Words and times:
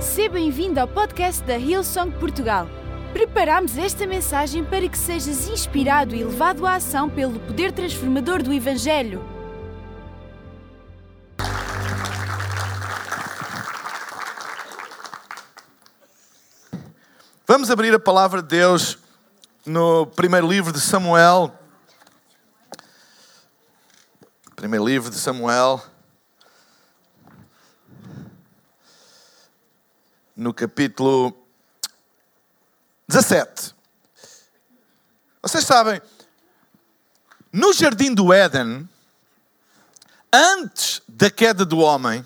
Seja 0.00 0.28
bem-vindo 0.30 0.78
ao 0.78 0.86
podcast 0.86 1.42
da 1.42 1.58
Hillsong 1.58 2.12
Portugal. 2.20 2.68
Preparamos 3.12 3.76
esta 3.76 4.06
mensagem 4.06 4.64
para 4.64 4.88
que 4.88 4.96
sejas 4.96 5.48
inspirado 5.48 6.14
e 6.14 6.22
levado 6.22 6.64
à 6.64 6.76
ação 6.76 7.10
pelo 7.10 7.40
poder 7.40 7.72
transformador 7.72 8.40
do 8.40 8.52
Evangelho. 8.52 9.24
Vamos 17.44 17.68
abrir 17.68 17.92
a 17.92 17.98
palavra 17.98 18.40
de 18.40 18.48
Deus 18.48 18.98
no 19.66 20.06
primeiro 20.06 20.46
livro 20.46 20.72
de 20.72 20.80
Samuel. 20.80 21.52
Primeiro 24.54 24.86
livro 24.86 25.10
de 25.10 25.16
Samuel. 25.16 25.82
No 30.38 30.54
capítulo 30.54 31.36
17. 33.08 33.74
Vocês 35.42 35.64
sabem, 35.64 36.00
no 37.52 37.72
jardim 37.72 38.14
do 38.14 38.32
Éden, 38.32 38.88
antes 40.32 41.02
da 41.08 41.28
queda 41.28 41.64
do 41.64 41.78
homem, 41.78 42.24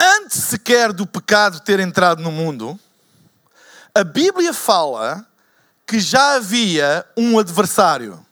antes 0.00 0.44
sequer 0.44 0.92
do 0.92 1.04
pecado 1.08 1.58
ter 1.58 1.80
entrado 1.80 2.22
no 2.22 2.30
mundo, 2.30 2.78
a 3.92 4.04
Bíblia 4.04 4.54
fala 4.54 5.26
que 5.84 5.98
já 5.98 6.34
havia 6.34 7.04
um 7.16 7.36
adversário. 7.36 8.24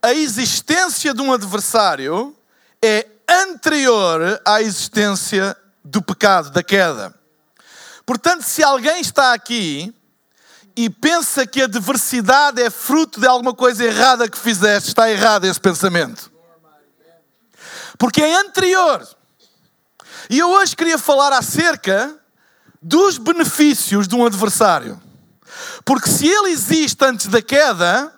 A 0.00 0.14
existência 0.14 1.12
de 1.12 1.20
um 1.20 1.32
adversário 1.32 2.32
é 2.80 3.08
anterior 3.28 4.40
à 4.44 4.62
existência 4.62 5.56
do 5.90 6.02
pecado, 6.02 6.50
da 6.50 6.62
queda. 6.62 7.14
Portanto, 8.04 8.42
se 8.42 8.62
alguém 8.62 9.00
está 9.00 9.32
aqui 9.32 9.94
e 10.76 10.88
pensa 10.88 11.46
que 11.46 11.62
a 11.62 11.66
diversidade 11.66 12.62
é 12.62 12.70
fruto 12.70 13.20
de 13.20 13.26
alguma 13.26 13.54
coisa 13.54 13.84
errada 13.84 14.28
que 14.28 14.38
fizeste, 14.38 14.90
está 14.90 15.10
errado 15.10 15.44
esse 15.44 15.60
pensamento. 15.60 16.30
Porque 17.98 18.22
é 18.22 18.34
anterior. 18.36 19.06
E 20.30 20.38
eu 20.38 20.50
hoje 20.50 20.76
queria 20.76 20.98
falar 20.98 21.32
acerca 21.32 22.16
dos 22.80 23.18
benefícios 23.18 24.06
de 24.06 24.14
um 24.14 24.24
adversário. 24.24 25.00
Porque 25.84 26.08
se 26.08 26.28
ele 26.28 26.50
existe 26.50 27.02
antes 27.04 27.26
da 27.26 27.42
queda, 27.42 28.12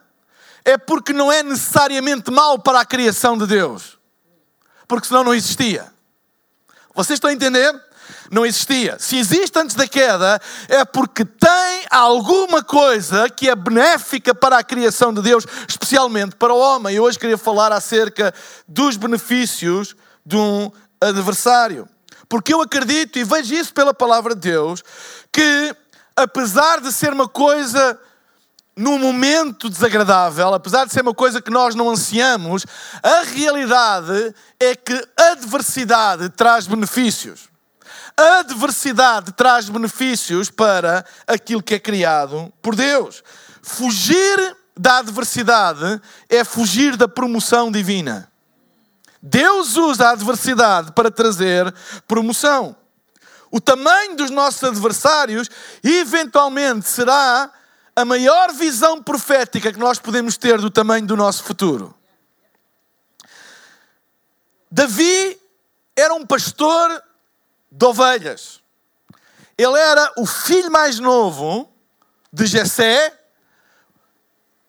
é 0.65 0.77
porque 0.77 1.13
não 1.13 1.33
é 1.33 1.43
necessariamente 1.43 2.31
mau 2.31 2.59
para 2.59 2.81
a 2.81 2.85
criação 2.85 3.39
de 3.39 3.47
Deus. 3.47 3.99
Porque 4.87 5.07
senão 5.07 5.25
não 5.25 5.35
existia. 5.35 5.91
Vocês 6.95 7.17
estão 7.17 7.31
a 7.31 7.33
entender? 7.33 7.73
Não 8.31 8.45
existia. 8.45 8.97
Se 8.99 9.17
existe 9.17 9.59
antes 9.59 9.75
da 9.77 9.87
queda, 9.87 10.41
é 10.69 10.85
porque 10.85 11.25
tem 11.25 11.85
alguma 11.91 12.63
coisa 12.63 13.29
que 13.29 13.49
é 13.49 13.55
benéfica 13.55 14.35
para 14.35 14.59
a 14.59 14.65
criação 14.65 15.13
de 15.13 15.23
Deus, 15.23 15.45
especialmente 15.69 16.37
para 16.37 16.53
o 16.53 16.59
homem. 16.59 16.95
E 16.95 17.01
hoje 17.01 17.19
queria 17.19 17.39
falar 17.39 17.73
acerca 17.73 18.35
dos 18.67 18.97
benefícios 18.97 19.95
de 20.25 20.37
um 20.37 20.71
adversário. 21.01 21.89
Porque 22.29 22.55
eu 22.55 22.61
acredito 22.61 23.19
e 23.19 23.25
vejo 23.25 23.55
isso 23.55 23.75
pela 23.75 23.93
palavra 23.93 24.35
de 24.35 24.41
Deus, 24.43 24.85
que 25.33 25.75
apesar 26.17 26.81
de 26.81 26.93
ser 26.93 27.13
uma 27.13 27.29
coisa 27.29 27.99
num 28.81 28.99
momento 28.99 29.69
desagradável, 29.69 30.55
apesar 30.55 30.87
de 30.87 30.93
ser 30.93 31.03
uma 31.03 31.13
coisa 31.13 31.43
que 31.43 31.51
nós 31.51 31.75
não 31.75 31.91
ansiamos, 31.91 32.65
a 33.03 33.25
realidade 33.25 34.35
é 34.59 34.75
que 34.75 34.95
a 35.19 35.33
adversidade 35.33 36.31
traz 36.31 36.67
benefícios. 36.67 37.51
A 38.17 38.39
adversidade 38.39 39.33
traz 39.33 39.69
benefícios 39.69 40.51
para 40.51 41.05
aquilo 41.27 41.63
que 41.63 41.75
é 41.75 41.79
criado 41.79 42.51
por 42.63 42.75
Deus. 42.75 43.23
Fugir 43.61 44.57
da 44.75 44.99
adversidade 44.99 46.01
é 46.27 46.43
fugir 46.43 46.97
da 46.97 47.07
promoção 47.07 47.71
divina. 47.71 48.33
Deus 49.23 49.77
usa 49.77 50.09
a 50.09 50.13
adversidade 50.13 50.93
para 50.93 51.11
trazer 51.11 51.71
promoção. 52.09 52.75
O 53.51 53.61
tamanho 53.61 54.17
dos 54.17 54.31
nossos 54.31 54.65
adversários 54.65 55.51
eventualmente 55.85 56.89
será 56.89 57.53
a 57.95 58.05
maior 58.05 58.53
visão 58.53 59.03
profética 59.03 59.73
que 59.73 59.79
nós 59.79 59.99
podemos 59.99 60.37
ter 60.37 60.59
do 60.59 60.71
tamanho 60.71 61.07
do 61.07 61.17
nosso 61.17 61.43
futuro. 61.43 61.95
Davi 64.71 65.41
era 65.97 66.15
um 66.15 66.25
pastor 66.25 67.03
de 67.71 67.85
ovelhas. 67.85 68.61
Ele 69.59 69.79
era 69.79 70.13
o 70.17 70.25
filho 70.25 70.71
mais 70.71 70.99
novo 70.99 71.71
de 72.33 72.47
Jessé, 72.47 73.13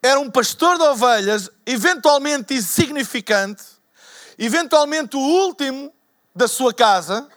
era 0.02 0.20
um 0.20 0.30
pastor 0.30 0.78
de 0.78 0.84
ovelhas, 0.84 1.50
eventualmente 1.66 2.56
insignificante, 2.56 3.64
eventualmente 4.38 5.16
o 5.16 5.20
último 5.20 5.94
da 6.36 6.48
sua 6.48 6.74
casa, 6.74 7.30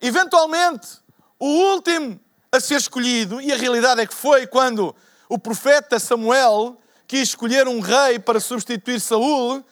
eventualmente 0.00 1.00
o 1.38 1.46
último 1.46 2.20
a 2.52 2.60
ser 2.60 2.76
escolhido, 2.76 3.40
e 3.40 3.50
a 3.50 3.56
realidade 3.56 4.02
é 4.02 4.06
que 4.06 4.14
foi 4.14 4.46
quando 4.46 4.94
o 5.26 5.38
profeta 5.38 5.98
Samuel 5.98 6.78
quis 7.08 7.30
escolher 7.30 7.66
um 7.66 7.80
rei 7.80 8.18
para 8.18 8.38
substituir 8.38 9.00
Saul, 9.00 9.64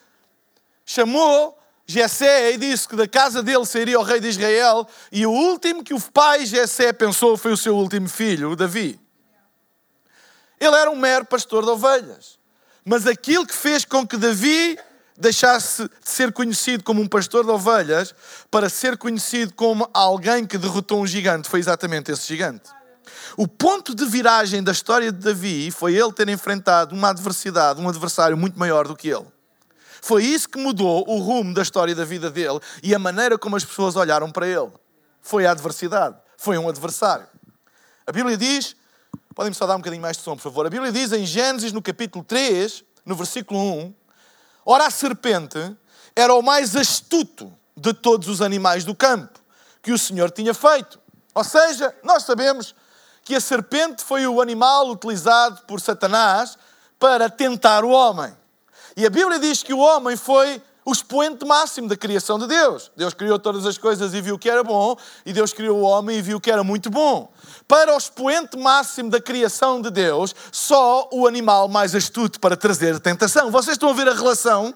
chamou 0.85 1.59
Jessé 1.87 2.53
e 2.53 2.57
disse 2.57 2.89
que 2.89 2.97
da 2.97 3.07
casa 3.07 3.43
dele 3.43 3.67
seria 3.67 4.01
o 4.01 4.03
rei 4.03 4.19
de 4.19 4.29
Israel, 4.29 4.89
e 5.13 5.27
o 5.27 5.31
último 5.31 5.85
que 5.85 5.93
o 5.93 6.01
pai 6.01 6.47
Jessé 6.47 6.91
pensou 6.93 7.37
foi 7.37 7.53
o 7.53 7.57
seu 7.57 7.77
último 7.77 8.09
filho, 8.09 8.53
o 8.53 8.57
Davi. 8.57 8.99
Ele 10.59 10.77
era 10.77 10.91
um 10.91 10.97
mero 10.97 11.27
pastor 11.27 11.65
de 11.65 11.71
ovelhas. 11.71 12.39
Mas 12.85 13.07
aquilo 13.07 13.47
que 13.47 13.55
fez 13.55 13.85
com 13.85 14.07
que 14.07 14.17
Davi 14.17 14.79
deixasse 15.21 15.85
de 15.85 15.91
ser 16.03 16.33
conhecido 16.33 16.83
como 16.83 17.01
um 17.03 17.07
pastor 17.07 17.45
de 17.45 17.51
ovelhas 17.51 18.15
para 18.51 18.69
ser 18.69 18.97
conhecido 18.97 19.53
como 19.55 19.89
alguém 19.93 20.47
que 20.47 20.57
derrotou 20.57 21.03
um 21.03 21.07
gigante. 21.07 21.49
Foi 21.49 21.61
exatamente 21.61 22.11
esse 22.11 22.27
gigante. 22.27 22.71
O 23.37 23.47
ponto 23.47 23.95
de 23.95 24.05
viragem 24.07 24.63
da 24.63 24.73
história 24.73 25.13
de 25.13 25.19
Davi 25.19 25.71
foi 25.71 25.95
ele 25.95 26.13
ter 26.13 26.29
enfrentado 26.29 26.95
uma 26.95 27.11
adversidade, 27.11 27.81
um 27.81 27.89
adversário 27.89 28.37
muito 28.37 28.59
maior 28.59 28.89
do 28.89 28.97
que 28.97 29.09
ele. 29.09 29.27
Foi 30.03 30.25
isso 30.25 30.49
que 30.49 30.59
mudou 30.59 31.05
o 31.07 31.19
rumo 31.19 31.53
da 31.53 31.63
história 31.63 31.95
da 31.95 32.05
vida 32.05 32.31
dele 32.31 32.59
e 32.83 32.95
a 32.95 32.99
maneira 32.99 33.39
como 33.39 33.57
as 33.57 33.65
pessoas 33.65 33.97
olharam 33.97 34.31
para 34.31 34.47
ele. 34.47 34.71
Foi 35.21 35.47
a 35.47 35.51
adversidade, 35.51 36.17
foi 36.39 36.57
um 36.57 36.69
adversário. 36.69 37.27
A 38.07 38.13
Bíblia 38.13 38.37
diz, 38.37 38.75
podem-me 39.35 39.55
só 39.55 39.67
dar 39.67 39.75
um 39.75 39.79
bocadinho 39.79 40.01
mais 40.01 40.17
de 40.17 40.23
som, 40.23 40.35
por 40.35 40.43
favor. 40.43 40.67
A 40.67 40.71
Bíblia 40.71 40.91
diz 40.91 41.13
em 41.13 41.27
Gênesis, 41.27 41.73
no 41.73 41.83
capítulo 41.83 42.25
3, 42.25 42.83
no 43.05 43.15
versículo 43.15 43.61
1, 43.61 43.95
Ora, 44.65 44.87
a 44.87 44.91
serpente 44.91 45.77
era 46.15 46.35
o 46.35 46.43
mais 46.43 46.77
astuto 46.77 47.53
de 47.77 47.95
todos 47.95 48.29
os 48.29 48.43
animais 48.43 48.85
do 48.85 48.95
campo 48.95 49.41
que 49.83 49.93
o 49.93 49.99
Senhor 49.99 50.31
tinha 50.31 50.53
feito. 50.53 51.01
Ou 51.35 51.45
seja, 51.45 51.95
nós 52.03 52.25
sabemos 52.25 52.75
que 53.25 53.35
a 53.35 53.41
serpente 53.41 54.03
foi 54.03 54.27
o 54.27 54.41
animal 54.41 54.89
utilizado 54.91 55.63
por 55.67 55.81
Satanás 55.81 56.59
para 56.99 57.31
tentar 57.31 57.85
o 57.85 57.91
homem. 57.91 58.37
E 58.97 59.07
a 59.07 59.11
Bíblia 59.11 59.39
diz 59.39 59.63
que 59.63 59.73
o 59.73 59.79
homem 59.79 60.17
foi 60.17 60.63
o 60.91 60.93
expoente 60.93 61.47
máximo 61.47 61.89
da 61.89 61.97
criação 61.97 62.37
de 62.37 62.49
Deus. 62.49 62.91
Deus 62.97 63.15
criou 63.15 63.39
todas 63.39 63.65
as 63.65 63.79
coisas 63.79 64.13
e 64.13 64.21
viu 64.21 64.37
que 64.37 64.51
era 64.51 64.65
bom, 64.65 64.97
e 65.25 65.33
Deus 65.33 65.53
criou 65.53 65.79
o 65.79 65.83
homem 65.83 66.19
e 66.19 66.23
viu 66.23 66.41
que 66.41 66.51
era 66.51 66.65
muito 66.65 66.91
bom. 66.91 67.33
Para 67.69 67.95
o 67.95 67.97
expoente 67.97 68.59
máximo 68.59 69.09
da 69.09 69.21
criação 69.21 69.81
de 69.81 69.89
Deus, 69.89 70.35
só 70.51 71.09
o 71.13 71.29
animal 71.29 71.69
mais 71.69 71.95
astuto 71.95 72.41
para 72.41 72.57
trazer 72.57 72.99
tentação. 72.99 73.53
Vocês 73.53 73.77
estão 73.77 73.91
a 73.91 73.93
ver 73.93 74.09
a 74.09 74.15
relação? 74.15 74.75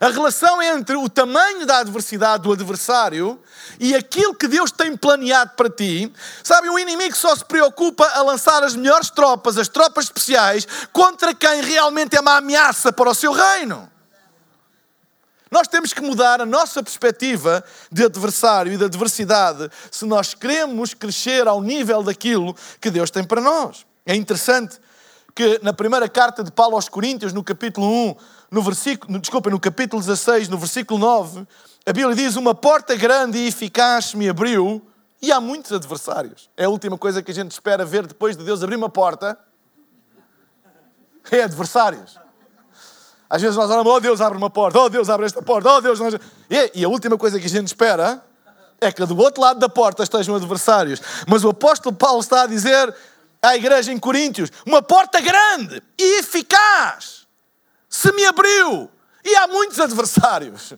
A 0.00 0.08
relação 0.08 0.62
entre 0.62 0.96
o 0.96 1.08
tamanho 1.08 1.66
da 1.66 1.78
adversidade 1.78 2.44
do 2.44 2.52
adversário 2.52 3.40
e 3.78 3.94
aquilo 3.94 4.34
que 4.34 4.48
Deus 4.48 4.70
tem 4.70 4.96
planeado 4.96 5.52
para 5.56 5.68
ti. 5.70 6.12
Sabe, 6.44 6.68
o 6.68 6.78
inimigo 6.78 7.16
só 7.16 7.34
se 7.34 7.44
preocupa 7.44 8.04
a 8.14 8.22
lançar 8.22 8.62
as 8.62 8.74
melhores 8.76 9.10
tropas, 9.10 9.58
as 9.58 9.68
tropas 9.68 10.04
especiais, 10.04 10.66
contra 10.92 11.34
quem 11.34 11.60
realmente 11.62 12.16
é 12.16 12.20
uma 12.20 12.36
ameaça 12.36 12.92
para 12.92 13.10
o 13.10 13.14
seu 13.14 13.32
reino. 13.32 13.91
Nós 15.52 15.68
temos 15.68 15.92
que 15.92 16.00
mudar 16.00 16.40
a 16.40 16.46
nossa 16.46 16.82
perspectiva 16.82 17.62
de 17.90 18.06
adversário 18.06 18.72
e 18.72 18.78
de 18.78 18.86
adversidade 18.86 19.68
se 19.90 20.06
nós 20.06 20.32
queremos 20.32 20.94
crescer 20.94 21.46
ao 21.46 21.60
nível 21.60 22.02
daquilo 22.02 22.56
que 22.80 22.90
Deus 22.90 23.10
tem 23.10 23.22
para 23.22 23.38
nós. 23.38 23.84
É 24.06 24.16
interessante 24.16 24.80
que 25.34 25.60
na 25.62 25.74
primeira 25.74 26.08
carta 26.08 26.42
de 26.42 26.50
Paulo 26.50 26.74
aos 26.74 26.88
Coríntios, 26.88 27.34
no 27.34 27.44
capítulo 27.44 27.86
1, 27.86 28.16
no 28.50 28.62
versículo, 28.62 29.18
desculpa, 29.18 29.50
no 29.50 29.60
capítulo 29.60 30.00
16, 30.00 30.48
no 30.48 30.56
versículo 30.56 30.98
9, 30.98 31.46
a 31.84 31.92
Bíblia 31.92 32.16
diz: 32.16 32.34
Uma 32.36 32.54
porta 32.54 32.96
grande 32.96 33.36
e 33.36 33.46
eficaz 33.46 34.14
me 34.14 34.30
abriu, 34.30 34.80
e 35.20 35.30
há 35.30 35.38
muitos 35.38 35.70
adversários. 35.70 36.48
É 36.56 36.64
a 36.64 36.70
última 36.70 36.96
coisa 36.96 37.22
que 37.22 37.30
a 37.30 37.34
gente 37.34 37.52
espera 37.52 37.84
ver 37.84 38.06
depois 38.06 38.38
de 38.38 38.42
Deus 38.42 38.62
abrir 38.62 38.76
uma 38.76 38.88
porta. 38.88 39.38
É 41.30 41.42
adversários. 41.42 42.21
Às 43.32 43.40
vezes 43.40 43.56
nós 43.56 43.70
oramos, 43.70 43.90
oh 43.90 43.98
Deus, 43.98 44.20
abre 44.20 44.36
uma 44.36 44.50
porta, 44.50 44.78
oh 44.78 44.90
Deus, 44.90 45.08
abre 45.08 45.24
esta 45.24 45.40
porta, 45.40 45.66
oh 45.72 45.80
Deus. 45.80 45.98
Nós... 45.98 46.16
E 46.74 46.84
a 46.84 46.88
última 46.90 47.16
coisa 47.16 47.40
que 47.40 47.46
a 47.46 47.48
gente 47.48 47.68
espera 47.68 48.22
é 48.78 48.92
que 48.92 49.02
do 49.06 49.16
outro 49.16 49.40
lado 49.40 49.58
da 49.58 49.70
porta 49.70 50.02
estejam 50.02 50.34
adversários. 50.34 51.00
Mas 51.26 51.42
o 51.42 51.48
apóstolo 51.48 51.96
Paulo 51.96 52.20
está 52.20 52.42
a 52.42 52.46
dizer 52.46 52.94
à 53.40 53.56
igreja 53.56 53.90
em 53.90 53.98
Coríntios: 53.98 54.50
uma 54.66 54.82
porta 54.82 55.18
grande 55.18 55.82
e 55.98 56.18
eficaz 56.18 57.26
se 57.88 58.12
me 58.12 58.22
abriu 58.26 58.90
e 59.24 59.34
há 59.36 59.48
muitos 59.48 59.80
adversários. 59.80 60.74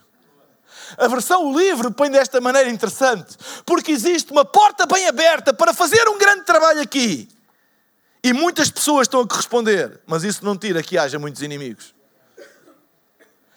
A 0.96 1.08
versão 1.08 1.58
livre 1.58 1.90
põe 1.90 2.08
desta 2.08 2.40
maneira 2.40 2.70
interessante, 2.70 3.36
porque 3.66 3.90
existe 3.90 4.30
uma 4.30 4.44
porta 4.44 4.86
bem 4.86 5.08
aberta 5.08 5.52
para 5.52 5.74
fazer 5.74 6.08
um 6.08 6.18
grande 6.18 6.44
trabalho 6.44 6.80
aqui. 6.80 7.28
E 8.22 8.32
muitas 8.32 8.70
pessoas 8.70 9.08
estão 9.08 9.22
a 9.22 9.26
corresponder, 9.26 10.00
mas 10.06 10.22
isso 10.22 10.44
não 10.44 10.56
tira 10.56 10.84
que 10.84 10.96
haja 10.96 11.18
muitos 11.18 11.42
inimigos. 11.42 11.93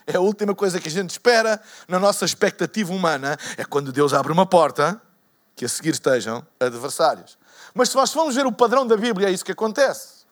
É 0.07 0.15
a 0.15 0.21
última 0.21 0.56
coisa 0.56 0.80
que 0.80 0.88
a 0.88 0.92
gente 0.92 1.09
espera 1.09 1.62
na 1.86 2.00
nossa 2.00 2.24
expectativa 2.24 2.94
humana, 2.94 3.38
é 3.57 3.65
quando 3.65 3.92
Deus 3.92 4.13
abre 4.13 4.31
uma 4.31 4.45
porta, 4.45 5.01
que 5.54 5.65
a 5.65 5.69
seguir 5.69 5.89
estejam 5.89 6.48
adversários. 6.59 7.38
Mas 7.74 7.89
se 7.89 7.95
nós 7.95 8.13
formos 8.13 8.33
ver 8.33 8.45
o 8.45 8.51
padrão 8.51 8.88
da 8.88 8.95
Bíblia, 8.95 9.27
é 9.27 9.31
isso 9.31 9.44
que 9.44 9.51
acontece. 9.51 10.25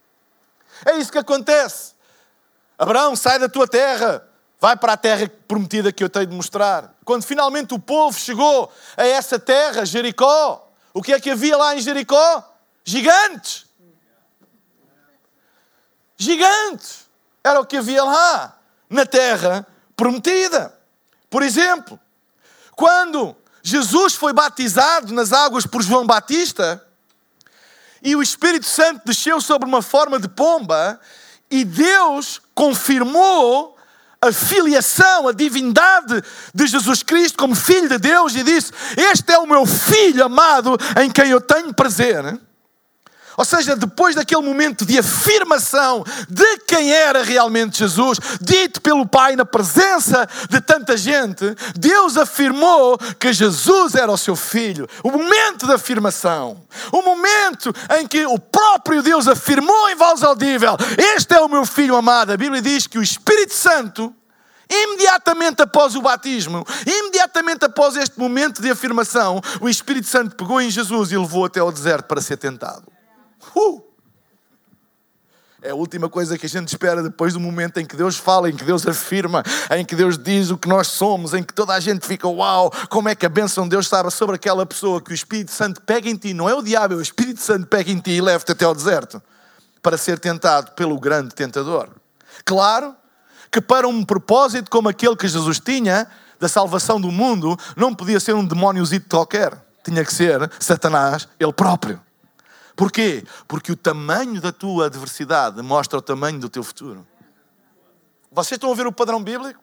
É 0.86 0.98
isso 0.98 1.12
que 1.12 1.18
acontece. 1.18 1.94
Abraão, 2.78 3.16
sai 3.18 3.38
da 3.38 3.50
tua 3.50 3.68
terra, 3.68 4.26
vai 4.62 4.78
para 4.78 4.94
a 4.94 4.98
terra 4.98 5.30
prometida 5.48 5.92
que 5.92 6.04
eu 6.04 6.10
tenho 6.10 6.28
de 6.28 6.36
mostrar. 6.36 6.96
Quando 7.04 7.24
finalmente 7.24 7.74
o 7.74 7.80
povo 7.80 8.18
chegou 8.18 8.72
a 8.96 9.06
essa 9.06 9.38
terra, 9.38 9.86
Jericó, 9.86 10.72
o 10.94 11.02
que 11.02 11.12
é 11.12 11.20
que 11.20 11.32
havia 11.32 11.58
lá 11.58 11.76
em 11.76 11.82
Jericó? 11.82 12.56
Gigantes. 12.84 13.66
Gigantes. 16.18 17.10
Era 17.44 17.60
o 17.60 17.66
que 17.66 17.78
havia 17.78 18.04
lá, 18.04 18.58
na 18.90 19.06
terra 19.06 19.66
prometida. 19.96 20.74
Por 21.30 21.44
exemplo, 21.44 22.00
quando 22.72 23.36
Jesus 23.64 24.14
foi 24.14 24.34
batizado 24.34 25.14
nas 25.14 25.34
águas 25.34 25.66
por 25.66 25.82
João 25.82 26.06
Batista 26.06 26.86
e 28.02 28.16
o 28.16 28.22
Espírito 28.22 28.68
Santo 28.68 29.02
desceu 29.06 29.42
sobre 29.42 29.68
uma 29.68 29.82
forma 29.82 30.20
de 30.20 30.28
pomba 30.28 31.00
e 31.50 31.64
Deus 31.64 32.42
confirmou 32.54 33.76
a 34.22 34.32
filiação, 34.32 35.28
a 35.28 35.32
divindade 35.32 36.24
de 36.54 36.68
Jesus 36.68 37.04
Cristo 37.04 37.38
como 37.38 37.56
Filho 37.56 37.90
de 37.90 37.98
Deus 37.98 38.36
e 38.36 38.44
disse: 38.44 38.72
Este 38.98 39.32
é 39.32 39.38
o 39.38 39.48
meu 39.48 39.66
Filho 39.66 40.26
amado 40.26 40.78
em 41.02 41.10
quem 41.10 41.30
eu 41.30 41.42
tenho 41.42 41.74
prazer. 41.74 42.40
Ou 43.38 43.46
seja, 43.46 43.76
depois 43.76 44.16
daquele 44.16 44.42
momento 44.42 44.86
de 44.86 44.98
afirmação 44.98 46.04
de 46.30 46.58
quem 46.60 46.92
era 46.92 47.24
realmente 47.24 47.80
Jesus, 47.80 48.20
dito 48.42 48.82
pelo 48.82 49.06
Pai 49.06 49.36
na 49.36 49.46
presença 49.46 50.28
de 50.50 50.62
tanta 50.62 50.96
gente, 50.96 51.56
Deus 51.76 52.18
afirmou 52.18 52.98
que 53.20 53.34
Jesus 53.34 53.96
era 53.96 54.12
o 54.12 54.18
seu 54.18 54.36
filho. 54.36 54.88
O 55.04 55.12
momento 55.12 55.68
da 55.68 55.76
afirmação, 55.76 56.64
o 56.92 57.02
momento 57.02 57.74
em 58.00 58.08
que 58.08 58.26
o 58.26 58.40
próprio 58.40 59.02
Deus 59.02 59.28
afirmou 59.28 59.90
em 59.90 59.96
voz 59.96 60.24
audível: 60.24 60.78
Este 61.16 61.34
é 61.36 61.42
o 61.42 61.50
meu 61.50 61.66
filho 61.66 61.96
amado. 61.96 62.32
A 62.32 62.38
Bíblia 62.38 62.62
diz 62.62 62.88
que 62.88 62.98
o 62.98 63.04
Espírito 63.04 63.54
Santo 63.54 64.14
Imediatamente 64.68 65.62
após 65.62 65.96
o 65.96 66.02
batismo, 66.02 66.66
imediatamente 66.88 67.66
após 67.66 67.96
este 67.96 68.20
momento 68.20 68.64
de 68.64 68.72
afirmação, 68.72 69.40
o 69.62 69.70
Espírito 69.70 70.08
Santo 70.08 70.36
pegou 70.36 70.60
em 70.60 70.72
Jesus 70.72 71.12
e 71.12 71.18
levou 71.18 71.46
até 71.46 71.60
ao 71.60 71.72
deserto 71.72 72.08
para 72.08 72.20
ser 72.20 72.38
tentado. 72.38 72.95
Uh! 73.56 73.82
É 75.66 75.72
a 75.72 75.76
última 75.76 76.08
coisa 76.08 76.38
que 76.38 76.46
a 76.46 76.50
gente 76.50 76.68
espera 76.68 77.02
depois 77.02 77.34
do 77.34 77.40
momento 77.40 77.80
em 77.80 77.86
que 77.88 77.96
Deus 77.96 78.18
fala, 78.18 78.50
em 78.52 78.56
que 78.56 78.64
Deus 78.64 78.86
afirma, 78.86 79.42
em 79.72 79.84
que 79.84 79.96
Deus 79.96 80.16
diz 80.16 80.52
o 80.52 80.58
que 80.60 80.68
nós 80.68 80.86
somos, 80.86 81.34
em 81.34 81.42
que 81.42 81.52
toda 81.52 81.74
a 81.74 81.80
gente 81.80 82.06
fica, 82.06 82.28
uau, 82.28 82.72
como 82.88 83.10
é 83.10 83.16
que 83.16 83.26
a 83.26 83.30
bênção 83.30 83.64
de 83.64 83.72
Deus 83.72 83.88
estava 83.88 84.12
sobre 84.12 84.36
aquela 84.36 84.64
pessoa 84.64 85.02
que 85.02 85.12
o 85.12 85.14
Espírito 85.14 85.50
Santo 85.50 85.82
pega 85.82 86.08
em 86.08 86.16
ti, 86.16 86.36
não 86.36 86.48
é 86.48 86.54
o 86.54 86.62
diabo, 86.62 86.94
é 86.94 86.98
o 86.98 87.02
Espírito 87.02 87.42
Santo 87.42 87.66
pega 87.66 87.90
em 87.90 87.98
ti 87.98 88.12
e 88.12 88.22
leva-te 88.22 88.52
até 88.52 88.64
ao 88.64 88.76
deserto 88.76 89.20
para 89.82 89.98
ser 89.98 90.20
tentado 90.20 90.72
pelo 90.74 91.00
grande 91.00 91.34
tentador. 91.34 91.90
Claro 92.44 92.96
que 93.52 93.60
para 93.60 93.88
um 93.88 94.04
propósito 94.04 94.70
como 94.70 94.88
aquele 94.88 95.16
que 95.16 95.28
Jesus 95.28 95.60
tinha, 95.60 96.08
da 96.40 96.48
salvação 96.48 97.02
do 97.02 97.12
mundo, 97.12 97.58
não 97.76 97.94
podia 97.94 98.20
ser 98.20 98.36
um 98.36 98.46
demóniozito 98.46 99.10
qualquer. 99.10 99.54
Tinha 99.84 100.04
que 100.06 100.14
ser 100.14 100.50
Satanás, 100.60 101.28
ele 101.40 101.54
próprio. 101.54 102.05
Porquê? 102.76 103.24
Porque 103.48 103.72
o 103.72 103.76
tamanho 103.76 104.42
da 104.42 104.52
tua 104.52 104.88
adversidade 104.88 105.62
mostra 105.62 106.00
o 106.00 106.02
tamanho 106.02 106.40
do 106.40 106.50
teu 106.50 106.64
futuro. 106.64 107.08
Vocês 108.32 108.58
estão 108.58 108.72
a 108.72 108.76
ver 108.76 108.86
o 108.86 108.92
padrão 108.92 109.24
bíblico? 109.24 109.60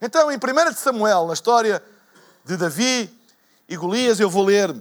Então, 0.00 0.30
em 0.30 0.36
1 0.36 0.74
Samuel, 0.74 1.26
na 1.26 1.34
história 1.34 1.82
de 2.44 2.56
Davi 2.56 3.08
e 3.68 3.76
Golias, 3.76 4.18
eu 4.18 4.28
vou 4.28 4.44
ler, 4.44 4.74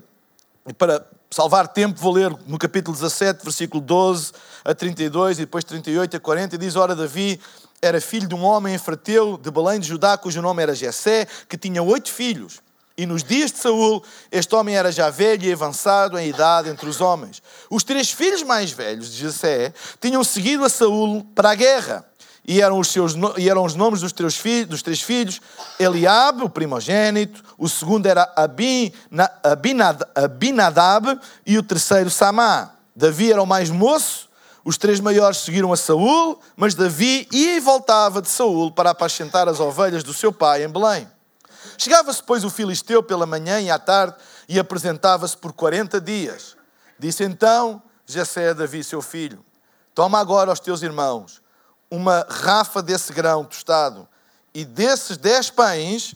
para 0.78 1.06
salvar 1.30 1.68
tempo, 1.68 2.00
vou 2.00 2.14
ler 2.14 2.36
no 2.48 2.58
capítulo 2.58 2.96
17, 2.96 3.44
versículo 3.44 3.82
12 3.82 4.32
a 4.64 4.74
32 4.74 5.38
e 5.38 5.42
depois 5.42 5.64
38 5.64 6.18
a 6.18 6.20
40, 6.20 6.56
e 6.56 6.58
diz: 6.58 6.76
Ora, 6.76 6.96
Davi 6.96 7.40
era 7.82 8.02
filho 8.02 8.28
de 8.28 8.34
um 8.34 8.44
homem 8.44 8.74
efrateu 8.74 9.38
de 9.38 9.52
Belém 9.52 9.80
de 9.80 9.88
Judá, 9.88 10.18
cujo 10.18 10.42
nome 10.42 10.64
era 10.64 10.74
Jessé, 10.74 11.28
que 11.48 11.58
tinha 11.58 11.84
oito 11.84 12.12
filhos. 12.12 12.62
E 12.98 13.06
nos 13.06 13.24
dias 13.24 13.52
de 13.52 13.60
Saul, 13.60 14.04
este 14.32 14.56
homem 14.56 14.76
era 14.76 14.92
já 14.92 15.12
velho 15.12 15.46
e 15.46 15.54
avançado 15.54 16.18
em 16.18 16.28
idade 16.28 16.68
entre 16.68 16.90
os 16.90 17.00
homens. 17.00 17.44
Os 17.70 17.84
três 17.84 18.10
filhos 18.10 18.42
mais 18.42 18.72
velhos 18.72 19.12
de 19.12 19.18
Jessé 19.18 19.72
tinham 20.02 20.24
seguido 20.24 20.66
a 20.66 20.70
Saul 20.70 21.24
para 21.36 21.52
a 21.52 21.56
guerra. 21.56 22.04
E 22.44 22.60
eram 22.60 22.80
os, 22.80 22.88
seus, 22.88 23.14
e 23.38 23.50
eram 23.50 23.64
os 23.66 23.76
nomes 23.76 24.02
dos, 24.02 24.12
três 24.14 24.36
filhos, 24.36 24.70
dos 24.70 24.82
três 24.82 25.02
filhos: 25.02 25.40
Eliabe, 25.80 26.42
o 26.44 26.50
primogênito, 26.50 27.44
o 27.58 27.70
segundo 27.70 28.08
era 28.08 28.34
Abinadab 30.16 31.20
e 31.46 31.58
o 31.58 31.64
terceiro 31.64 32.10
Samá. 32.10 32.72
Davi 32.96 33.32
era 33.32 33.44
o 33.44 33.46
mais 33.46 33.70
moço, 33.70 34.28
os 34.66 34.76
três 34.78 35.00
maiores 35.00 35.38
seguiram 35.40 35.72
a 35.72 35.78
Saul, 35.78 36.40
mas 36.56 36.74
Davi 36.74 37.28
ia 37.32 37.58
e 37.58 37.60
voltava 37.60 38.24
de 38.24 38.30
Saul 38.30 38.72
para 38.72 38.90
apacentar 38.90 39.48
as 39.48 39.60
ovelhas 39.60 40.04
do 40.04 40.14
seu 40.14 40.32
pai 40.32 40.64
em 40.64 40.70
Belém. 40.70 41.08
Chegava-se, 41.78 42.24
pois, 42.24 42.44
o 42.44 42.50
filisteu 42.50 43.04
pela 43.04 43.26
manhã 43.26 43.60
e 43.62 43.70
à 43.70 43.78
tarde 43.78 44.16
e 44.50 44.60
apresentava-se 44.60 45.38
por 45.38 45.54
40 45.54 46.02
dias. 46.02 46.56
Disse 46.98 47.24
então 47.24 47.82
Jessé 48.06 48.50
a 48.50 48.54
Davi, 48.54 48.84
seu 48.84 49.02
filho: 49.02 49.46
Toma 49.94 50.20
agora 50.20 50.50
aos 50.50 50.60
teus 50.60 50.82
irmãos 50.82 51.42
uma 51.90 52.26
rafa 52.30 52.82
desse 52.82 53.14
grão 53.14 53.46
tostado 53.46 54.08
e 54.54 54.66
desses 54.66 55.18
dez 55.18 55.50
pães 55.50 56.16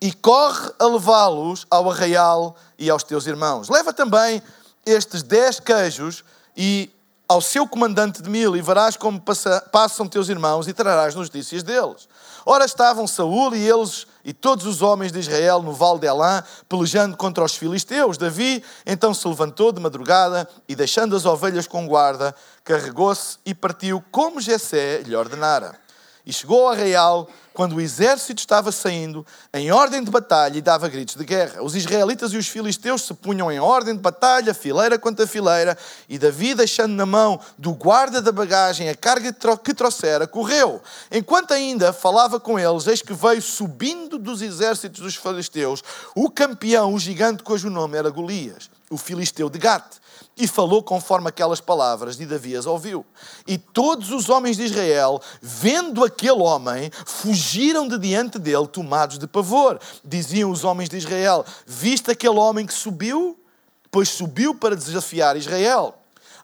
e 0.00 0.12
corre 0.12 0.72
a 0.78 0.86
levá-los 0.86 1.66
ao 1.70 1.90
arraial 1.90 2.56
e 2.78 2.88
aos 2.88 3.02
teus 3.02 3.26
irmãos. 3.26 3.68
Leva 3.68 3.92
também 3.92 4.42
estes 4.86 5.22
dez 5.22 5.60
queijos 5.60 6.24
e 6.56 6.90
ao 7.28 7.40
seu 7.40 7.68
comandante 7.68 8.22
de 8.22 8.30
mil 8.30 8.56
e 8.56 8.62
verás 8.62 8.96
como 8.96 9.20
passa, 9.20 9.60
passam 9.70 10.08
teus 10.08 10.28
irmãos 10.28 10.66
e 10.66 10.72
trarás 10.72 11.14
notícias 11.14 11.62
deles. 11.62 12.08
Ora 12.46 12.64
estavam 12.64 13.06
Saúl 13.06 13.54
e 13.54 13.68
eles 13.68 14.06
e 14.24 14.32
todos 14.32 14.66
os 14.66 14.82
homens 14.82 15.12
de 15.12 15.18
Israel 15.20 15.62
no 15.62 15.72
vale 15.72 16.00
de 16.00 16.06
Elã, 16.06 16.42
pelejando 16.68 17.16
contra 17.16 17.44
os 17.44 17.54
filisteus. 17.54 18.18
Davi 18.18 18.62
então 18.86 19.14
se 19.14 19.26
levantou 19.26 19.72
de 19.72 19.80
madrugada 19.80 20.48
e, 20.68 20.74
deixando 20.74 21.16
as 21.16 21.24
ovelhas 21.24 21.66
com 21.66 21.86
guarda, 21.86 22.34
carregou-se 22.64 23.38
e 23.44 23.54
partiu 23.54 24.02
como 24.10 24.40
Jessé 24.40 25.02
lhe 25.02 25.16
ordenara. 25.16 25.87
E 26.28 26.32
chegou 26.32 26.66
ao 26.66 26.72
arraial 26.74 27.26
quando 27.54 27.76
o 27.76 27.80
exército 27.80 28.38
estava 28.38 28.70
saindo 28.70 29.26
em 29.50 29.72
ordem 29.72 30.04
de 30.04 30.10
batalha 30.10 30.58
e 30.58 30.60
dava 30.60 30.86
gritos 30.86 31.14
de 31.14 31.24
guerra. 31.24 31.62
Os 31.62 31.74
israelitas 31.74 32.34
e 32.34 32.36
os 32.36 32.46
filisteus 32.46 33.00
se 33.00 33.14
punham 33.14 33.50
em 33.50 33.58
ordem 33.58 33.96
de 33.96 34.02
batalha, 34.02 34.52
fileira 34.52 34.98
contra 34.98 35.26
fileira, 35.26 35.76
e 36.06 36.18
Davi, 36.18 36.54
deixando 36.54 36.92
na 36.92 37.06
mão 37.06 37.40
do 37.56 37.72
guarda 37.72 38.20
da 38.20 38.30
bagagem 38.30 38.90
a 38.90 38.94
carga 38.94 39.34
que 39.64 39.72
trouxera, 39.72 40.26
correu. 40.26 40.82
Enquanto 41.10 41.54
ainda 41.54 41.94
falava 41.94 42.38
com 42.38 42.58
eles, 42.58 42.86
eis 42.86 43.00
que 43.00 43.14
veio 43.14 43.40
subindo 43.40 44.18
dos 44.18 44.42
exércitos 44.42 45.00
dos 45.00 45.16
filisteus 45.16 45.82
o 46.14 46.28
campeão, 46.28 46.92
o 46.92 46.98
gigante 46.98 47.42
cujo 47.42 47.70
nome 47.70 47.96
era 47.96 48.10
Golias, 48.10 48.68
o 48.90 48.98
filisteu 48.98 49.48
de 49.48 49.58
Gate 49.58 49.96
e 50.38 50.46
falou 50.46 50.82
conforme 50.82 51.28
aquelas 51.28 51.60
palavras, 51.60 52.18
e 52.20 52.26
Davi 52.26 52.56
as 52.56 52.66
ouviu. 52.66 53.04
E 53.46 53.58
todos 53.58 54.12
os 54.12 54.28
homens 54.28 54.56
de 54.56 54.64
Israel, 54.64 55.20
vendo 55.42 56.04
aquele 56.04 56.40
homem, 56.40 56.90
fugiram 57.04 57.88
de 57.88 57.98
diante 57.98 58.38
dele, 58.38 58.66
tomados 58.66 59.18
de 59.18 59.26
pavor. 59.26 59.80
Diziam 60.04 60.50
os 60.50 60.64
homens 60.64 60.88
de 60.88 60.96
Israel: 60.96 61.44
Viste 61.66 62.10
aquele 62.10 62.38
homem 62.38 62.64
que 62.64 62.74
subiu? 62.74 63.38
Pois 63.90 64.08
subiu 64.08 64.54
para 64.54 64.76
desafiar 64.76 65.36
Israel. 65.36 65.94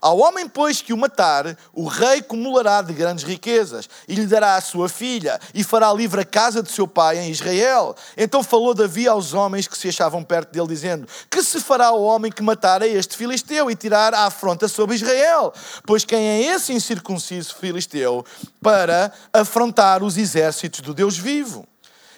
Ao 0.04 0.18
homem, 0.18 0.46
pois, 0.46 0.82
que 0.82 0.92
o 0.92 0.98
matar, 0.98 1.56
o 1.72 1.88
rei 1.88 2.18
acumulará 2.18 2.82
de 2.82 2.92
grandes 2.92 3.24
riquezas 3.24 3.88
e 4.06 4.14
lhe 4.14 4.26
dará 4.26 4.56
a 4.56 4.60
sua 4.60 4.86
filha 4.86 5.40
e 5.54 5.64
fará 5.64 5.90
livre 5.94 6.20
a 6.20 6.24
casa 6.26 6.62
de 6.62 6.70
seu 6.70 6.86
pai 6.86 7.20
em 7.20 7.30
Israel. 7.30 7.96
Então 8.14 8.42
falou 8.42 8.74
Davi 8.74 9.08
aos 9.08 9.32
homens 9.32 9.66
que 9.66 9.78
se 9.78 9.88
achavam 9.88 10.22
perto 10.22 10.52
dele, 10.52 10.66
dizendo: 10.66 11.08
Que 11.30 11.42
se 11.42 11.58
fará 11.58 11.90
o 11.90 12.02
homem 12.02 12.30
que 12.30 12.42
matar 12.42 12.82
a 12.82 12.86
este 12.86 13.16
filisteu 13.16 13.70
e 13.70 13.74
tirar 13.74 14.12
a 14.12 14.26
afronta 14.26 14.68
sobre 14.68 14.94
Israel? 14.94 15.54
Pois 15.86 16.04
quem 16.04 16.22
é 16.22 16.54
esse 16.54 16.74
incircunciso 16.74 17.54
filisteu 17.54 18.26
para 18.60 19.10
afrontar 19.32 20.02
os 20.02 20.18
exércitos 20.18 20.80
do 20.80 20.92
Deus 20.92 21.16
vivo? 21.16 21.66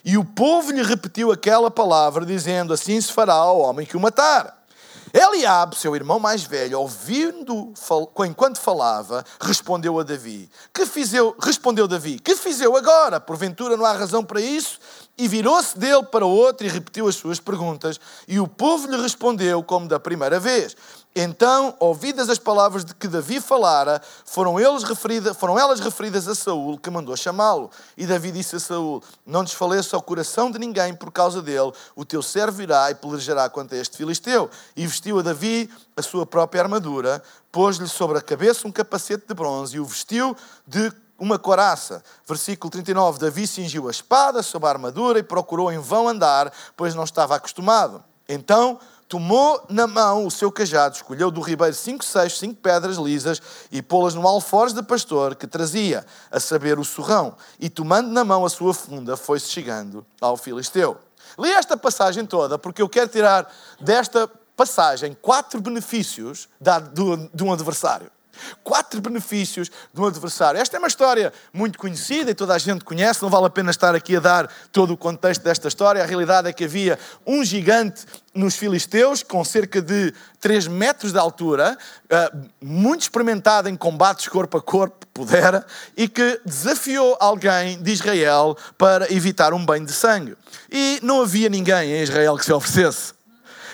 E 0.05 0.19
o 0.19 0.25
povo 0.25 0.73
lhe 0.73 0.83
repetiu 0.83 1.31
aquela 1.31 1.71
palavra, 1.71 2.27
dizendo: 2.27 2.73
Assim 2.73 3.01
se 3.01 3.13
fará 3.13 3.35
ao 3.35 3.61
homem 3.61 3.87
que 3.87 3.97
o 3.97 4.01
matar. 4.01 4.66
Eliabe, 5.19 5.75
seu 5.77 5.97
irmão 5.97 6.21
mais 6.21 6.43
velho, 6.43 6.79
ouvindo 6.79 7.73
enquanto 8.27 8.61
falava, 8.61 9.25
respondeu 9.41 9.99
a 9.99 10.03
Davi: 10.03 10.51
Que 10.75 10.85
fiz 10.85 11.15
eu? 11.15 11.35
Respondeu 11.41 11.89
Davi: 11.89 12.19
Que 12.19 12.37
fiz 12.37 12.61
eu 12.61 12.77
agora? 12.77 13.19
Porventura 13.19 13.79
não 13.79 13.87
há 13.87 13.93
razão 13.93 14.23
para 14.23 14.43
isso? 14.43 14.79
E 15.19 15.27
virou-se 15.27 15.79
dele 15.79 16.05
para 16.05 16.27
o 16.27 16.31
outro 16.31 16.67
e 16.67 16.71
repetiu 16.71 17.09
as 17.09 17.17
suas 17.17 17.41
perguntas. 17.41 17.99
E 18.29 18.39
o 18.39 18.47
povo 18.47 18.87
lhe 18.87 19.01
respondeu 19.01 19.63
como 19.63 19.89
da 19.89 19.99
primeira 19.99 20.39
vez. 20.39 20.77
Então, 21.19 21.75
ouvidas 21.81 22.29
as 22.29 22.39
palavras 22.39 22.85
de 22.85 22.95
que 22.95 23.09
Davi 23.09 23.41
falara, 23.41 24.03
foram, 24.27 24.61
eles 24.61 24.83
referida, 24.83 25.33
foram 25.33 25.59
elas 25.59 25.81
referidas 25.81 26.29
a 26.29 26.35
Saul, 26.35 26.77
que 26.77 26.91
mandou 26.91 27.17
chamá-lo. 27.17 27.71
E 27.97 28.05
Davi 28.05 28.31
disse 28.31 28.57
a 28.57 28.61
Saul: 28.61 29.03
Não 29.25 29.43
desfaleça 29.43 29.97
o 29.97 30.03
coração 30.03 30.51
de 30.51 30.59
ninguém 30.59 30.95
por 30.95 31.11
causa 31.11 31.41
dele, 31.41 31.73
o 31.95 32.05
teu 32.05 32.21
servo 32.21 32.61
irá 32.61 32.91
e 32.91 32.95
pelejará 32.95 33.49
contra 33.49 33.79
este 33.79 33.97
filisteu. 33.97 34.51
E 34.77 34.87
vestiu 34.87 35.19
a 35.19 35.23
Davi 35.23 35.71
a 35.97 36.03
sua 36.03 36.27
própria 36.27 36.61
armadura, 36.61 37.23
pôs-lhe 37.51 37.89
sobre 37.89 38.19
a 38.19 38.21
cabeça 38.21 38.69
um 38.69 38.71
capacete 38.71 39.27
de 39.27 39.33
bronze 39.33 39.77
e 39.77 39.81
o 39.81 39.87
vestiu 39.87 40.37
de 40.67 40.93
uma 41.19 41.39
coraça. 41.39 42.03
Versículo 42.27 42.71
39: 42.71 43.19
Davi 43.19 43.47
cingiu 43.47 43.89
a 43.89 43.91
espada 43.91 44.43
sob 44.43 44.67
a 44.67 44.71
armadura 44.71 45.19
e 45.19 45.23
procurou 45.23 45.73
em 45.73 45.79
vão 45.79 46.09
andar, 46.09 46.53
pois 46.77 46.95
não 46.95 47.05
estava 47.05 47.37
acostumado. 47.37 48.03
Então 48.29 48.79
tomou 49.09 49.65
na 49.69 49.87
mão 49.87 50.27
o 50.27 50.31
seu 50.31 50.51
cajado, 50.51 50.97
escolheu 50.97 51.31
do 51.31 51.41
ribeiro 51.41 51.75
cinco 51.75 52.05
seixos, 52.05 52.41
cinco 52.41 52.57
pedras 52.57 52.97
lisas 52.97 53.41
e 53.71 53.81
pô-las 53.81 54.15
no 54.15 54.27
alforje 54.27 54.75
de 54.75 54.83
pastor 54.83 55.37
que 55.37 55.47
trazia, 55.47 56.05
a 56.31 56.41
saber, 56.41 56.79
o 56.79 56.85
surrão. 56.85 57.37
E 57.61 57.71
tomando 57.71 58.09
na 58.11 58.25
mão 58.25 58.45
a 58.45 58.51
sua 58.51 58.75
funda, 58.75 59.17
foi-se 59.17 59.49
chegando 59.49 60.05
ao 60.21 60.37
filisteu. 60.37 60.99
Li 61.39 61.51
esta 61.51 61.77
passagem 61.77 62.25
toda 62.25 62.59
porque 62.59 62.83
eu 62.83 62.89
quero 62.89 63.09
tirar 63.09 63.51
desta 63.81 64.29
passagem 64.57 65.17
quatro 65.21 65.61
benefícios 65.61 66.49
de 67.35 67.45
um 67.45 67.53
adversário. 67.53 68.11
Quatro 68.63 69.01
benefícios 69.01 69.71
de 69.93 70.01
um 70.01 70.07
adversário. 70.07 70.61
Esta 70.61 70.77
é 70.77 70.79
uma 70.79 70.89
história 70.89 71.33
muito 71.53 71.79
conhecida 71.79 72.31
e 72.31 72.35
toda 72.35 72.55
a 72.55 72.59
gente 72.59 72.85
conhece, 72.85 73.23
não 73.23 73.31
vale 73.31 73.47
a 73.47 73.51
pena 73.51 73.71
estar 73.71 73.95
aqui 73.95 74.17
a 74.17 74.21
dar 74.21 74.51
todo 74.73 74.93
o 74.93 74.97
contexto 74.97 75.43
desta 75.43 75.69
história. 75.69 76.03
A 76.03 76.07
realidade 76.07 76.49
é 76.49 76.53
que 76.53 76.65
havia 76.65 76.99
um 77.27 77.45
gigante 77.45 78.05
nos 78.35 78.55
filisteus, 78.55 79.23
com 79.23 79.43
cerca 79.45 79.81
de 79.81 80.13
3 80.41 80.69
metros 80.69 81.13
de 81.13 81.19
altura, 81.19 81.77
eh, 82.09 82.33
muito 82.61 83.03
experimentado 83.03 83.69
em 83.69 83.77
combates 83.77 84.29
corpo 84.29 84.59
a 84.59 84.63
corpo, 84.63 85.07
pudera, 85.15 85.65
e 85.97 86.07
que 86.07 86.41
desafiou 86.45 87.17
alguém 87.19 87.83
de 87.83 87.91
Israel 87.91 88.57
para 88.77 89.11
evitar 89.13 89.55
um 89.55 89.65
banho 89.65 89.87
de 89.87 89.93
sangue. 89.93 90.37
E 90.71 91.01
não 91.03 91.23
havia 91.23 91.49
ninguém 91.49 91.93
em 91.93 92.03
Israel 92.03 92.37
que 92.37 92.45
se 92.45 92.53
oferecesse. 92.53 93.15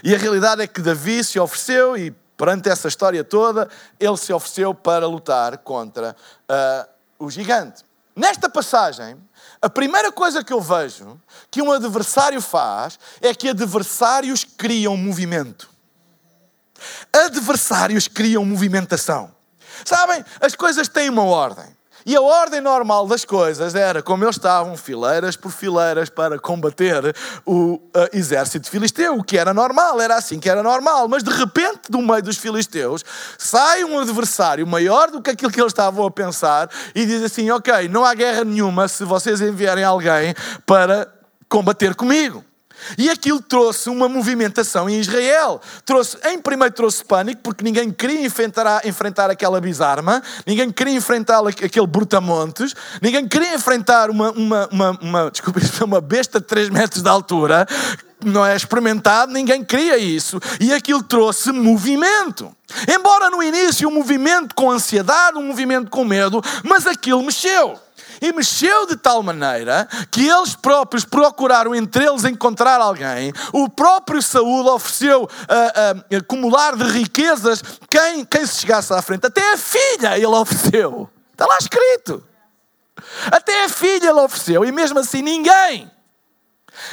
E 0.05 0.15
a 0.15 0.19
realidade 0.19 0.63
é 0.63 0.67
que 0.67 0.81
Davi 0.81 1.23
se 1.23 1.39
ofereceu 1.39 1.97
e 1.97 2.13
perante 2.43 2.69
essa 2.69 2.89
história 2.89 3.23
toda, 3.23 3.69
ele 4.01 4.17
se 4.17 4.33
ofereceu 4.33 4.75
para 4.75 5.07
lutar 5.07 5.59
contra 5.59 6.17
uh, 6.51 7.25
o 7.25 7.31
gigante. 7.31 7.85
Nesta 8.17 8.51
passagem, 8.51 9.17
a 9.61 9.71
primeira 9.71 10.11
coisa 10.11 10.43
que 10.43 10.53
eu 10.53 10.61
vejo 10.61 11.21
que 11.53 11.63
um 11.63 11.71
adversário 11.71 12.43
faz 12.43 12.99
é 13.21 13.33
que 13.33 13.49
adversários 13.49 14.43
criam 14.43 14.97
movimento. 14.97 15.71
Adversários 17.13 18.09
criam 18.09 18.45
movimentação. 18.45 19.33
Sabem, 19.85 20.25
as 20.41 20.57
coisas 20.57 20.89
têm 20.89 21.11
uma 21.11 21.23
ordem. 21.23 21.77
E 22.05 22.17
a 22.17 22.21
ordem 22.21 22.61
normal 22.61 23.07
das 23.07 23.25
coisas 23.25 23.75
era 23.75 24.03
como 24.03 24.25
eles 24.25 24.37
estavam, 24.37 24.77
fileiras 24.77 25.37
por 25.37 25.53
fileiras, 25.53 26.09
para 26.09 26.39
combater 26.39 27.15
o 27.47 27.75
uh, 27.75 27.81
exército 28.13 28.69
filisteu, 28.69 29.17
o 29.17 29.25
que 29.25 29.39
era 29.39 29.55
normal, 29.55 30.01
era 30.01 30.17
assim 30.17 30.39
que 30.39 30.49
era 30.49 30.63
normal. 30.63 31.09
Mas 31.09 31.23
de 31.23 31.31
repente, 31.31 31.83
do 31.89 32.01
meio 32.01 32.23
dos 32.23 32.37
filisteus, 32.37 33.05
sai 33.39 33.85
um 33.85 33.99
adversário 33.99 34.67
maior 34.67 35.11
do 35.11 35.23
que 35.23 35.31
aquilo 35.31 35.51
que 35.51 35.61
eles 35.61 35.73
estavam 35.73 36.07
a 36.07 36.11
pensar 36.11 36.69
e 36.95 37.07
diz 37.07 37.23
assim: 37.23 37.51
Ok, 37.51 37.89
não 37.89 38.05
há 38.05 38.15
guerra 38.15 38.45
nenhuma 38.45 38.89
se 38.89 39.05
vocês 39.05 39.41
enviarem 39.41 39.85
alguém 39.85 40.35
para 40.67 41.09
combater 41.49 41.95
comigo. 41.95 42.45
E 42.97 43.11
aquilo 43.11 43.41
trouxe 43.41 43.89
uma 43.89 44.09
movimentação 44.09 44.89
em 44.89 44.99
Israel. 44.99 45.61
Trouxe, 45.85 46.17
em 46.25 46.39
primeiro 46.39 46.75
trouxe 46.75 47.05
pânico, 47.05 47.41
porque 47.43 47.65
ninguém 47.65 47.91
queria 47.91 48.25
enfrentar, 48.25 48.87
enfrentar 48.87 49.31
aquela 49.31 49.61
bizarma, 49.61 50.23
ninguém 50.47 50.71
queria 50.71 50.95
enfrentar 50.95 51.47
aquele 51.47 51.87
brutamontes, 51.87 52.75
ninguém 53.01 53.27
queria 53.27 53.55
enfrentar 53.55 54.11
uma, 54.11 54.31
uma, 54.33 54.69
uma, 54.71 54.91
uma, 55.01 55.31
desculpa, 55.31 55.61
uma 55.85 56.01
besta 56.01 56.41
de 56.41 56.47
3 56.47 56.71
metros 56.71 57.03
de 57.03 57.09
altura, 57.09 57.67
não 58.25 58.45
é 58.45 58.55
experimentado, 58.55 59.33
ninguém 59.33 59.65
queria 59.65 59.99
isso. 59.99 60.41
E 60.61 60.73
aquilo 60.73 61.03
trouxe 61.03 61.51
movimento. 61.53 62.55
Embora 62.89 63.29
no 63.31 63.43
início 63.43 63.89
um 63.89 63.93
movimento 63.93 64.55
com 64.55 64.71
ansiedade, 64.71 65.37
um 65.37 65.47
movimento 65.47 65.91
com 65.91 66.05
medo, 66.05 66.41
mas 66.63 66.87
aquilo 66.87 67.23
mexeu 67.23 67.79
e 68.23 68.33
mexeu 68.33 68.87
de 68.87 68.97
tal 68.97 69.21
maneira 69.21 69.89
que 70.11 70.29
eles 70.29 70.55
próprios 70.55 71.05
procuraram 71.05 71.75
entre 71.75 72.07
eles 72.07 72.25
encontrar 72.25 72.81
alguém. 72.81 73.33
O 73.53 73.69
próprio 73.69 74.23
Saúl 74.23 74.73
ofereceu 74.73 75.25
uh, 75.25 75.27
uh, 75.27 76.17
acumular 76.17 76.77
de 76.77 76.85
riquezas 76.85 77.63
quem, 77.91 78.25
quem 78.25 78.47
se 78.47 78.61
chegasse 78.61 78.95
à 78.95 79.03
frente. 79.03 79.27
Até 79.27 79.53
a 79.53 79.59
filha 79.59 80.17
ele 80.17 80.27
ofereceu. 80.27 81.11
Está 81.33 81.47
lá 81.47 81.59
escrito. 81.59 82.25
Até 83.27 83.65
a 83.65 83.69
filha 83.69 84.11
ele 84.11 84.21
ofereceu. 84.21 84.65
E 84.65 84.71
mesmo 84.71 85.01
assim 85.01 85.21
ninguém, 85.21 85.91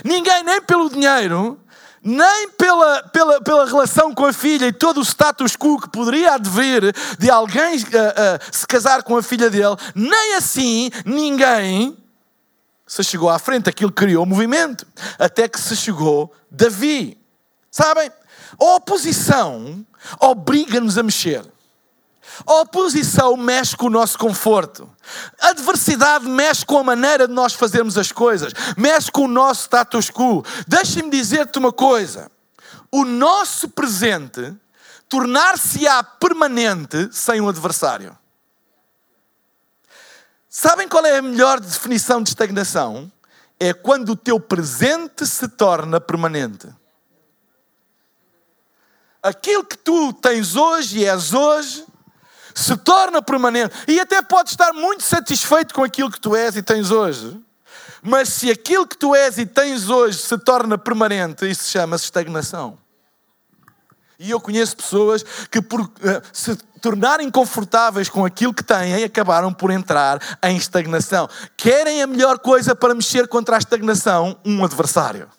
ninguém 0.04 0.44
nem 0.44 0.60
pelo 0.62 0.90
dinheiro, 0.90 1.60
nem 2.04 2.50
pela, 2.52 3.04
pela, 3.04 3.42
pela 3.42 3.66
relação 3.66 4.14
com 4.14 4.26
a 4.26 4.34
filha 4.34 4.68
e 4.68 4.74
todo 4.74 5.00
o 5.00 5.06
status 5.06 5.56
quo 5.56 5.80
que 5.80 5.90
poderia 5.90 6.34
advir 6.34 6.94
de 7.18 7.30
alguém 7.30 7.78
uh, 7.78 7.80
uh, 7.80 8.40
se 8.52 8.66
casar 8.66 9.04
com 9.04 9.18
a 9.18 9.24
filha 9.24 9.50
dele, 9.50 9.76
nem 9.94 10.36
assim 10.36 10.90
ninguém 11.06 11.98
se 12.88 13.04
chegou 13.04 13.30
à 13.30 13.38
frente. 13.38 13.70
Aquilo 13.70 13.92
criou 13.92 14.26
movimento. 14.26 14.86
Até 15.18 15.48
que 15.48 15.60
se 15.60 15.76
chegou 15.76 16.34
Davi. 16.50 17.18
Sabem? 17.70 18.12
A 18.60 18.76
oposição 18.76 19.86
obriga-nos 20.20 20.98
a 20.98 21.04
mexer. 21.04 21.46
A 22.46 22.62
oposição 22.62 23.36
mexe 23.36 23.76
com 23.76 23.88
o 23.88 23.90
nosso 23.90 24.18
conforto. 24.18 24.90
A 25.42 25.50
adversidade 25.50 26.28
mexe 26.28 26.66
com 26.66 26.78
a 26.78 26.84
maneira 26.84 27.28
de 27.28 27.34
nós 27.34 27.54
fazermos 27.54 27.98
as 27.98 28.12
coisas, 28.12 28.54
mexe 28.78 29.12
com 29.12 29.26
o 29.26 29.28
nosso 29.28 29.64
status 29.64 30.10
quo. 30.10 30.44
Deixa-me 30.68 31.10
dizer-te 31.10 31.58
uma 31.58 31.72
coisa: 31.72 32.32
o 32.92 33.04
nosso 33.04 33.70
presente 33.70 34.54
tornar-se-á 35.08 36.04
permanente 36.04 37.10
sem 37.12 37.42
um 37.42 37.50
adversário. 37.50 38.16
Sabem 40.48 40.88
qual 40.88 41.06
é 41.06 41.18
a 41.18 41.22
melhor 41.22 41.60
definição 41.60 42.22
de 42.22 42.30
estagnação? 42.30 43.12
É 43.60 43.74
quando 43.74 44.10
o 44.10 44.16
teu 44.16 44.40
presente 44.40 45.26
se 45.26 45.48
torna 45.48 46.00
permanente. 46.00 46.68
Aquilo 49.22 49.66
que 49.66 49.78
tu 49.78 50.14
tens 50.14 50.56
hoje 50.56 51.00
e 51.00 51.06
és 51.06 51.34
hoje 51.34 51.86
se 52.60 52.76
torna 52.78 53.22
permanente. 53.22 53.74
E 53.88 54.00
até 54.00 54.22
podes 54.22 54.54
estar 54.54 54.74
muito 54.74 55.04
satisfeito 55.04 55.74
com 55.74 55.84
aquilo 55.84 56.12
que 56.12 56.20
tu 56.20 56.36
és 56.36 56.56
e 56.56 56.62
tens 56.62 56.92
hoje. 56.92 57.40
Mas 58.02 58.30
se 58.30 58.50
aquilo 58.50 58.88
que 58.88 58.98
tu 58.98 59.16
és 59.16 59.38
e 59.38 59.46
tens 59.46 59.90
hoje 59.90 60.20
se 60.20 60.38
torna 60.38 60.78
permanente, 60.78 61.50
isso 61.50 61.70
chama-se 61.70 62.06
estagnação. 62.06 62.78
E 64.18 64.32
eu 64.32 64.40
conheço 64.42 64.76
pessoas 64.76 65.24
que, 65.50 65.62
por 65.62 65.82
uh, 65.82 65.90
se 66.34 66.56
tornarem 66.82 67.30
confortáveis 67.30 68.10
com 68.10 68.26
aquilo 68.26 68.54
que 68.54 68.64
têm, 68.64 69.04
acabaram 69.04 69.54
por 69.54 69.72
entrar 69.72 70.38
em 70.44 70.58
estagnação. 70.58 71.30
Querem 71.56 72.02
a 72.02 72.08
melhor 72.08 72.40
coisa 72.40 72.76
para 72.76 72.94
mexer 72.94 73.28
contra 73.28 73.56
a 73.56 73.60
estagnação? 73.60 74.38
Um 74.46 74.64
adversário. 74.64 75.30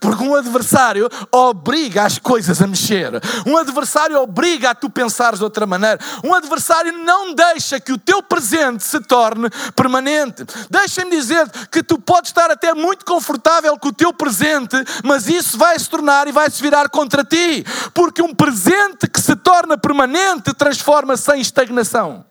Porque 0.00 0.22
um 0.22 0.34
adversário 0.34 1.08
obriga 1.30 2.04
as 2.04 2.18
coisas 2.18 2.60
a 2.60 2.66
mexer. 2.66 3.12
Um 3.46 3.56
adversário 3.56 4.20
obriga 4.20 4.70
a 4.70 4.74
tu 4.74 4.90
pensares 4.90 5.38
de 5.38 5.44
outra 5.44 5.66
maneira. 5.66 5.98
Um 6.22 6.34
adversário 6.34 6.92
não 6.92 7.34
deixa 7.34 7.80
que 7.80 7.92
o 7.92 7.98
teu 7.98 8.22
presente 8.22 8.84
se 8.84 9.00
torne 9.00 9.48
permanente. 9.74 10.44
Deixa-me 10.70 11.10
dizer 11.10 11.48
que 11.70 11.82
tu 11.82 11.98
podes 11.98 12.30
estar 12.30 12.50
até 12.50 12.74
muito 12.74 13.04
confortável 13.04 13.78
com 13.78 13.88
o 13.88 13.92
teu 13.92 14.12
presente, 14.12 14.76
mas 15.02 15.26
isso 15.26 15.56
vai 15.56 15.78
se 15.78 15.88
tornar 15.88 16.28
e 16.28 16.32
vai 16.32 16.50
se 16.50 16.62
virar 16.62 16.88
contra 16.88 17.24
ti. 17.24 17.64
Porque 17.94 18.22
um 18.22 18.34
presente 18.34 19.08
que 19.08 19.20
se 19.20 19.34
torna 19.36 19.78
permanente 19.78 20.52
transforma-se 20.54 21.32
em 21.34 21.40
estagnação. 21.40 22.24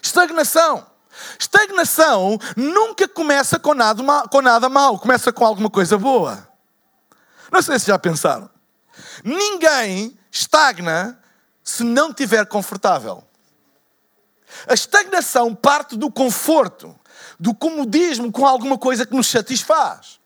Estagnação. 0.00 0.93
Estagnação 1.38 2.38
nunca 2.56 3.06
começa 3.06 3.58
com 3.58 3.74
nada, 3.74 4.02
mal, 4.02 4.28
com 4.28 4.40
nada 4.40 4.68
mal, 4.68 4.98
começa 4.98 5.32
com 5.32 5.44
alguma 5.44 5.70
coisa 5.70 5.96
boa. 5.98 6.48
Não 7.50 7.62
sei 7.62 7.78
se 7.78 7.86
já 7.86 7.98
pensaram. 7.98 8.50
Ninguém 9.22 10.18
estagna 10.30 11.18
se 11.62 11.82
não 11.84 12.10
estiver 12.10 12.46
confortável. 12.46 13.24
A 14.68 14.74
estagnação 14.74 15.54
parte 15.54 15.96
do 15.96 16.10
conforto. 16.10 16.94
do 17.38 17.54
comodismo 17.54 18.30
com 18.30 18.46
alguma 18.46 18.78
coisa 18.78 19.06
que 19.06 19.14
nos 19.14 19.26
satisfaz. 19.28 20.20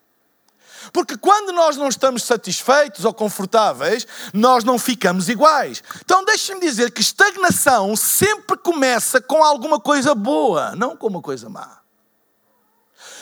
Porque 0.91 1.17
quando 1.17 1.51
nós 1.51 1.77
não 1.77 1.87
estamos 1.87 2.23
satisfeitos 2.23 3.05
ou 3.05 3.13
confortáveis, 3.13 4.07
nós 4.33 4.63
não 4.63 4.77
ficamos 4.77 5.29
iguais. 5.29 5.83
Então 6.03 6.23
deixem-me 6.25 6.61
dizer 6.61 6.91
que 6.91 7.01
estagnação 7.01 7.95
sempre 7.95 8.57
começa 8.57 9.21
com 9.21 9.43
alguma 9.43 9.79
coisa 9.79 10.15
boa, 10.15 10.75
não 10.75 10.95
com 10.95 11.07
uma 11.07 11.21
coisa 11.21 11.49
má. 11.49 11.79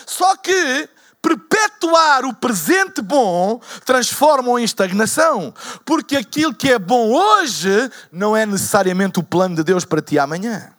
Só 0.06 0.36
que 0.36 0.88
perpetuar 1.20 2.24
o 2.24 2.34
presente 2.34 3.02
bom 3.02 3.60
transforma 3.84 4.60
em 4.60 4.64
estagnação. 4.64 5.52
Porque 5.84 6.16
aquilo 6.16 6.54
que 6.54 6.72
é 6.72 6.78
bom 6.78 7.12
hoje 7.12 7.90
não 8.10 8.36
é 8.36 8.46
necessariamente 8.46 9.18
o 9.18 9.22
plano 9.22 9.56
de 9.56 9.64
Deus 9.64 9.84
para 9.84 10.00
ti 10.00 10.18
amanhã. 10.18 10.72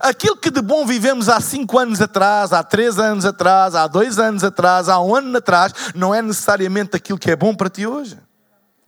Aquilo 0.00 0.36
que 0.36 0.50
de 0.50 0.62
bom 0.62 0.86
vivemos 0.86 1.28
há 1.28 1.40
cinco 1.40 1.78
anos 1.78 2.00
atrás, 2.00 2.52
há 2.52 2.62
três 2.62 2.98
anos 2.98 3.24
atrás, 3.24 3.74
há 3.74 3.86
dois 3.86 4.18
anos 4.18 4.42
atrás, 4.42 4.88
há 4.88 5.00
um 5.00 5.14
ano 5.14 5.36
atrás, 5.36 5.72
não 5.94 6.14
é 6.14 6.22
necessariamente 6.22 6.96
aquilo 6.96 7.18
que 7.18 7.30
é 7.30 7.36
bom 7.36 7.54
para 7.54 7.68
ti 7.68 7.86
hoje. 7.86 8.18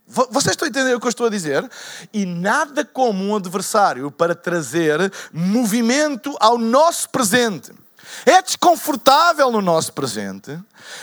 Vocês 0.07 0.53
estão 0.53 0.67
a 0.67 0.69
entender 0.69 0.95
o 0.95 1.01
que 1.01 1.07
eu 1.07 1.11
estou 1.11 1.27
a 1.27 1.31
dizer? 1.31 1.69
E 2.13 2.27
nada 2.27 2.85
como 2.85 3.25
um 3.25 3.37
adversário 3.37 4.11
para 4.11 4.35
trazer 4.35 5.13
movimento 5.33 6.37
ao 6.39 6.59
nosso 6.59 7.09
presente. 7.09 7.73
É 8.27 8.41
desconfortável 8.43 9.51
no 9.51 9.63
nosso 9.63 9.93
presente, 9.95 10.59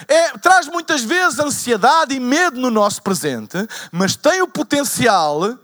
é, 0.06 0.30
traz 0.38 0.68
muitas 0.68 1.02
vezes 1.02 1.40
ansiedade 1.40 2.14
e 2.14 2.20
medo 2.20 2.60
no 2.60 2.70
nosso 2.70 3.02
presente, 3.02 3.56
mas 3.90 4.14
tem 4.14 4.40
o 4.40 4.46
potencial 4.46 5.58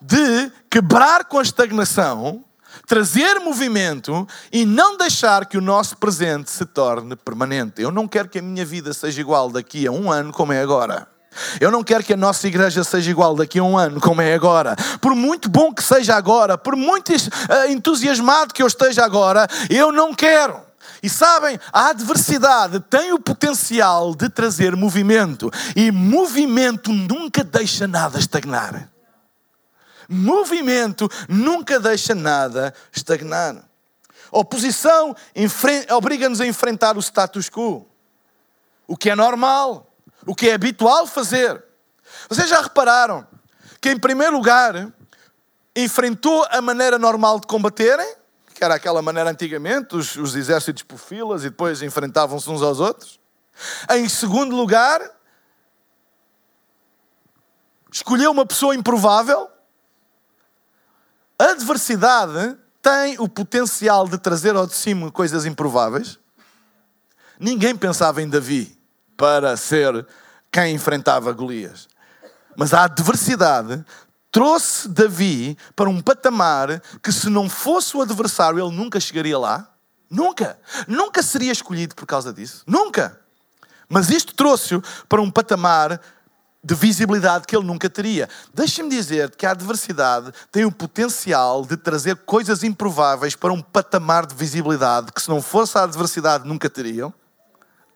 de 0.00 0.50
quebrar 0.68 1.26
com 1.26 1.38
a 1.38 1.42
estagnação 1.42 2.44
trazer 2.90 3.38
movimento 3.38 4.26
e 4.52 4.66
não 4.66 4.96
deixar 4.96 5.46
que 5.46 5.56
o 5.56 5.60
nosso 5.60 5.96
presente 5.96 6.50
se 6.50 6.66
torne 6.66 7.14
permanente. 7.14 7.80
Eu 7.80 7.92
não 7.92 8.08
quero 8.08 8.28
que 8.28 8.40
a 8.40 8.42
minha 8.42 8.66
vida 8.66 8.92
seja 8.92 9.20
igual 9.20 9.48
daqui 9.48 9.86
a 9.86 9.92
um 9.92 10.10
ano 10.10 10.32
como 10.32 10.52
é 10.52 10.60
agora. 10.60 11.06
Eu 11.60 11.70
não 11.70 11.84
quero 11.84 12.02
que 12.02 12.14
a 12.14 12.16
nossa 12.16 12.48
igreja 12.48 12.82
seja 12.82 13.08
igual 13.08 13.36
daqui 13.36 13.60
a 13.60 13.62
um 13.62 13.78
ano, 13.78 14.00
como 14.00 14.20
é 14.20 14.34
agora. 14.34 14.74
Por 15.00 15.14
muito 15.14 15.48
bom 15.48 15.72
que 15.72 15.84
seja 15.84 16.16
agora, 16.16 16.58
por 16.58 16.74
muito 16.74 17.12
uh, 17.12 17.70
entusiasmado 17.70 18.52
que 18.52 18.60
eu 18.60 18.66
esteja 18.66 19.04
agora, 19.04 19.46
eu 19.70 19.92
não 19.92 20.12
quero. 20.12 20.60
E 21.00 21.08
sabem, 21.08 21.60
a 21.72 21.90
adversidade 21.90 22.80
tem 22.80 23.12
o 23.12 23.20
potencial 23.20 24.16
de 24.16 24.28
trazer 24.28 24.74
movimento, 24.74 25.48
e 25.76 25.92
movimento 25.92 26.92
nunca 26.92 27.44
deixa 27.44 27.86
nada 27.86 28.18
estagnar 28.18 28.90
movimento 30.10 31.08
nunca 31.28 31.78
deixa 31.78 32.14
nada 32.14 32.74
estagnar. 32.92 33.64
Oposição 34.32 35.14
obriga-nos 35.90 36.40
a 36.40 36.46
enfrentar 36.46 36.96
o 36.96 37.00
status 37.00 37.48
quo, 37.48 37.86
o 38.86 38.96
que 38.96 39.10
é 39.10 39.14
normal, 39.14 39.92
o 40.26 40.34
que 40.34 40.48
é 40.48 40.54
habitual 40.54 41.06
fazer. 41.06 41.62
Vocês 42.28 42.48
já 42.48 42.60
repararam 42.60 43.26
que, 43.80 43.90
em 43.90 43.98
primeiro 43.98 44.36
lugar, 44.36 44.92
enfrentou 45.74 46.46
a 46.50 46.60
maneira 46.60 46.98
normal 46.98 47.40
de 47.40 47.46
combaterem, 47.46 48.14
que 48.54 48.62
era 48.62 48.74
aquela 48.74 49.00
maneira 49.00 49.30
antigamente, 49.30 49.96
os, 49.96 50.16
os 50.16 50.34
exércitos 50.34 50.82
por 50.82 50.98
filas 50.98 51.42
e 51.42 51.50
depois 51.50 51.82
enfrentavam-se 51.82 52.48
uns 52.50 52.62
aos 52.62 52.78
outros. 52.78 53.18
Em 53.90 54.08
segundo 54.08 54.54
lugar, 54.54 55.00
escolheu 57.90 58.30
uma 58.30 58.46
pessoa 58.46 58.74
improvável 58.74 59.49
a 61.40 61.52
adversidade 61.52 62.54
tem 62.82 63.16
o 63.18 63.26
potencial 63.26 64.06
de 64.06 64.18
trazer 64.18 64.54
ao 64.54 64.66
de 64.66 64.74
cima 64.74 65.10
coisas 65.10 65.46
improváveis. 65.46 66.18
Ninguém 67.38 67.74
pensava 67.74 68.20
em 68.20 68.28
Davi 68.28 68.78
para 69.16 69.56
ser 69.56 70.06
quem 70.52 70.74
enfrentava 70.74 71.32
Golias. 71.32 71.88
Mas 72.54 72.74
a 72.74 72.84
adversidade 72.84 73.82
trouxe 74.30 74.86
Davi 74.86 75.56
para 75.74 75.88
um 75.88 76.02
patamar 76.02 76.82
que, 77.02 77.10
se 77.10 77.30
não 77.30 77.48
fosse 77.48 77.96
o 77.96 78.02
adversário, 78.02 78.62
ele 78.62 78.76
nunca 78.76 79.00
chegaria 79.00 79.38
lá. 79.38 79.66
Nunca. 80.10 80.58
Nunca 80.86 81.22
seria 81.22 81.52
escolhido 81.52 81.94
por 81.94 82.04
causa 82.04 82.34
disso. 82.34 82.62
Nunca. 82.66 83.18
Mas 83.88 84.10
isto 84.10 84.34
trouxe-o 84.34 84.82
para 85.08 85.22
um 85.22 85.30
patamar 85.30 86.00
de 86.62 86.74
visibilidade 86.74 87.46
que 87.46 87.56
ele 87.56 87.66
nunca 87.66 87.88
teria. 87.88 88.28
Deixa-me 88.52 88.90
dizer 88.90 89.34
que 89.34 89.46
a 89.46 89.52
adversidade 89.52 90.30
tem 90.52 90.64
o 90.64 90.72
potencial 90.72 91.64
de 91.64 91.76
trazer 91.76 92.16
coisas 92.16 92.62
improváveis 92.62 93.34
para 93.34 93.52
um 93.52 93.62
patamar 93.62 94.26
de 94.26 94.34
visibilidade 94.34 95.10
que, 95.12 95.22
se 95.22 95.28
não 95.28 95.40
fosse 95.40 95.78
a 95.78 95.84
adversidade, 95.84 96.46
nunca 96.46 96.68
teriam. 96.68 97.12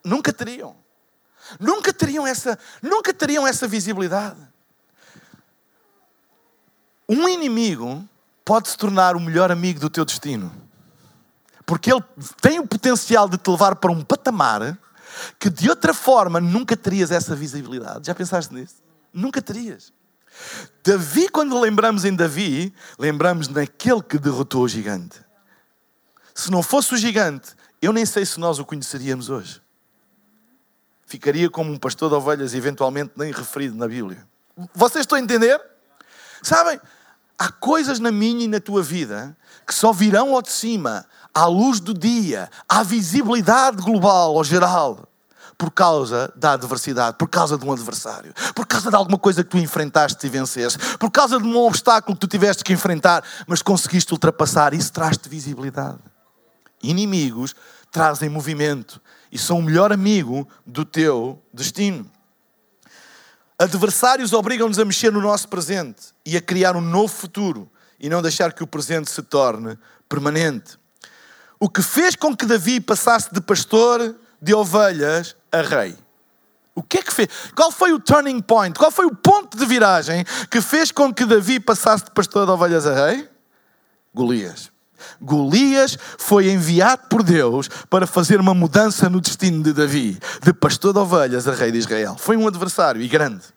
Nunca 0.03 0.33
teriam. 0.33 0.74
Nunca 1.61 1.92
teriam 1.92 2.27
essa, 2.27 2.59
nunca 2.83 3.12
teriam 3.12 3.46
essa 3.46 3.68
visibilidade. 3.68 4.40
Um 7.07 7.29
inimigo 7.29 8.03
pode 8.44 8.68
se 8.68 8.79
tornar 8.79 9.14
o 9.14 9.20
melhor 9.20 9.53
amigo 9.53 9.79
do 9.79 9.90
teu 9.90 10.07
destino. 10.07 10.50
Porque 11.66 11.92
ele 11.92 12.03
tem 12.40 12.59
o 12.59 12.66
potencial 12.66 13.29
de 13.29 13.37
te 13.37 13.50
levar 13.50 13.77
para 13.77 13.92
um 13.92 14.03
patamar 14.03 14.79
que 15.38 15.50
de 15.50 15.68
outra 15.68 15.94
forma 15.94 16.40
nunca 16.40 16.77
terias 16.77 17.11
essa 17.11 17.35
visibilidade. 17.35 18.07
Já 18.07 18.14
pensaste 18.14 18.55
nisso? 18.55 18.77
Nunca 19.12 19.40
terias. 19.40 19.92
Davi, 20.85 21.29
quando 21.29 21.59
lembramos 21.61 22.05
em 22.05 22.14
Davi, 22.14 22.74
lembramos 22.98 23.48
naquele 23.48 24.03
que 24.03 24.18
derrotou 24.18 24.62
o 24.62 24.68
gigante. 24.68 25.20
Se 26.35 26.50
não 26.50 26.62
fosse 26.62 26.94
o 26.94 26.96
gigante, 26.96 27.55
eu 27.81 27.92
nem 27.92 28.05
sei 28.05 28.27
se 28.27 28.40
nós 28.40 28.59
o 28.59 28.64
conheceríamos 28.64 29.31
hoje. 29.31 29.62
Ficaria 31.07 31.48
como 31.48 31.70
um 31.70 31.79
pastor 31.79 32.09
de 32.09 32.16
ovelhas, 32.16 32.55
eventualmente 32.55 33.12
nem 33.16 33.31
referido 33.31 33.77
na 33.77 33.87
Bíblia. 33.87 34.27
Vocês 34.74 35.03
estão 35.03 35.16
a 35.16 35.20
entender? 35.20 35.61
Sabem, 36.42 36.81
há 37.38 37.53
coisas 37.53 38.00
na 38.00 38.11
minha 38.11 38.44
e 38.44 38.48
na 38.48 38.59
tua 38.59 38.83
vida 38.83 39.37
que 39.66 39.74
só 39.74 39.92
virão 39.92 40.35
ao 40.35 40.42
de 40.42 40.50
cima 40.50 41.07
à 41.35 41.47
luz 41.47 41.81
do 41.81 41.92
dia, 41.92 42.49
à 42.68 42.83
visibilidade 42.83 43.83
global 43.83 44.35
ou 44.35 44.44
geral, 44.44 45.09
por 45.59 45.70
causa 45.70 46.33
da 46.37 46.53
adversidade, 46.53 47.16
por 47.16 47.29
causa 47.29 47.59
de 47.59 47.64
um 47.64 47.73
adversário, 47.73 48.33
por 48.55 48.66
causa 48.66 48.90
de 48.90 48.97
alguma 48.97 49.18
coisa 49.18 49.42
que 49.42 49.51
tu 49.51 49.59
enfrentaste 49.59 50.27
e 50.27 50.31
venceste, 50.31 50.97
por 50.99 51.11
causa 51.11 51.38
de 51.38 51.47
um 51.47 51.57
obstáculo 51.57 52.14
que 52.16 52.20
tu 52.20 52.29
tiveste 52.29 52.62
que 52.62 52.73
enfrentar, 52.73 53.25
mas 53.47 53.62
conseguiste 53.62 54.12
ultrapassar. 54.12 54.75
Isso 54.75 54.92
traz-te 54.92 55.29
visibilidade. 55.29 55.99
Inimigos 56.83 57.55
trazem 57.90 58.29
movimento 58.29 59.01
e 59.31 59.38
são 59.38 59.59
o 59.59 59.62
melhor 59.62 59.92
amigo 59.92 60.47
do 60.66 60.85
teu 60.85 61.42
destino. 61.53 62.11
Adversários 63.59 64.33
obrigam-nos 64.33 64.79
a 64.79 64.85
mexer 64.85 65.12
no 65.12 65.20
nosso 65.20 65.49
presente 65.49 66.12
e 66.27 66.37
a 66.37 66.40
criar 66.40 66.77
um 66.77 66.81
novo 66.81 67.12
futuro 67.12 67.70
e 67.99 68.09
não 68.09 68.20
deixar 68.20 68.53
que 68.53 68.64
o 68.64 68.66
presente 68.66 69.11
se 69.11 69.23
torne 69.23 69.79
permanente 70.09 70.77
o 71.64 71.68
que 71.70 71.81
fez 71.81 72.14
com 72.14 72.37
que 72.37 72.44
Davi 72.44 72.79
passasse 72.79 73.33
de 73.33 73.40
pastor 73.40 74.14
de 74.38 74.53
ovelhas 74.53 75.35
a 75.50 75.62
rei. 75.62 75.96
O 76.74 76.83
que 76.83 76.98
é 76.98 77.03
que 77.03 77.11
fez? 77.11 77.29
Qual 77.57 77.72
foi 77.72 77.90
o 77.94 77.98
turning 77.98 78.42
point? 78.42 78.79
Qual 78.79 78.90
foi 78.90 79.07
o 79.07 79.14
ponto 79.14 79.57
de 79.57 79.64
viragem 79.64 80.27
que 80.50 80.61
fez 80.61 80.92
com 80.92 81.11
que 81.11 81.24
Davi 81.24 81.59
passasse 81.59 82.05
de 82.05 82.11
pastor 82.11 82.44
de 82.44 82.53
ovelhas 82.53 82.87
a 82.87 83.07
rei? 83.07 83.27
Golias. 84.14 84.70
Golias 85.18 85.96
foi 86.18 86.50
enviado 86.50 87.09
por 87.09 87.22
Deus 87.22 87.70
para 87.88 88.07
fazer 88.07 88.38
uma 88.40 88.53
mudança 88.53 89.09
no 89.09 89.18
destino 89.18 89.62
de 89.62 89.72
Davi, 89.72 90.18
de 90.42 90.53
pastor 90.53 90.92
de 90.92 90.98
ovelhas 90.98 91.48
a 91.48 91.55
rei 91.55 91.72
de 91.72 91.79
Israel. 91.79 92.14
Foi 92.18 92.37
um 92.37 92.46
adversário 92.46 93.00
e 93.00 93.09
grande. 93.09 93.54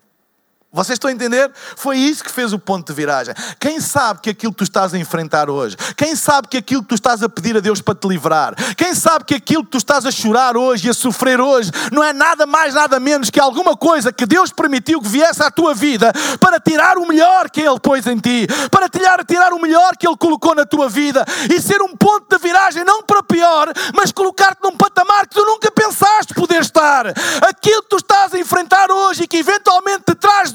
Vocês 0.70 0.96
estão 0.96 1.08
a 1.08 1.12
entender? 1.14 1.50
Foi 1.76 1.96
isso 1.96 2.22
que 2.22 2.30
fez 2.30 2.52
o 2.52 2.58
ponto 2.58 2.88
de 2.88 2.92
viragem. 2.92 3.32
Quem 3.58 3.80
sabe 3.80 4.20
que 4.20 4.28
aquilo 4.28 4.52
que 4.52 4.58
tu 4.58 4.64
estás 4.64 4.92
a 4.92 4.98
enfrentar 4.98 5.48
hoje, 5.48 5.74
quem 5.96 6.14
sabe 6.14 6.46
que 6.46 6.58
aquilo 6.58 6.82
que 6.82 6.88
tu 6.88 6.94
estás 6.94 7.22
a 7.22 7.28
pedir 7.28 7.56
a 7.56 7.60
Deus 7.60 7.80
para 7.80 7.94
te 7.94 8.06
livrar, 8.06 8.54
quem 8.76 8.94
sabe 8.94 9.24
que 9.24 9.34
aquilo 9.34 9.64
que 9.64 9.70
tu 9.70 9.78
estás 9.78 10.04
a 10.04 10.10
chorar 10.10 10.58
hoje 10.58 10.86
e 10.86 10.90
a 10.90 10.94
sofrer 10.94 11.40
hoje 11.40 11.70
não 11.90 12.04
é 12.04 12.12
nada 12.12 12.44
mais, 12.44 12.74
nada 12.74 13.00
menos 13.00 13.30
que 13.30 13.40
alguma 13.40 13.74
coisa 13.78 14.12
que 14.12 14.26
Deus 14.26 14.52
permitiu 14.52 15.00
que 15.00 15.08
viesse 15.08 15.42
à 15.42 15.50
tua 15.50 15.72
vida 15.72 16.12
para 16.38 16.60
tirar 16.60 16.98
o 16.98 17.08
melhor 17.08 17.48
que 17.48 17.62
Ele 17.62 17.80
pôs 17.80 18.06
em 18.06 18.18
ti, 18.18 18.46
para 18.70 18.90
tirar, 18.90 19.24
tirar 19.24 19.54
o 19.54 19.58
melhor 19.58 19.96
que 19.96 20.06
Ele 20.06 20.18
colocou 20.18 20.54
na 20.54 20.66
tua 20.66 20.86
vida 20.86 21.24
e 21.50 21.62
ser 21.62 21.80
um 21.80 21.96
ponto 21.96 22.26
de 22.28 22.42
viragem 22.42 22.84
não 22.84 23.02
para 23.02 23.22
pior, 23.22 23.72
mas 23.94 24.12
colocar-te 24.12 24.62
num 24.62 24.76
patamar 24.76 25.26
que 25.26 25.34
tu 25.34 25.46
nunca 25.46 25.70
pensaste 25.70 26.34
poder 26.34 26.60
estar. 26.60 27.06
Aquilo 27.48 27.82
que 27.84 27.88
tu 27.88 27.96
estás 27.96 28.34
a 28.34 28.38
enfrentar 28.38 28.90
hoje 28.90 29.22
e 29.22 29.26
que 29.26 29.38
eventualmente 29.38 30.02
te 30.06 30.14
traz 30.14 30.52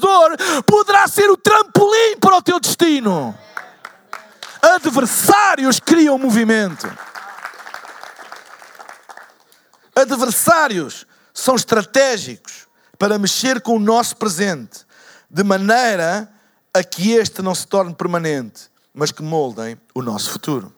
poderá 0.66 1.06
ser 1.08 1.30
o 1.30 1.36
trampolim 1.36 2.18
para 2.20 2.36
o 2.36 2.42
teu 2.42 2.58
destino. 2.60 3.36
Adversários 4.62 5.78
criam 5.78 6.18
movimento. 6.18 6.90
Adversários 9.94 11.06
são 11.32 11.54
estratégicos 11.54 12.66
para 12.98 13.18
mexer 13.18 13.60
com 13.60 13.76
o 13.76 13.80
nosso 13.80 14.16
presente, 14.16 14.86
de 15.30 15.42
maneira 15.44 16.28
a 16.72 16.82
que 16.82 17.12
este 17.12 17.42
não 17.42 17.54
se 17.54 17.66
torne 17.66 17.94
permanente, 17.94 18.70
mas 18.92 19.12
que 19.12 19.22
moldem 19.22 19.78
o 19.94 20.02
nosso 20.02 20.30
futuro. 20.30 20.72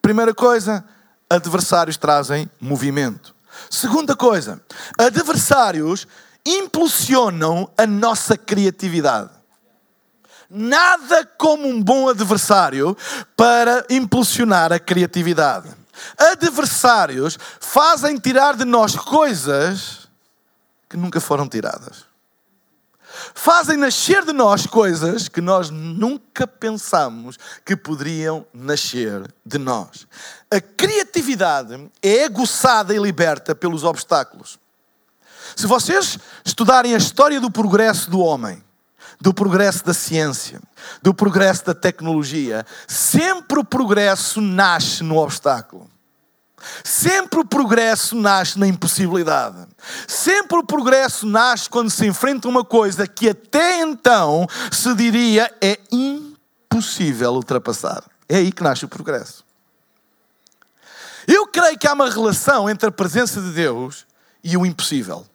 Primeira 0.00 0.34
coisa, 0.34 0.84
adversários 1.28 1.96
trazem 1.96 2.50
movimento. 2.60 3.34
Segunda 3.70 4.16
coisa, 4.16 4.60
adversários 4.96 6.06
impulsionam 6.48 7.70
a 7.76 7.86
nossa 7.86 8.36
criatividade. 8.36 9.30
Nada 10.50 11.26
como 11.36 11.68
um 11.68 11.82
bom 11.82 12.08
adversário 12.08 12.96
para 13.36 13.84
impulsionar 13.90 14.72
a 14.72 14.78
criatividade. 14.78 15.68
Adversários 16.16 17.38
fazem 17.60 18.16
tirar 18.16 18.56
de 18.56 18.64
nós 18.64 18.96
coisas 18.96 20.08
que 20.88 20.96
nunca 20.96 21.20
foram 21.20 21.46
tiradas. 21.46 22.08
Fazem 23.34 23.76
nascer 23.76 24.24
de 24.24 24.32
nós 24.32 24.66
coisas 24.66 25.28
que 25.28 25.40
nós 25.40 25.70
nunca 25.70 26.46
pensamos 26.46 27.38
que 27.64 27.76
poderiam 27.76 28.46
nascer 28.54 29.32
de 29.44 29.58
nós. 29.58 30.06
A 30.50 30.60
criatividade 30.60 31.90
é 32.02 32.24
aguçada 32.24 32.94
e 32.94 32.98
liberta 32.98 33.54
pelos 33.54 33.84
obstáculos. 33.84 34.58
Se 35.56 35.66
vocês 35.66 36.18
estudarem 36.44 36.94
a 36.94 36.98
história 36.98 37.40
do 37.40 37.50
progresso 37.50 38.10
do 38.10 38.20
homem, 38.20 38.62
do 39.20 39.34
progresso 39.34 39.84
da 39.84 39.92
ciência, 39.92 40.60
do 41.02 41.12
progresso 41.12 41.64
da 41.64 41.74
tecnologia, 41.74 42.64
sempre 42.86 43.58
o 43.58 43.64
progresso 43.64 44.40
nasce 44.40 45.02
no 45.02 45.16
obstáculo. 45.16 45.88
Sempre 46.82 47.40
o 47.40 47.44
progresso 47.44 48.16
nasce 48.16 48.58
na 48.58 48.66
impossibilidade. 48.66 49.66
Sempre 50.06 50.58
o 50.58 50.64
progresso 50.64 51.26
nasce 51.26 51.70
quando 51.70 51.90
se 51.90 52.06
enfrenta 52.06 52.48
uma 52.48 52.64
coisa 52.64 53.06
que 53.06 53.28
até 53.28 53.80
então 53.80 54.46
se 54.70 54.92
diria 54.94 55.52
é 55.60 55.78
impossível 55.90 57.32
ultrapassar. 57.32 58.02
É 58.28 58.36
aí 58.36 58.52
que 58.52 58.62
nasce 58.62 58.84
o 58.84 58.88
progresso. 58.88 59.44
Eu 61.26 61.46
creio 61.46 61.78
que 61.78 61.86
há 61.86 61.92
uma 61.92 62.10
relação 62.10 62.68
entre 62.68 62.88
a 62.88 62.92
presença 62.92 63.40
de 63.40 63.50
Deus 63.50 64.06
e 64.42 64.56
o 64.56 64.66
impossível. 64.66 65.26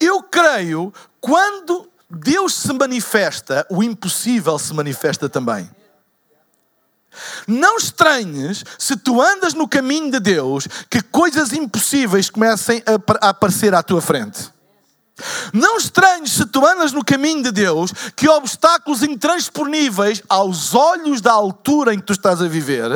Eu 0.00 0.22
creio 0.22 0.92
quando 1.20 1.88
Deus 2.08 2.54
se 2.54 2.72
manifesta, 2.72 3.66
o 3.70 3.82
impossível 3.82 4.58
se 4.58 4.72
manifesta 4.72 5.28
também. 5.28 5.68
Não 7.46 7.76
estranhes 7.76 8.62
se 8.78 8.96
tu 8.96 9.20
andas 9.20 9.54
no 9.54 9.66
caminho 9.66 10.10
de 10.10 10.20
Deus 10.20 10.66
que 10.90 11.02
coisas 11.02 11.52
impossíveis 11.52 12.30
comecem 12.30 12.82
a 13.20 13.28
aparecer 13.28 13.74
à 13.74 13.82
tua 13.82 14.00
frente. 14.00 14.54
Não 15.52 15.78
estranhes 15.78 16.32
se 16.32 16.44
tu 16.44 16.64
andas 16.66 16.92
no 16.92 17.02
caminho 17.02 17.42
de 17.42 17.50
Deus 17.50 17.90
que 18.14 18.28
obstáculos 18.28 19.02
intransponíveis 19.02 20.22
aos 20.28 20.74
olhos 20.74 21.22
da 21.22 21.32
altura 21.32 21.94
em 21.94 21.98
que 21.98 22.04
tu 22.04 22.12
estás 22.12 22.42
a 22.42 22.48
viver, 22.48 22.90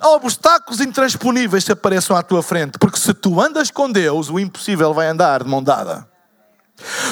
obstáculos 0.00 0.80
intransponíveis 0.80 1.64
se 1.64 1.72
apareçam 1.72 2.16
à 2.16 2.22
tua 2.22 2.44
frente, 2.44 2.78
porque 2.78 2.98
se 2.98 3.12
tu 3.12 3.40
andas 3.40 3.72
com 3.72 3.90
Deus, 3.90 4.30
o 4.30 4.38
impossível 4.38 4.94
vai 4.94 5.08
andar 5.08 5.42
de 5.42 5.50
mão 5.50 5.60
dada. 5.60 6.13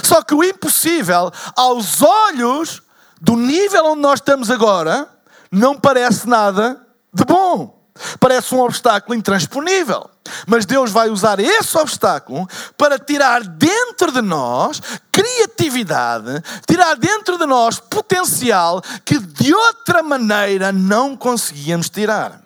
Só 0.03 0.22
que 0.22 0.35
o 0.35 0.42
impossível, 0.42 1.31
aos 1.57 2.03
olhos 2.03 2.83
do 3.20 3.37
nível 3.37 3.87
onde 3.87 4.03
nós 4.03 4.14
estamos 4.14 4.51
agora, 4.51 5.09
não 5.51 5.79
parece 5.79 6.29
nada 6.29 6.81
de 7.12 7.25
bom. 7.25 7.81
Parece 8.18 8.55
um 8.55 8.61
obstáculo 8.61 9.14
intransponível. 9.14 10.11
Mas 10.46 10.64
Deus 10.64 10.90
vai 10.90 11.09
usar 11.09 11.38
esse 11.40 11.77
obstáculo 11.77 12.48
para 12.77 12.98
tirar 12.98 13.42
dentro 13.44 14.11
de 14.11 14.22
nós 14.22 14.81
criatividade, 15.11 16.42
tirar 16.66 16.96
dentro 16.96 17.37
de 17.37 17.46
nós 17.46 17.79
potencial 17.79 18.81
que 19.05 19.18
de 19.18 19.55
outra 19.55 20.03
maneira 20.03 20.72
não 20.72 21.16
conseguíamos 21.16 21.90
tirar. 21.90 22.42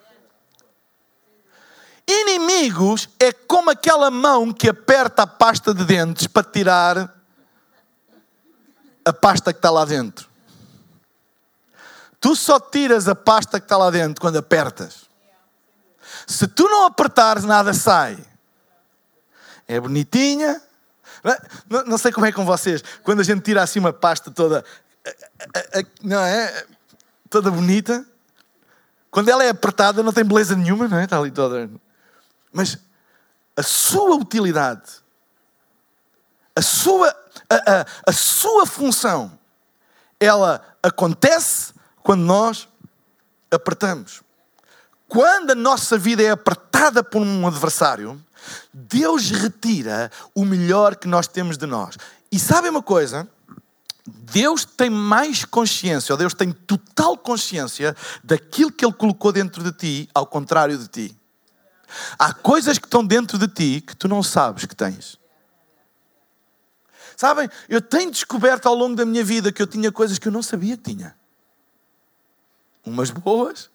Inimigos 2.07 3.09
é 3.19 3.33
como 3.33 3.69
aquela 3.69 4.09
mão 4.09 4.53
que 4.53 4.69
aperta 4.69 5.23
a 5.23 5.27
pasta 5.27 5.73
de 5.73 5.83
dentes 5.83 6.25
para 6.25 6.43
tirar 6.43 7.13
a 9.03 9.11
pasta 9.11 9.51
que 9.51 9.59
está 9.59 9.69
lá 9.69 9.83
dentro. 9.83 10.29
Tu 12.19 12.35
só 12.35 12.59
tiras 12.59 13.07
a 13.07 13.15
pasta 13.15 13.59
que 13.59 13.65
está 13.65 13.77
lá 13.77 13.89
dentro 13.89 14.21
quando 14.21 14.37
apertas. 14.37 15.05
Se 16.25 16.47
tu 16.47 16.63
não 16.67 16.85
apertares, 16.85 17.43
nada 17.43 17.73
sai. 17.73 18.17
É 19.67 19.79
bonitinha. 19.79 20.61
Não, 21.69 21.85
não 21.85 21.97
sei 21.97 22.11
como 22.11 22.25
é 22.25 22.31
com 22.31 22.45
vocês. 22.45 22.83
Quando 23.03 23.19
a 23.19 23.23
gente 23.23 23.41
tira 23.41 23.61
assim 23.61 23.79
uma 23.79 23.93
pasta 23.93 24.31
toda. 24.31 24.63
Não 26.01 26.21
é? 26.21 26.65
Toda 27.29 27.51
bonita. 27.51 28.05
Quando 29.11 29.29
ela 29.29 29.43
é 29.43 29.49
apertada, 29.49 30.01
não 30.01 30.13
tem 30.13 30.23
beleza 30.23 30.55
nenhuma, 30.55 30.87
não 30.87 30.97
é? 30.97 31.03
Está 31.03 31.17
ali 31.17 31.31
toda. 31.31 31.69
Mas 32.57 32.79
a 33.55 33.61
sua 33.61 34.15
utilidade, 34.15 34.89
a 36.55 36.61
sua, 36.63 37.07
a, 37.47 37.55
a, 37.55 37.85
a 38.07 38.11
sua 38.11 38.65
função, 38.65 39.37
ela 40.19 40.59
acontece 40.81 41.71
quando 42.01 42.23
nós 42.23 42.67
apertamos. 43.51 44.23
Quando 45.07 45.51
a 45.51 45.55
nossa 45.55 45.99
vida 45.99 46.23
é 46.23 46.31
apertada 46.31 47.03
por 47.03 47.21
um 47.21 47.45
adversário, 47.45 48.19
Deus 48.73 49.29
retira 49.29 50.11
o 50.33 50.43
melhor 50.43 50.95
que 50.95 51.07
nós 51.07 51.27
temos 51.27 51.59
de 51.59 51.67
nós. 51.67 51.95
E 52.31 52.39
sabem 52.39 52.71
uma 52.71 52.81
coisa? 52.81 53.29
Deus 54.07 54.65
tem 54.65 54.89
mais 54.89 55.45
consciência, 55.45 56.11
ou 56.11 56.17
Deus 56.17 56.33
tem 56.33 56.51
total 56.51 57.15
consciência 57.15 57.95
daquilo 58.23 58.71
que 58.71 58.83
Ele 58.83 58.93
colocou 58.93 59.31
dentro 59.31 59.63
de 59.63 59.71
ti, 59.71 60.09
ao 60.11 60.25
contrário 60.25 60.75
de 60.75 60.87
ti. 60.87 61.17
Há 62.17 62.33
coisas 62.33 62.77
que 62.77 62.85
estão 62.85 63.05
dentro 63.05 63.37
de 63.37 63.47
ti 63.47 63.81
que 63.81 63.95
tu 63.95 64.07
não 64.07 64.21
sabes 64.21 64.65
que 64.65 64.75
tens. 64.75 65.17
Sabem, 67.15 67.49
eu 67.67 67.81
tenho 67.81 68.11
descoberto 68.11 68.67
ao 68.67 68.75
longo 68.75 68.95
da 68.95 69.05
minha 69.05 69.23
vida 69.23 69.51
que 69.51 69.61
eu 69.61 69.67
tinha 69.67 69.91
coisas 69.91 70.19
que 70.19 70.27
eu 70.27 70.31
não 70.31 70.43
sabia 70.43 70.77
que 70.77 70.93
tinha. 70.93 71.15
Umas 72.85 73.09
boas 73.09 73.69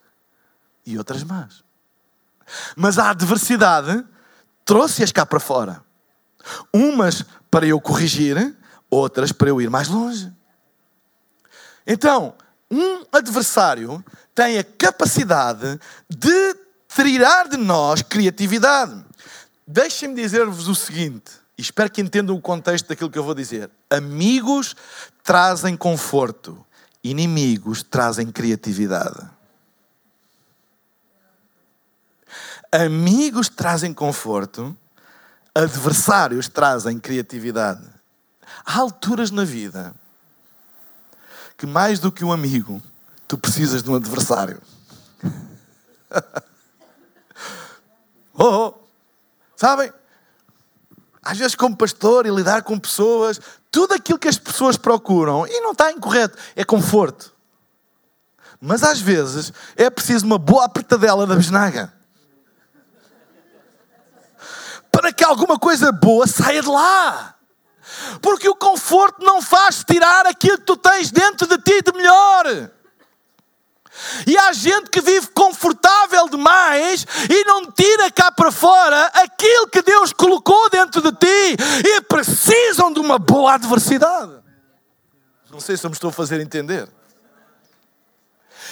e 0.86 0.96
outras 0.96 1.24
más. 1.24 1.64
Mas 2.76 2.98
a 2.98 3.10
adversidade 3.10 4.04
trouxe-as 4.64 5.10
cá 5.10 5.26
para 5.26 5.40
fora. 5.40 5.84
Umas 6.72 7.24
para 7.50 7.66
eu 7.66 7.80
corrigir, 7.80 8.56
outras 8.88 9.32
para 9.32 9.48
eu 9.48 9.60
ir 9.60 9.68
mais 9.68 9.88
longe. 9.88 10.32
Então, 11.86 12.34
um 12.70 13.04
adversário 13.12 14.04
tem 14.34 14.58
a 14.58 14.64
capacidade 14.64 15.78
de 16.08 16.61
tirar 16.94 17.48
de 17.48 17.56
nós 17.56 18.02
criatividade. 18.02 19.04
Deixem-me 19.66 20.14
dizer-vos 20.14 20.68
o 20.68 20.74
seguinte, 20.74 21.32
e 21.56 21.62
espero 21.62 21.90
que 21.90 22.00
entendam 22.00 22.36
o 22.36 22.40
contexto 22.40 22.88
daquilo 22.88 23.10
que 23.10 23.18
eu 23.18 23.24
vou 23.24 23.34
dizer. 23.34 23.70
Amigos 23.90 24.74
trazem 25.22 25.76
conforto, 25.76 26.64
Inimigos 27.04 27.82
trazem 27.82 28.30
criatividade. 28.30 29.28
Amigos 32.70 33.48
trazem 33.48 33.92
conforto, 33.92 34.76
adversários 35.52 36.48
trazem 36.48 37.00
criatividade. 37.00 37.84
Há 38.64 38.78
alturas 38.78 39.32
na 39.32 39.44
vida 39.44 39.92
que, 41.58 41.66
mais 41.66 41.98
do 41.98 42.12
que 42.12 42.24
um 42.24 42.32
amigo, 42.32 42.80
tu 43.26 43.36
precisas 43.36 43.82
de 43.82 43.90
um 43.90 43.96
adversário. 43.96 44.62
oh, 48.34 48.44
oh. 48.44 48.74
Sabem? 49.56 49.92
Às 51.22 51.38
vezes, 51.38 51.54
como 51.54 51.76
pastor 51.76 52.26
e 52.26 52.30
lidar 52.30 52.62
com 52.62 52.78
pessoas, 52.78 53.40
tudo 53.70 53.94
aquilo 53.94 54.18
que 54.18 54.28
as 54.28 54.38
pessoas 54.38 54.76
procuram, 54.76 55.46
e 55.46 55.60
não 55.60 55.72
está 55.72 55.92
incorreto, 55.92 56.36
é 56.56 56.64
conforto. 56.64 57.32
Mas 58.60 58.82
às 58.82 59.00
vezes 59.00 59.52
é 59.76 59.90
preciso 59.90 60.24
uma 60.24 60.38
boa 60.38 60.64
apertadela 60.64 61.26
da 61.26 61.34
bisnaga. 61.34 61.92
Para 64.90 65.12
que 65.12 65.24
alguma 65.24 65.58
coisa 65.58 65.90
boa 65.90 66.26
saia 66.26 66.62
de 66.62 66.68
lá. 66.68 67.34
Porque 68.20 68.48
o 68.48 68.54
conforto 68.54 69.24
não 69.24 69.42
faz 69.42 69.82
tirar 69.82 70.26
aquilo 70.26 70.58
que 70.58 70.64
tu 70.64 70.76
tens 70.76 71.10
dentro 71.10 71.46
de 71.46 71.58
ti 71.58 71.82
de 71.82 71.92
melhor. 71.92 72.70
E 74.26 74.36
há 74.36 74.52
gente 74.52 74.90
que 74.90 75.00
vive 75.00 75.28
confortável 75.28 76.28
demais 76.28 77.06
e 77.30 77.44
não 77.44 77.70
tira 77.70 78.10
cá 78.10 78.30
para 78.32 78.50
fora 78.50 79.06
aquilo 79.14 79.68
que 79.68 79.82
Deus 79.82 80.12
colocou 80.12 80.68
dentro 80.70 81.00
de 81.00 81.12
ti 81.12 81.56
e 81.86 82.00
precisam 82.02 82.92
de 82.92 83.00
uma 83.00 83.18
boa 83.18 83.54
adversidade. 83.54 84.32
Não 85.50 85.60
sei 85.60 85.76
se 85.76 85.86
me 85.86 85.92
estou 85.92 86.10
a 86.10 86.12
fazer 86.12 86.40
entender. 86.40 86.88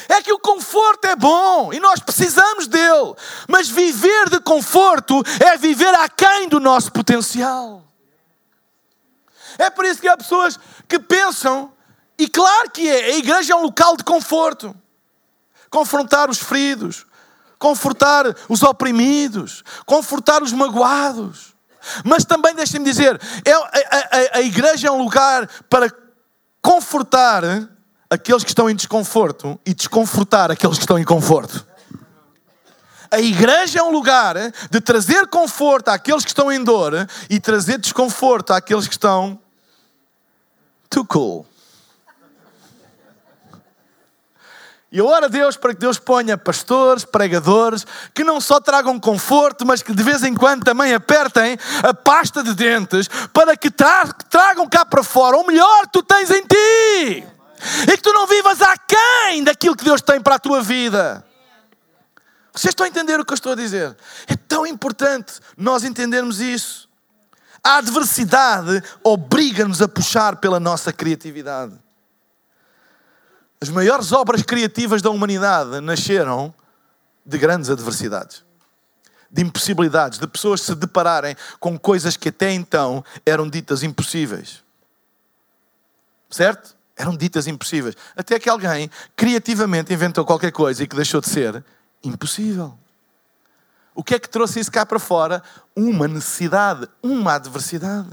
É 0.09 0.23
que 0.23 0.33
o 0.33 0.39
conforto 0.39 1.05
é 1.05 1.15
bom 1.15 1.73
e 1.73 1.79
nós 1.79 2.01
precisamos 2.01 2.67
dele, 2.67 3.15
mas 3.47 3.69
viver 3.69 4.29
de 4.29 4.41
conforto 4.41 5.23
é 5.45 5.57
viver 5.57 5.95
aquém 5.95 6.49
do 6.49 6.59
nosso 6.59 6.91
potencial. 6.91 7.85
É 9.59 9.69
por 9.69 9.85
isso 9.85 10.01
que 10.01 10.09
há 10.09 10.17
pessoas 10.17 10.59
que 10.89 10.99
pensam, 10.99 11.73
e 12.19 12.27
claro 12.29 12.71
que 12.71 12.89
é, 12.89 13.13
a 13.13 13.17
igreja 13.19 13.53
é 13.53 13.57
um 13.57 13.63
local 13.63 13.97
de 13.97 14.03
conforto 14.03 14.75
confrontar 15.71 16.29
os 16.29 16.39
feridos, 16.39 17.07
confortar 17.59 18.35
os 18.49 18.63
oprimidos, 18.63 19.63
confortar 19.87 20.43
os 20.43 20.53
magoados. 20.53 21.55
Mas 22.05 22.25
também, 22.25 22.55
deixem-me 22.55 22.85
dizer, 22.85 23.19
é, 23.45 23.53
a, 23.53 23.59
a, 23.59 24.39
a 24.39 24.41
igreja 24.43 24.89
é 24.89 24.91
um 24.91 25.03
lugar 25.03 25.49
para 25.69 25.91
confortar 26.61 27.43
aqueles 28.11 28.43
que 28.43 28.51
estão 28.51 28.69
em 28.69 28.75
desconforto 28.75 29.59
e 29.65 29.73
desconfortar 29.73 30.51
aqueles 30.51 30.77
que 30.77 30.83
estão 30.83 30.99
em 30.99 31.05
conforto. 31.05 31.67
A 33.11 33.21
igreja 33.21 33.81
é 33.81 33.83
um 33.83 33.91
lugar 33.91 34.37
de 34.71 34.81
trazer 34.81 35.27
conforto 35.27 35.89
àqueles 35.89 36.25
que 36.25 36.31
estão 36.31 36.51
em 36.51 36.63
dor 36.63 37.09
e 37.29 37.41
trazer 37.41 37.79
desconforto 37.79 38.53
àqueles 38.53 38.87
que 38.87 38.95
estão 38.95 39.39
too 40.89 41.05
cool. 41.05 41.47
E 44.93 44.99
eu 44.99 45.07
oro 45.07 45.27
a 45.27 45.29
Deus 45.29 45.57
para 45.57 45.73
que 45.73 45.79
Deus 45.79 45.99
ponha 45.99 46.37
pastores, 46.37 47.05
pregadores, 47.05 47.87
que 48.13 48.25
não 48.25 48.41
só 48.41 48.61
tragam 48.61 48.99
conforto, 48.99 49.65
mas 49.65 49.83
que 49.83 49.95
de 49.95 50.03
vez 50.03 50.25
em 50.25 50.35
quando 50.35 50.65
também 50.65 50.93
apertem 50.93 51.57
a 51.83 51.95
pasta 51.95 52.43
de 52.43 52.55
dentes 52.55 53.09
para 53.33 53.57
que 53.57 53.71
tragam 53.71 54.69
cá 54.69 54.85
para 54.85 55.05
fora 55.05 55.37
o 55.37 55.47
melhor 55.47 55.83
que 55.83 55.93
tu 55.93 56.03
tens 56.03 56.29
em 56.31 56.43
ti. 56.43 57.25
E 57.83 57.97
que 57.97 58.03
tu 58.03 58.13
não 58.13 58.27
vivas 58.27 58.61
aquém 58.61 59.45
daquilo 59.45 59.77
que 59.77 59.85
Deus 59.85 60.01
tem 60.01 60.21
para 60.21 60.35
a 60.37 60.39
tua 60.41 60.61
vida. 60.61 61.25
Vocês 62.53 62.73
estão 62.73 62.85
a 62.85 62.89
entender 62.89 63.21
o 63.21 63.25
que 63.25 63.33
eu 63.33 63.37
estou 63.37 63.53
a 63.53 63.57
dizer? 63.57 63.97
É 64.27 64.35
tão 64.35 64.67
importante 64.67 65.35
nós 65.57 65.85
entendermos 65.85 66.41
isso. 66.41 66.89
A 67.63 67.77
adversidade 67.77 68.83
obriga-nos 69.05 69.81
a 69.81 69.87
puxar 69.87 70.37
pela 70.37 70.59
nossa 70.59 70.93
criatividade. 70.93 71.75
As 73.61 73.69
maiores 73.69 74.11
obras 74.11 74.43
criativas 74.43 75.03
da 75.03 75.11
humanidade 75.11 75.81
nasceram 75.81 76.55
de 77.27 77.37
grandes 77.37 77.69
adversidades, 77.69 78.43
de 79.31 79.43
impossibilidades, 79.43 80.19
de 80.19 80.27
pessoas 80.27 80.63
se 80.63 80.75
depararem 80.75 81.37
com 81.59 81.79
coisas 81.79 82.17
que 82.17 82.31
até 82.31 82.51
então 82.53 83.05
eram 83.27 83.49
ditas 83.49 83.83
impossíveis. 83.83 84.65
Certo? 86.31 86.75
Eram 86.97 87.15
ditas 87.15 87.47
impossíveis. 87.47 87.97
Até 88.17 88.39
que 88.39 88.49
alguém 88.49 88.91
criativamente 89.15 89.93
inventou 89.93 90.25
qualquer 90.25 90.53
coisa 90.53 90.83
e 90.83 90.87
que 90.87 90.97
deixou 90.97 91.21
de 91.21 91.29
ser 91.29 91.63
impossível. 92.03 92.79
O 93.95 94.03
que 94.03 94.15
é 94.15 94.19
que 94.19 94.29
trouxe 94.29 94.61
isso 94.61 94.73
cá 94.73 94.87
para 94.87 94.99
fora? 94.99 95.43
Uma 95.77 96.09
necessidade, 96.09 96.89
uma 97.03 97.35
adversidade. 97.35 98.09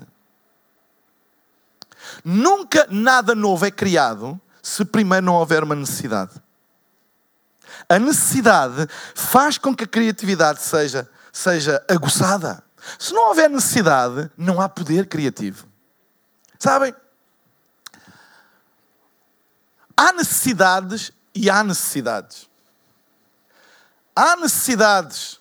Nunca 2.23 2.85
nada 2.89 3.33
novo 3.33 3.65
é 3.65 3.71
criado 3.71 4.39
se 4.67 4.83
primeiro 4.83 5.25
não 5.25 5.35
houver 5.35 5.63
uma 5.63 5.75
necessidade. 5.75 6.33
A 7.87 7.97
necessidade 7.97 8.85
faz 9.15 9.57
com 9.57 9.73
que 9.73 9.85
a 9.85 9.87
criatividade 9.87 10.61
seja, 10.61 11.09
seja 11.31 11.81
aguçada. 11.87 12.61
Se 12.99 13.13
não 13.13 13.29
houver 13.29 13.49
necessidade, 13.49 14.29
não 14.37 14.59
há 14.59 14.67
poder 14.67 15.07
criativo. 15.07 15.65
Sabem? 16.59 16.93
Há 19.95 20.11
necessidades 20.11 21.13
e 21.33 21.49
há 21.49 21.63
necessidades. 21.63 22.49
Há 24.13 24.35
necessidades 24.35 25.39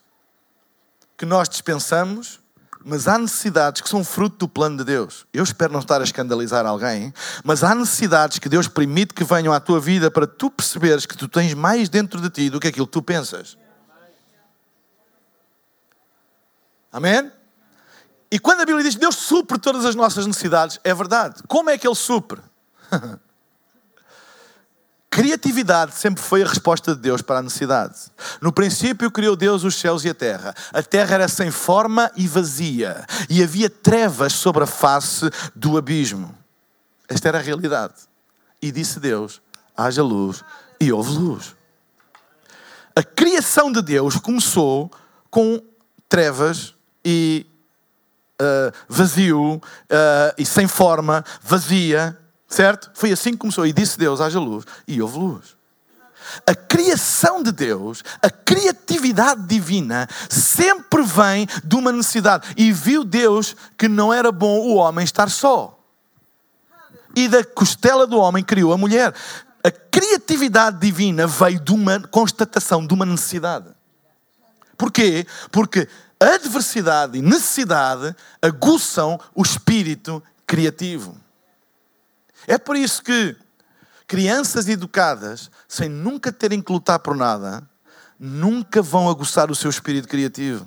que 1.17 1.27
nós 1.27 1.49
dispensamos 1.49 2.41
mas 2.89 3.09
há 3.09 3.19
necessidades 3.19 3.83
que 3.83 3.89
são 3.89 4.05
fruto 4.05 4.47
do 4.47 4.49
plano 4.49 4.77
de 4.77 4.85
Deus. 4.85 5.27
Eu 5.33 5.43
espero 5.43 5.73
não 5.73 5.81
estar 5.81 6.01
a 6.01 6.05
escandalizar 6.05 6.65
alguém, 6.65 7.13
mas 7.43 7.65
há 7.65 7.75
necessidades 7.75 8.39
que 8.39 8.49
Deus 8.49 8.69
permite 8.69 9.13
que 9.13 9.25
venham 9.25 9.53
à 9.53 9.59
tua 9.59 9.81
vida 9.81 10.09
para 10.09 10.25
tu 10.25 10.49
perceberes 10.49 11.05
que 11.05 11.17
tu 11.17 11.27
tens 11.27 11.53
mais 11.53 11.89
dentro 11.89 12.21
de 12.21 12.31
ti 12.31 12.49
do 12.49 12.61
que 12.61 12.69
aquilo 12.69 12.87
que 12.87 12.93
tu 12.93 13.03
pensas. 13.03 13.59
Amém? 16.93 17.33
E 18.31 18.39
quando 18.39 18.61
a 18.61 18.65
Bíblia 18.65 18.85
diz 18.85 18.95
que 18.95 19.01
Deus 19.01 19.17
supre 19.17 19.59
todas 19.59 19.85
as 19.85 19.97
nossas 19.97 20.25
necessidades, 20.25 20.79
é 20.85 20.95
verdade. 20.95 21.43
Como 21.49 21.69
é 21.69 21.77
que 21.77 21.89
Ele 21.89 21.97
supre? 21.97 22.41
Criatividade 25.17 25.95
sempre 25.95 26.23
foi 26.23 26.43
a 26.43 26.47
resposta 26.47 26.95
de 26.95 27.01
Deus 27.01 27.23
para 27.23 27.39
a 27.39 27.43
necessidade. 27.43 27.95
No 28.39 28.53
princípio 28.53 29.11
criou 29.11 29.35
Deus 29.35 29.65
os 29.65 29.75
céus 29.75 30.05
e 30.05 30.11
a 30.11 30.15
terra. 30.15 30.55
A 30.75 30.83
terra 30.83 31.15
era 31.15 31.27
sem 31.27 31.51
forma 31.51 32.13
e 32.15 32.29
vazia, 32.29 33.03
e 33.31 33.43
havia 33.43 33.71
trevas 33.71 34.35
sobre 34.35 34.65
a 34.65 34.67
face 34.67 35.31
do 35.55 35.79
abismo. 35.79 36.37
Esta 37.09 37.29
era 37.29 37.39
a 37.39 37.41
realidade. 37.41 37.95
E 38.61 38.71
disse 38.71 39.01
Deus: 39.01 39.41
haja 39.75 40.03
luz, 40.03 40.45
e 40.79 40.93
houve 40.93 41.13
luz. 41.13 41.57
A 42.95 43.03
criação 43.03 43.73
de 43.73 43.81
Deus 43.81 44.17
começou 44.17 44.93
com 45.31 45.63
trevas 46.11 46.75
e 47.03 47.47
uh, 48.39 48.71
vazio 48.87 49.55
uh, 49.55 49.63
e 50.37 50.45
sem 50.45 50.69
forma, 50.69 51.25
vazia 51.43 52.19
Certo? 52.49 52.91
Foi 52.95 53.13
assim 53.13 53.33
que 53.33 53.39
começou. 53.39 53.67
E 53.67 53.73
disse 53.73 53.99
Deus: 53.99 54.21
haja 54.21 54.39
luz. 54.39 54.65
E 54.87 55.01
houve 55.03 55.19
luz. 55.19 55.57
A 56.47 56.55
criação 56.55 57.43
de 57.43 57.53
Deus, 57.53 58.03
a 58.21 58.29
criatividade 58.29 59.43
divina, 59.47 60.09
sempre 60.29 61.03
vem 61.03 61.47
de 61.65 61.77
uma 61.77 61.93
necessidade. 61.93 62.49
E 62.57 62.73
viu 62.73 63.05
Deus 63.05 63.55
que 63.79 63.89
não 63.89 64.13
era 64.13 64.33
bom 64.33 64.59
o 64.61 64.75
homem 64.75 65.05
estar 65.05 65.31
só. 65.31 65.79
E 67.15 67.29
da 67.29 67.45
costela 67.45 68.07
do 68.07 68.19
homem 68.19 68.45
criou 68.45 68.73
a 68.73 68.79
mulher. 68.79 69.15
A 69.63 69.71
criatividade 69.71 70.79
divina 70.79 71.27
veio 71.27 71.61
de 71.61 71.73
uma 71.73 72.01
constatação, 72.01 72.87
de 72.87 72.93
uma 72.93 73.07
necessidade. 73.07 73.69
Porquê? 74.77 75.27
Porque 75.51 75.89
adversidade 76.21 77.19
e 77.19 77.23
necessidade 77.23 78.15
aguçam 78.43 79.19
o 79.35 79.43
espírito 79.43 80.23
criativo. 80.47 81.17
É 82.47 82.59
por 82.59 82.77
isso 82.77 83.03
que 83.03 83.37
crianças 84.07 84.69
educadas, 84.69 85.51
sem 85.67 85.89
nunca 85.89 86.33
terem 86.33 86.63
que 86.63 86.73
lutar 86.73 86.99
por 87.01 87.17
nada, 87.17 87.69
nunca 88.19 88.81
vão 88.81 89.09
aguçar 89.09 89.51
o 89.51 89.55
seu 89.55 89.69
espírito 89.69 90.09
criativo. 90.09 90.67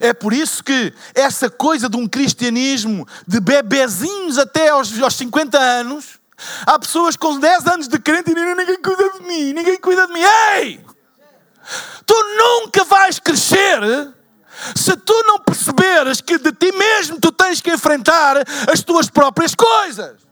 É 0.00 0.12
por 0.12 0.32
isso 0.32 0.64
que 0.64 0.92
essa 1.14 1.48
coisa 1.48 1.88
de 1.88 1.96
um 1.96 2.08
cristianismo 2.08 3.06
de 3.26 3.38
bebezinhos 3.38 4.36
até 4.36 4.70
aos, 4.70 5.00
aos 5.00 5.14
50 5.14 5.56
anos, 5.56 6.18
há 6.66 6.76
pessoas 6.78 7.14
com 7.16 7.38
10 7.38 7.66
anos 7.68 7.88
de 7.88 7.98
crente 8.00 8.32
e 8.32 8.34
ninguém 8.34 8.82
cuida 8.82 9.10
de 9.12 9.20
mim, 9.22 9.52
ninguém 9.52 9.78
cuida 9.78 10.06
de 10.08 10.12
mim. 10.12 10.22
Ei! 10.56 10.84
Tu 12.04 12.14
nunca 12.36 12.84
vais 12.84 13.20
crescer 13.20 14.12
se 14.74 14.96
tu 14.96 15.14
não 15.26 15.38
perceberes 15.38 16.20
que 16.20 16.38
de 16.38 16.52
ti 16.52 16.72
mesmo 16.72 17.18
tu 17.20 17.32
tens 17.32 17.60
que 17.60 17.70
enfrentar 17.70 18.36
as 18.72 18.82
tuas 18.82 19.08
próprias 19.08 19.54
coisas. 19.54 20.31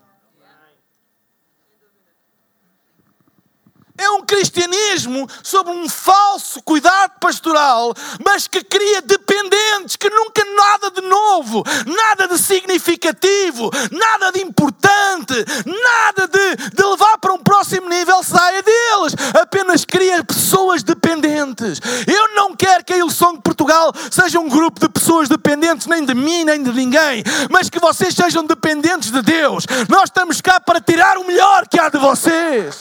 É 4.01 4.09
um 4.13 4.23
cristianismo 4.23 5.29
sobre 5.43 5.75
um 5.75 5.87
falso 5.87 6.63
cuidado 6.63 7.13
pastoral, 7.21 7.93
mas 8.25 8.49
que 8.49 8.65
cria 8.65 9.03
dependentes, 9.03 9.97
que 9.97 10.09
nunca 10.09 10.43
nada 10.57 10.91
de 10.91 11.03
novo, 11.03 11.63
nada 11.85 12.27
de 12.27 12.39
significativo, 12.39 13.71
nada 13.91 14.33
de 14.33 14.41
importante, 14.41 15.35
nada 15.67 16.27
de, 16.27 16.71
de 16.75 16.83
levar 16.83 17.19
para 17.19 17.35
um 17.35 17.39
próximo 17.39 17.91
nível 17.91 18.23
saia 18.23 18.63
deles. 18.63 19.15
Apenas 19.39 19.85
cria 19.85 20.25
pessoas 20.25 20.83
dependentes. 20.83 21.79
Eu 22.07 22.35
não 22.35 22.57
quero 22.57 22.83
que 22.83 22.95
a 22.95 22.99
Ilson 22.99 23.37
Portugal 23.37 23.93
seja 24.11 24.41
um 24.41 24.49
grupo 24.49 24.81
de 24.81 24.89
pessoas 24.89 25.29
dependentes, 25.29 25.87
nem 25.87 26.07
de 26.07 26.15
mim, 26.15 26.45
nem 26.45 26.63
de 26.63 26.73
ninguém, 26.73 27.23
mas 27.51 27.69
que 27.69 27.79
vocês 27.79 28.15
sejam 28.15 28.47
dependentes 28.47 29.11
de 29.11 29.21
Deus. 29.21 29.67
Nós 29.91 30.05
estamos 30.05 30.41
cá 30.41 30.59
para 30.59 30.81
tirar 30.81 31.19
o 31.19 31.27
melhor 31.27 31.69
que 31.69 31.79
há 31.79 31.91
de 31.91 31.99
vocês. 31.99 32.81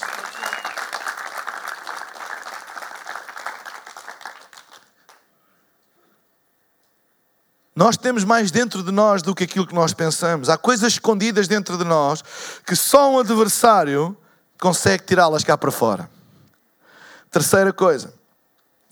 Nós 7.79 7.95
temos 7.95 8.25
mais 8.25 8.51
dentro 8.51 8.83
de 8.83 8.91
nós 8.91 9.21
do 9.21 9.33
que 9.33 9.45
aquilo 9.45 9.65
que 9.65 9.73
nós 9.73 9.93
pensamos. 9.93 10.49
Há 10.49 10.57
coisas 10.57 10.91
escondidas 10.91 11.47
dentro 11.47 11.77
de 11.77 11.85
nós 11.85 12.21
que 12.67 12.75
só 12.75 13.09
um 13.09 13.19
adversário 13.19 14.17
consegue 14.59 15.05
tirá-las 15.05 15.45
cá 15.45 15.57
para 15.57 15.71
fora. 15.71 16.11
Terceira 17.31 17.71
coisa 17.71 18.13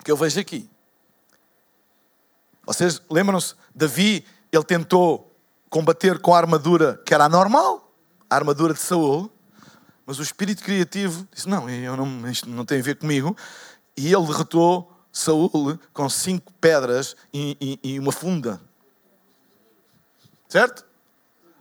que 0.02 0.10
eu 0.10 0.16
vejo 0.16 0.40
aqui. 0.40 0.70
Vocês 2.64 3.02
lembram-se? 3.10 3.54
Davi, 3.74 4.24
ele 4.50 4.64
tentou 4.64 5.36
combater 5.68 6.18
com 6.18 6.34
a 6.34 6.38
armadura 6.38 6.98
que 7.04 7.12
era 7.12 7.26
a 7.26 7.28
normal, 7.28 7.92
a 8.30 8.36
armadura 8.36 8.72
de 8.72 8.80
Saul, 8.80 9.30
mas 10.06 10.18
o 10.18 10.22
espírito 10.22 10.62
criativo 10.62 11.28
disse: 11.30 11.46
Não, 11.46 11.68
eu 11.68 11.94
não, 11.94 12.30
isto 12.30 12.48
não 12.48 12.64
tem 12.64 12.80
a 12.80 12.82
ver 12.82 12.96
comigo. 12.96 13.36
E 13.94 14.10
ele 14.10 14.26
derrotou 14.26 14.90
Saul 15.12 15.78
com 15.92 16.08
cinco 16.08 16.50
pedras 16.58 17.14
e, 17.34 17.54
e, 17.60 17.92
e 17.92 17.98
uma 17.98 18.12
funda. 18.12 18.66
Certo? 20.48 20.84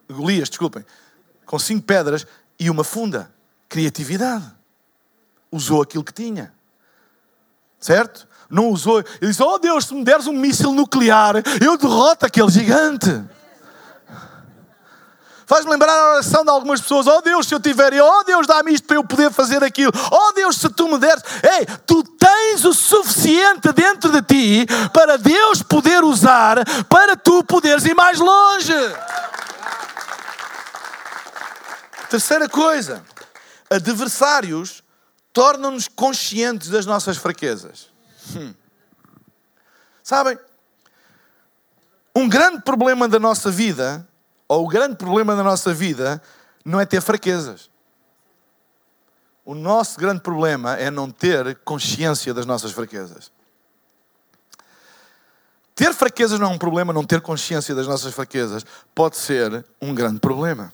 Golias, 0.10 0.50
desculpem. 0.50 0.86
Com 1.46 1.60
cinco 1.60 1.84
pedras 1.84 2.26
e 2.60 2.70
uma 2.70 2.84
funda. 2.84 3.32
Criatividade. 3.70 4.46
usou 5.52 5.82
aquilo 5.82 6.04
que 6.04 6.14
tinha. 6.14 6.54
Certo? 7.80 8.28
Não 8.50 8.70
usou. 8.70 9.00
Ele 9.00 9.30
disse: 9.30 9.44
Oh 9.44 9.58
Deus, 9.60 9.86
se 9.86 9.94
me 9.94 10.04
deres 10.04 10.26
um 10.26 10.34
míssil 10.34 10.72
nuclear, 10.72 11.36
eu 11.62 11.78
derroto 11.78 12.26
aquele 12.26 12.50
gigante. 12.50 13.24
Faz-me 15.48 15.72
lembrar 15.72 15.98
a 15.98 16.12
oração 16.12 16.44
de 16.44 16.50
algumas 16.50 16.82
pessoas. 16.82 17.08
Oh 17.08 17.22
Deus, 17.22 17.48
se 17.48 17.56
eu 17.56 17.60
tiver, 17.60 17.94
oh 18.02 18.24
Deus, 18.26 18.46
dá-me 18.46 18.74
isto 18.74 18.86
para 18.86 18.98
eu 18.98 19.04
poder 19.04 19.32
fazer 19.32 19.64
aquilo. 19.64 19.94
Oh 20.12 20.34
Deus, 20.34 20.58
se 20.58 20.70
tu 20.70 20.90
me 20.90 21.00
deres. 21.00 21.24
Ei, 21.42 21.66
tu 21.86 22.04
tens 22.04 22.66
o 22.66 22.74
suficiente 22.74 23.72
dentro 23.72 24.12
de 24.12 24.22
ti 24.22 24.66
para 24.92 25.18
Deus 25.18 25.64
poder 25.64 26.04
usar, 26.04 26.58
para 26.90 27.16
tu 27.16 27.46
poderes 27.46 27.86
ir 27.86 27.96
mais 27.96 28.20
longe. 28.20 28.74
Terceira 32.10 32.50
coisa, 32.50 33.02
adversários 33.70 34.84
tornam-nos 35.32 35.88
conscientes 35.88 36.68
das 36.68 36.86
nossas 36.86 37.16
fraquezas. 37.16 37.88
Hum. 38.36 38.54
Sabem? 40.04 40.38
Um 42.14 42.28
grande 42.28 42.62
problema 42.64 43.08
da 43.08 43.18
nossa 43.18 43.50
vida 43.50 44.06
ou 44.48 44.66
o 44.66 44.68
grande 44.68 44.96
problema 44.96 45.36
da 45.36 45.44
nossa 45.44 45.74
vida 45.74 46.22
não 46.64 46.80
é 46.80 46.86
ter 46.86 47.02
fraquezas. 47.02 47.70
O 49.44 49.56
nosso 49.56 49.98
grande 50.00 50.22
problema 50.22 50.76
é 50.76 50.92
não 50.92 51.10
ter 51.10 51.56
consciência 51.60 52.34
das 52.34 52.46
nossas 52.46 52.72
fraquezas. 52.72 53.32
Ter 55.74 55.94
fraquezas 55.94 56.40
não 56.40 56.48
é 56.48 56.54
um 56.54 56.58
problema, 56.58 56.92
não 56.92 57.04
ter 57.04 57.22
consciência 57.22 57.76
das 57.76 57.88
nossas 57.88 58.14
fraquezas 58.14 58.66
pode 58.96 59.16
ser 59.16 59.66
um 59.82 59.94
grande 59.94 60.20
problema. 60.20 60.74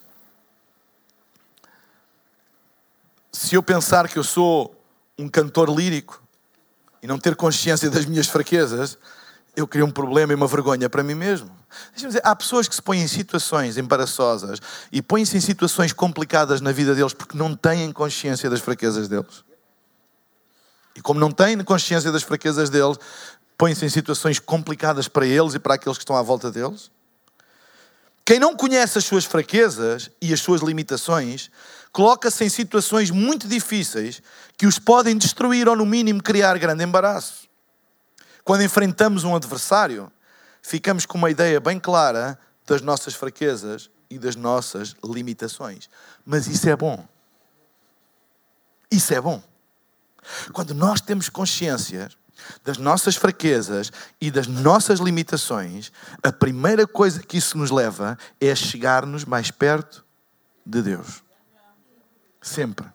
Se 3.31 3.55
eu 3.55 3.61
pensar 3.61 4.07
que 4.07 4.17
eu 4.17 4.23
sou 4.23 4.73
um 5.17 5.27
cantor 5.27 5.69
lírico 5.69 6.23
e 7.01 7.07
não 7.07 7.19
ter 7.19 7.35
consciência 7.35 7.89
das 7.89 8.05
minhas 8.05 8.27
fraquezas, 8.27 8.97
eu 9.55 9.67
crio 9.67 9.85
um 9.85 9.91
problema 9.91 10.33
e 10.33 10.35
uma 10.35 10.47
vergonha 10.47 10.89
para 10.89 11.03
mim 11.03 11.13
mesmo. 11.13 11.49
Dizer, 11.95 12.21
há 12.23 12.35
pessoas 12.35 12.67
que 12.67 12.73
se 12.73 12.81
põem 12.81 13.01
em 13.01 13.07
situações 13.07 13.77
embaraçosas 13.77 14.59
e 14.91 15.01
põem-se 15.01 15.37
em 15.37 15.41
situações 15.41 15.93
complicadas 15.93 16.59
na 16.59 16.71
vida 16.71 16.95
deles 16.95 17.13
porque 17.13 17.37
não 17.37 17.55
têm 17.55 17.91
consciência 17.91 18.49
das 18.49 18.59
fraquezas 18.59 19.07
deles. 19.07 19.43
E 20.95 21.01
como 21.01 21.19
não 21.19 21.31
têm 21.31 21.57
consciência 21.63 22.11
das 22.11 22.23
fraquezas 22.23 22.69
deles, 22.69 22.97
põem-se 23.57 23.85
em 23.85 23.89
situações 23.89 24.39
complicadas 24.39 25.07
para 25.07 25.25
eles 25.25 25.53
e 25.53 25.59
para 25.59 25.75
aqueles 25.75 25.97
que 25.97 26.03
estão 26.03 26.15
à 26.15 26.21
volta 26.21 26.51
deles. 26.51 26.91
Quem 28.25 28.39
não 28.39 28.55
conhece 28.55 28.97
as 28.97 29.05
suas 29.05 29.25
fraquezas 29.25 30.09
e 30.21 30.33
as 30.33 30.39
suas 30.39 30.61
limitações, 30.61 31.51
coloca-se 31.91 32.43
em 32.43 32.49
situações 32.49 33.11
muito 33.11 33.47
difíceis 33.47 34.21
que 34.57 34.65
os 34.65 34.79
podem 34.79 35.17
destruir 35.17 35.67
ou, 35.67 35.75
no 35.75 35.85
mínimo, 35.85 36.23
criar 36.23 36.57
grande 36.57 36.83
embaraço. 36.83 37.42
Quando 38.43 38.63
enfrentamos 38.63 39.23
um 39.23 39.35
adversário, 39.35 40.11
ficamos 40.61 41.05
com 41.05 41.17
uma 41.17 41.31
ideia 41.31 41.59
bem 41.59 41.79
clara 41.79 42.37
das 42.65 42.81
nossas 42.81 43.13
fraquezas 43.13 43.89
e 44.09 44.19
das 44.19 44.35
nossas 44.35 44.95
limitações. 45.03 45.89
Mas 46.25 46.47
isso 46.47 46.69
é 46.69 46.75
bom. 46.75 47.07
Isso 48.91 49.13
é 49.13 49.19
bom. 49.19 49.41
Quando 50.51 50.73
nós 50.73 51.01
temos 51.01 51.29
consciência 51.29 52.09
das 52.63 52.77
nossas 52.77 53.15
fraquezas 53.15 53.91
e 54.19 54.29
das 54.29 54.47
nossas 54.47 54.99
limitações, 54.99 55.91
a 56.21 56.31
primeira 56.31 56.85
coisa 56.85 57.21
que 57.21 57.37
isso 57.37 57.57
nos 57.57 57.71
leva 57.71 58.17
é 58.39 58.53
chegar-nos 58.55 59.25
mais 59.25 59.51
perto 59.51 60.05
de 60.65 60.81
Deus. 60.81 61.23
Sempre. 62.41 62.87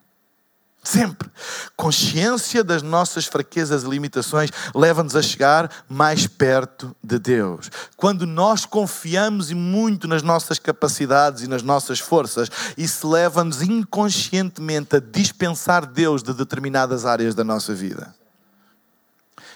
Sempre. 0.88 1.30
Consciência 1.76 2.64
das 2.64 2.80
nossas 2.80 3.26
fraquezas 3.26 3.82
e 3.82 3.86
limitações 3.86 4.48
leva-nos 4.74 5.14
a 5.14 5.20
chegar 5.20 5.70
mais 5.86 6.26
perto 6.26 6.96
de 7.04 7.18
Deus. 7.18 7.70
Quando 7.94 8.26
nós 8.26 8.64
confiamos 8.64 9.52
muito 9.52 10.08
nas 10.08 10.22
nossas 10.22 10.58
capacidades 10.58 11.42
e 11.42 11.46
nas 11.46 11.62
nossas 11.62 11.98
forças, 11.98 12.48
isso 12.74 13.06
leva-nos 13.06 13.60
inconscientemente 13.60 14.96
a 14.96 14.98
dispensar 14.98 15.84
Deus 15.84 16.22
de 16.22 16.32
determinadas 16.32 17.04
áreas 17.04 17.34
da 17.34 17.44
nossa 17.44 17.74
vida. 17.74 18.14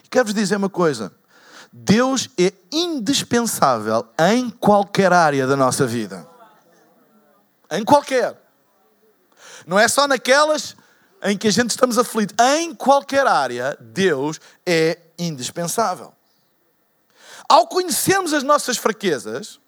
E 0.04 0.10
quero-vos 0.10 0.34
dizer 0.34 0.56
uma 0.56 0.68
coisa. 0.68 1.10
Deus 1.72 2.28
é 2.38 2.52
indispensável 2.70 4.06
em 4.18 4.50
qualquer 4.50 5.14
área 5.14 5.46
da 5.46 5.56
nossa 5.56 5.86
vida. 5.86 6.28
Em 7.70 7.82
qualquer. 7.82 8.38
Não 9.66 9.78
é 9.78 9.88
só 9.88 10.06
naquelas 10.06 10.76
em 11.22 11.36
que 11.36 11.48
a 11.48 11.52
gente 11.52 11.70
estamos 11.70 11.98
aflitos, 11.98 12.34
em 12.56 12.74
qualquer 12.74 13.26
área, 13.26 13.76
Deus 13.80 14.40
é 14.66 14.98
indispensável. 15.18 16.12
Ao 17.48 17.66
conhecermos 17.66 18.32
as 18.32 18.42
nossas 18.42 18.76
fraquezas, 18.76 19.60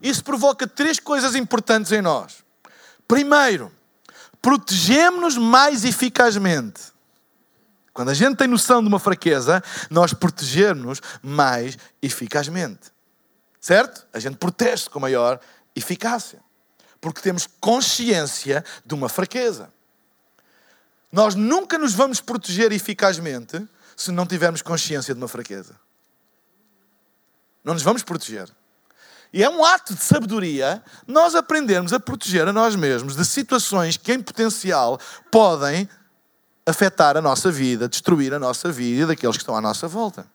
isso 0.00 0.22
provoca 0.22 0.66
três 0.66 1.00
coisas 1.00 1.34
importantes 1.34 1.90
em 1.92 2.02
nós. 2.02 2.44
Primeiro, 3.08 3.72
protegemos-nos 4.40 5.36
mais 5.36 5.84
eficazmente. 5.84 6.92
Quando 7.92 8.10
a 8.10 8.14
gente 8.14 8.36
tem 8.36 8.48
noção 8.48 8.80
de 8.80 8.88
uma 8.88 8.98
fraqueza, 8.98 9.62
nós 9.90 10.14
protegemos-nos 10.14 11.00
mais 11.22 11.76
eficazmente. 12.00 12.90
Certo? 13.60 14.06
A 14.12 14.18
gente 14.18 14.36
protege-se 14.36 14.90
com 14.90 14.98
maior 14.98 15.38
eficácia. 15.76 16.40
Porque 17.00 17.20
temos 17.20 17.46
consciência 17.60 18.64
de 18.84 18.94
uma 18.94 19.08
fraqueza. 19.08 19.72
Nós 21.12 21.34
nunca 21.34 21.76
nos 21.76 21.92
vamos 21.92 22.20
proteger 22.20 22.72
eficazmente 22.72 23.68
se 23.94 24.10
não 24.10 24.26
tivermos 24.26 24.62
consciência 24.62 25.14
de 25.14 25.20
uma 25.20 25.28
fraqueza. 25.28 25.76
Não 27.62 27.74
nos 27.74 27.82
vamos 27.82 28.02
proteger. 28.02 28.48
E 29.32 29.42
é 29.42 29.48
um 29.48 29.64
ato 29.64 29.94
de 29.94 30.02
sabedoria 30.02 30.82
nós 31.06 31.34
aprendermos 31.34 31.92
a 31.92 32.00
proteger 32.00 32.48
a 32.48 32.52
nós 32.52 32.74
mesmos 32.74 33.14
de 33.14 33.24
situações 33.24 33.96
que, 33.96 34.12
em 34.12 34.22
potencial, 34.22 34.98
podem 35.30 35.88
afetar 36.66 37.16
a 37.16 37.22
nossa 37.22 37.50
vida, 37.50 37.88
destruir 37.88 38.32
a 38.32 38.38
nossa 38.38 38.70
vida 38.70 39.02
e 39.02 39.06
daqueles 39.06 39.36
que 39.36 39.42
estão 39.42 39.56
à 39.56 39.60
nossa 39.60 39.86
volta. 39.86 40.26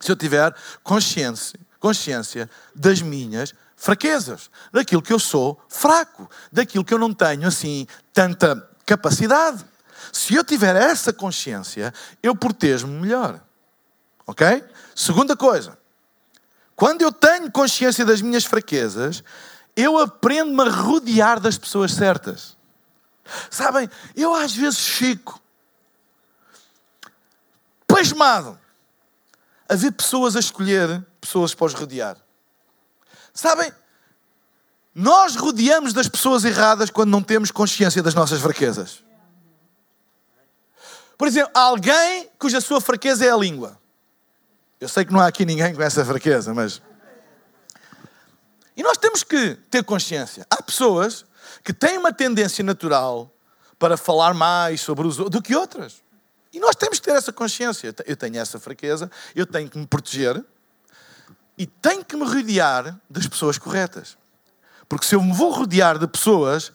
Se 0.00 0.10
eu 0.10 0.16
tiver 0.16 0.54
consciência, 0.82 1.58
consciência 1.78 2.50
das 2.74 3.02
minhas 3.02 3.54
fraquezas, 3.76 4.50
daquilo 4.72 5.02
que 5.02 5.12
eu 5.12 5.18
sou 5.18 5.60
fraco, 5.68 6.28
daquilo 6.50 6.84
que 6.84 6.92
eu 6.92 6.98
não 6.98 7.12
tenho 7.12 7.46
assim 7.46 7.86
tanta 8.12 8.68
capacidade. 8.86 9.64
Se 10.12 10.34
eu 10.34 10.44
tiver 10.44 10.76
essa 10.76 11.12
consciência, 11.12 11.92
eu 12.22 12.34
protejo-me 12.34 13.00
melhor. 13.00 13.40
Ok? 14.26 14.64
Segunda 14.94 15.36
coisa. 15.36 15.78
Quando 16.74 17.02
eu 17.02 17.12
tenho 17.12 17.50
consciência 17.50 18.04
das 18.04 18.20
minhas 18.20 18.44
fraquezas, 18.44 19.22
eu 19.76 19.98
aprendo-me 19.98 20.62
a 20.62 20.72
rodear 20.72 21.38
das 21.38 21.58
pessoas 21.58 21.92
certas. 21.92 22.56
Sabem, 23.50 23.88
eu 24.16 24.34
às 24.34 24.54
vezes 24.54 24.78
fico 24.78 25.40
pasmado 27.86 28.58
a 29.68 29.74
ver 29.74 29.92
pessoas 29.92 30.34
a 30.36 30.40
escolher 30.40 31.04
pessoas 31.20 31.54
para 31.54 31.66
os 31.66 31.74
rodear. 31.74 32.16
Sabem, 33.32 33.72
nós 34.94 35.36
rodeamos 35.36 35.92
das 35.92 36.08
pessoas 36.08 36.44
erradas 36.44 36.90
quando 36.90 37.10
não 37.10 37.22
temos 37.22 37.50
consciência 37.50 38.02
das 38.02 38.14
nossas 38.14 38.40
fraquezas. 38.40 39.04
Por 41.20 41.28
exemplo, 41.28 41.50
alguém 41.52 42.30
cuja 42.38 42.62
sua 42.62 42.80
fraqueza 42.80 43.26
é 43.26 43.30
a 43.30 43.36
língua. 43.36 43.78
Eu 44.80 44.88
sei 44.88 45.04
que 45.04 45.12
não 45.12 45.20
há 45.20 45.26
aqui 45.26 45.44
ninguém 45.44 45.74
com 45.74 45.82
essa 45.82 46.02
fraqueza, 46.02 46.54
mas. 46.54 46.80
E 48.74 48.82
nós 48.82 48.96
temos 48.96 49.22
que 49.22 49.54
ter 49.70 49.84
consciência. 49.84 50.46
Há 50.48 50.62
pessoas 50.62 51.26
que 51.62 51.74
têm 51.74 51.98
uma 51.98 52.10
tendência 52.10 52.64
natural 52.64 53.30
para 53.78 53.98
falar 53.98 54.32
mais 54.32 54.80
sobre 54.80 55.06
os 55.06 55.18
outros 55.18 55.38
do 55.38 55.42
que 55.42 55.54
outras. 55.54 56.02
E 56.54 56.58
nós 56.58 56.74
temos 56.74 56.98
que 56.98 57.04
ter 57.04 57.14
essa 57.14 57.34
consciência. 57.34 57.94
Eu 58.06 58.16
tenho 58.16 58.38
essa 58.38 58.58
fraqueza, 58.58 59.10
eu 59.36 59.44
tenho 59.44 59.68
que 59.68 59.76
me 59.76 59.86
proteger 59.86 60.42
e 61.58 61.66
tenho 61.66 62.02
que 62.02 62.16
me 62.16 62.24
rodear 62.24 62.98
das 63.10 63.26
pessoas 63.26 63.58
corretas. 63.58 64.16
Porque 64.88 65.04
se 65.04 65.14
eu 65.14 65.22
me 65.22 65.34
vou 65.34 65.50
rodear 65.50 65.98
de 65.98 66.06
pessoas 66.06 66.72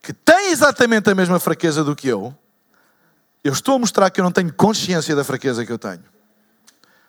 que 0.00 0.14
têm 0.14 0.52
exatamente 0.52 1.10
a 1.10 1.14
mesma 1.14 1.38
fraqueza 1.38 1.84
do 1.84 1.94
que 1.94 2.08
eu, 2.08 2.34
eu 3.48 3.52
estou 3.54 3.76
a 3.76 3.78
mostrar 3.78 4.10
que 4.10 4.20
eu 4.20 4.24
não 4.24 4.30
tenho 4.30 4.52
consciência 4.52 5.16
da 5.16 5.24
fraqueza 5.24 5.64
que 5.64 5.72
eu 5.72 5.78
tenho. 5.78 6.04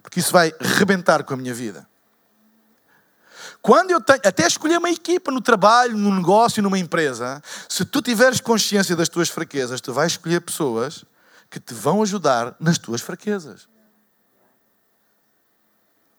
Porque 0.01 0.21
isso 0.21 0.31
vai 0.31 0.53
rebentar 0.57 1.21
com 1.25 1.33
a 1.33 1.37
minha 1.37 1.53
vida. 1.53 1.85
Quando 3.61 3.91
eu 3.91 3.99
tenho, 3.99 4.21
até 4.23 4.47
escolher 4.47 4.77
uma 4.77 4.89
equipa 4.89 5.31
no 5.31 5.41
trabalho, 5.41 5.97
no 5.97 6.15
negócio, 6.15 6.63
numa 6.63 6.79
empresa, 6.79 7.43
se 7.67 7.83
tu 7.83 8.01
tiveres 8.01 8.39
consciência 8.39 8.95
das 8.95 9.09
tuas 9.09 9.27
fraquezas, 9.27 9.81
tu 9.81 9.91
vais 9.91 10.13
escolher 10.13 10.39
pessoas 10.39 11.03
que 11.49 11.59
te 11.59 11.73
vão 11.73 12.01
ajudar 12.01 12.55
nas 12.57 12.77
tuas 12.77 13.01
fraquezas. 13.01 13.67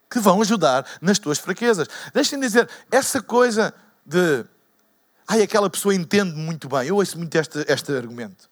Que 0.07 0.19
vão 0.19 0.39
ajudar 0.43 0.85
nas 1.01 1.17
tuas 1.17 1.39
fraquezas. 1.39 1.87
Deixem-me 2.13 2.45
dizer, 2.45 2.69
essa 2.91 3.23
coisa 3.23 3.73
de. 4.05 4.45
Ai, 5.27 5.41
aquela 5.41 5.67
pessoa 5.67 5.95
entende 5.95 6.35
muito 6.35 6.69
bem. 6.69 6.89
Eu 6.89 6.97
ouço 6.97 7.17
muito 7.17 7.35
este, 7.35 7.65
este 7.67 7.91
argumento. 7.91 8.51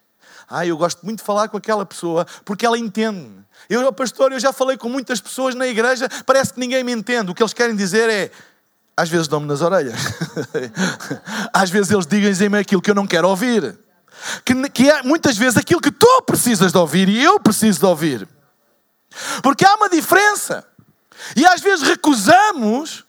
Ah, 0.49 0.65
eu 0.65 0.77
gosto 0.77 1.03
muito 1.05 1.19
de 1.19 1.25
falar 1.25 1.47
com 1.47 1.57
aquela 1.57 1.85
pessoa 1.85 2.25
porque 2.43 2.65
ela 2.65 2.77
entende-me. 2.77 3.43
Eu, 3.69 3.91
pastor, 3.93 4.31
eu 4.31 4.39
já 4.39 4.51
falei 4.51 4.77
com 4.77 4.89
muitas 4.89 5.19
pessoas 5.21 5.53
na 5.53 5.67
igreja, 5.67 6.09
parece 6.25 6.53
que 6.53 6.59
ninguém 6.59 6.83
me 6.83 6.91
entende. 6.91 7.29
O 7.29 7.35
que 7.35 7.43
eles 7.43 7.53
querem 7.53 7.75
dizer 7.75 8.09
é, 8.09 8.31
às 8.95 9.09
vezes 9.09 9.27
dão-me 9.27 9.47
nas 9.47 9.61
orelhas. 9.61 9.99
às 11.53 11.69
vezes 11.69 11.91
eles 11.91 12.05
dizem-me 12.05 12.57
aquilo 12.57 12.81
que 12.81 12.89
eu 12.89 12.95
não 12.95 13.07
quero 13.07 13.29
ouvir. 13.29 13.77
Que, 14.43 14.69
que 14.69 14.89
é 14.89 15.03
muitas 15.03 15.37
vezes 15.37 15.57
aquilo 15.57 15.79
que 15.79 15.91
tu 15.91 16.21
precisas 16.23 16.71
de 16.71 16.77
ouvir 16.77 17.07
e 17.07 17.23
eu 17.23 17.39
preciso 17.39 17.79
de 17.79 17.85
ouvir. 17.85 18.27
Porque 19.41 19.65
há 19.65 19.75
uma 19.75 19.89
diferença. 19.89 20.65
E 21.35 21.45
às 21.45 21.61
vezes 21.61 21.87
recusamos 21.87 23.05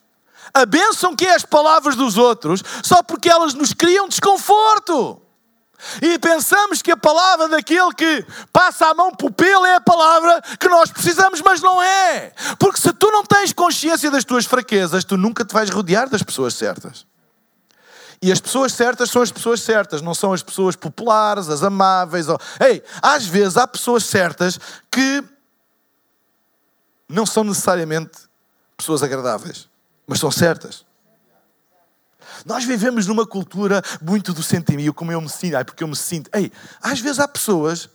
a 0.52 0.66
bênção 0.66 1.14
que 1.14 1.26
é 1.26 1.34
as 1.34 1.44
palavras 1.44 1.94
dos 1.96 2.18
outros 2.18 2.62
só 2.82 3.02
porque 3.02 3.28
elas 3.28 3.54
nos 3.54 3.72
criam 3.72 4.08
desconforto. 4.08 5.20
E 6.02 6.18
pensamos 6.18 6.82
que 6.82 6.90
a 6.90 6.96
palavra 6.96 7.48
daquele 7.48 7.92
que 7.94 8.24
passa 8.52 8.86
a 8.86 8.94
mão 8.94 9.10
pupila 9.14 9.68
é 9.68 9.76
a 9.76 9.80
palavra 9.80 10.42
que 10.58 10.68
nós 10.68 10.90
precisamos, 10.90 11.40
mas 11.40 11.60
não 11.60 11.82
é. 11.82 12.32
Porque 12.58 12.80
se 12.80 12.92
tu 12.92 13.10
não 13.10 13.24
tens 13.24 13.52
consciência 13.52 14.10
das 14.10 14.24
tuas 14.24 14.44
fraquezas, 14.44 15.04
tu 15.04 15.16
nunca 15.16 15.44
te 15.44 15.52
vais 15.52 15.70
rodear 15.70 16.08
das 16.08 16.22
pessoas 16.22 16.54
certas. 16.54 17.06
E 18.22 18.30
as 18.30 18.38
pessoas 18.38 18.74
certas 18.74 19.10
são 19.10 19.22
as 19.22 19.32
pessoas 19.32 19.62
certas, 19.62 20.02
não 20.02 20.14
são 20.14 20.32
as 20.32 20.42
pessoas 20.42 20.76
populares, 20.76 21.48
as 21.48 21.62
amáveis. 21.62 22.28
Ou... 22.28 22.38
Ei, 22.60 22.82
às 23.00 23.24
vezes 23.26 23.56
há 23.56 23.66
pessoas 23.66 24.04
certas 24.04 24.58
que 24.90 25.24
não 27.08 27.24
são 27.24 27.42
necessariamente 27.42 28.18
pessoas 28.76 29.02
agradáveis, 29.02 29.68
mas 30.06 30.20
são 30.20 30.30
certas. 30.30 30.84
Nós 32.44 32.64
vivemos 32.64 33.06
numa 33.06 33.26
cultura 33.26 33.82
muito 34.00 34.32
do 34.32 34.42
sentimento, 34.42 34.94
como 34.94 35.12
eu 35.12 35.20
me 35.20 35.28
sinto, 35.28 35.56
ai, 35.56 35.64
porque 35.64 35.82
eu 35.82 35.88
me 35.88 35.96
sinto. 35.96 36.30
Ei, 36.32 36.50
às 36.82 37.00
vezes 37.00 37.18
há 37.18 37.28
pessoas 37.28 37.88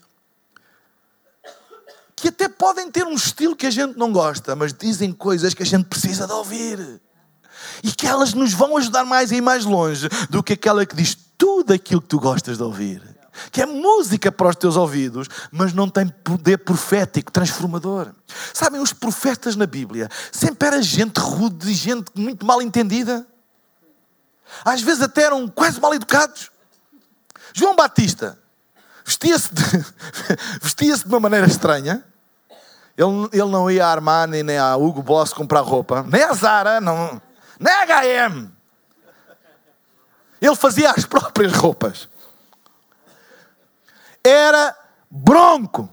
que 2.15 2.29
até 2.29 2.47
podem 2.47 2.89
ter 2.89 3.05
um 3.05 3.13
estilo 3.13 3.55
que 3.55 3.65
a 3.65 3.71
gente 3.71 3.97
não 3.97 4.11
gosta, 4.11 4.55
mas 4.55 4.73
dizem 4.73 5.11
coisas 5.11 5.53
que 5.53 5.63
a 5.63 5.65
gente 5.65 5.85
precisa 5.85 6.25
de 6.25 6.33
ouvir. 6.33 7.01
E 7.83 7.91
que 7.91 8.07
elas 8.07 8.33
nos 8.33 8.53
vão 8.53 8.77
ajudar 8.77 9.05
mais 9.05 9.31
a 9.31 9.35
ir 9.35 9.41
mais 9.41 9.65
longe 9.65 10.07
do 10.29 10.41
que 10.41 10.53
aquela 10.53 10.85
que 10.85 10.95
diz 10.95 11.15
tudo 11.37 11.73
aquilo 11.73 12.01
que 12.01 12.07
tu 12.07 12.19
gostas 12.19 12.57
de 12.57 12.63
ouvir. 12.63 13.01
Que 13.51 13.61
é 13.61 13.65
música 13.65 14.31
para 14.31 14.47
os 14.47 14.55
teus 14.55 14.77
ouvidos, 14.77 15.27
mas 15.51 15.73
não 15.73 15.89
tem 15.89 16.07
poder 16.07 16.59
profético, 16.59 17.31
transformador. 17.31 18.13
Sabem, 18.53 18.79
os 18.79 18.93
profetas 18.93 19.55
na 19.55 19.65
Bíblia 19.65 20.09
sempre 20.31 20.67
era 20.67 20.81
gente 20.81 21.19
rude, 21.19 21.73
gente 21.73 22.11
muito 22.15 22.45
mal 22.45 22.61
entendida. 22.61 23.27
Às 24.63 24.81
vezes 24.81 25.01
até 25.01 25.23
eram 25.23 25.47
quase 25.47 25.79
mal 25.79 25.93
educados. 25.93 26.51
João 27.53 27.75
Batista 27.75 28.37
vestia-se 29.05 29.53
de, 29.53 29.63
vestia 30.61 30.97
de 30.97 31.05
uma 31.05 31.19
maneira 31.19 31.45
estranha. 31.45 32.03
Ele, 32.97 33.29
ele 33.31 33.51
não 33.51 33.69
ia 33.69 33.85
à 33.85 33.91
Armani 33.91 34.41
nem 34.41 34.57
a 34.57 34.75
Hugo 34.75 35.03
Boss 35.03 35.33
comprar 35.33 35.61
roupa, 35.61 36.03
nem 36.03 36.23
a 36.23 36.33
Zara, 36.33 36.79
não, 36.79 37.21
nem 37.59 37.73
a 37.73 37.85
HM. 37.85 38.49
Ele 40.41 40.55
fazia 40.55 40.91
as 40.91 41.03
próprias 41.05 41.53
roupas. 41.53 42.09
Era 44.23 44.75
bronco. 45.09 45.89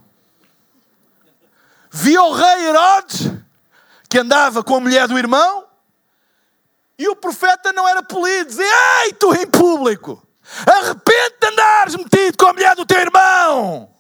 Via 1.91 2.23
o 2.23 2.33
rei 2.33 2.69
Herodes, 2.69 3.31
que 4.09 4.19
andava 4.19 4.65
com 4.65 4.77
a 4.77 4.81
mulher 4.81 5.07
do 5.07 5.19
irmão, 5.19 5.67
e 7.03 7.09
o 7.09 7.17
profeta 7.17 7.73
não 7.73 7.89
era 7.89 8.01
polido, 8.03 8.51
dizia: 8.51 8.65
Ei, 9.05 9.13
tu 9.15 9.35
em 9.35 9.47
público, 9.47 10.23
arrepende 10.65 11.37
de 11.41 11.47
andares 11.49 11.97
metido 11.97 12.39
com 12.39 12.47
a 12.47 12.53
mulher 12.53 12.77
do 12.77 12.87
teu 12.87 13.01
irmão. 13.01 13.91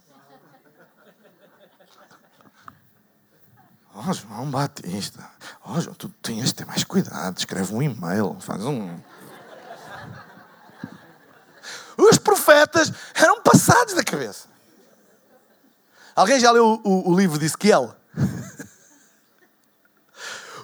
Oh, 3.94 4.12
João 4.12 4.50
Batista, 4.50 5.28
oh, 5.66 5.80
João, 5.80 5.94
tu 5.94 6.08
tens 6.22 6.46
de 6.46 6.54
ter 6.54 6.64
mais 6.64 6.84
cuidado, 6.84 7.36
escreve 7.36 7.74
um 7.74 7.82
e-mail, 7.82 8.36
faz 8.40 8.64
um. 8.64 8.98
Os 11.98 12.18
profetas 12.18 12.92
eram 13.14 13.42
passados 13.42 13.94
da 13.94 14.04
cabeça. 14.04 14.48
Alguém 16.14 16.38
já 16.38 16.50
leu 16.52 16.80
o, 16.84 17.10
o 17.10 17.16
livro 17.16 17.38
de 17.38 17.46
Ezequiel? 17.46 17.94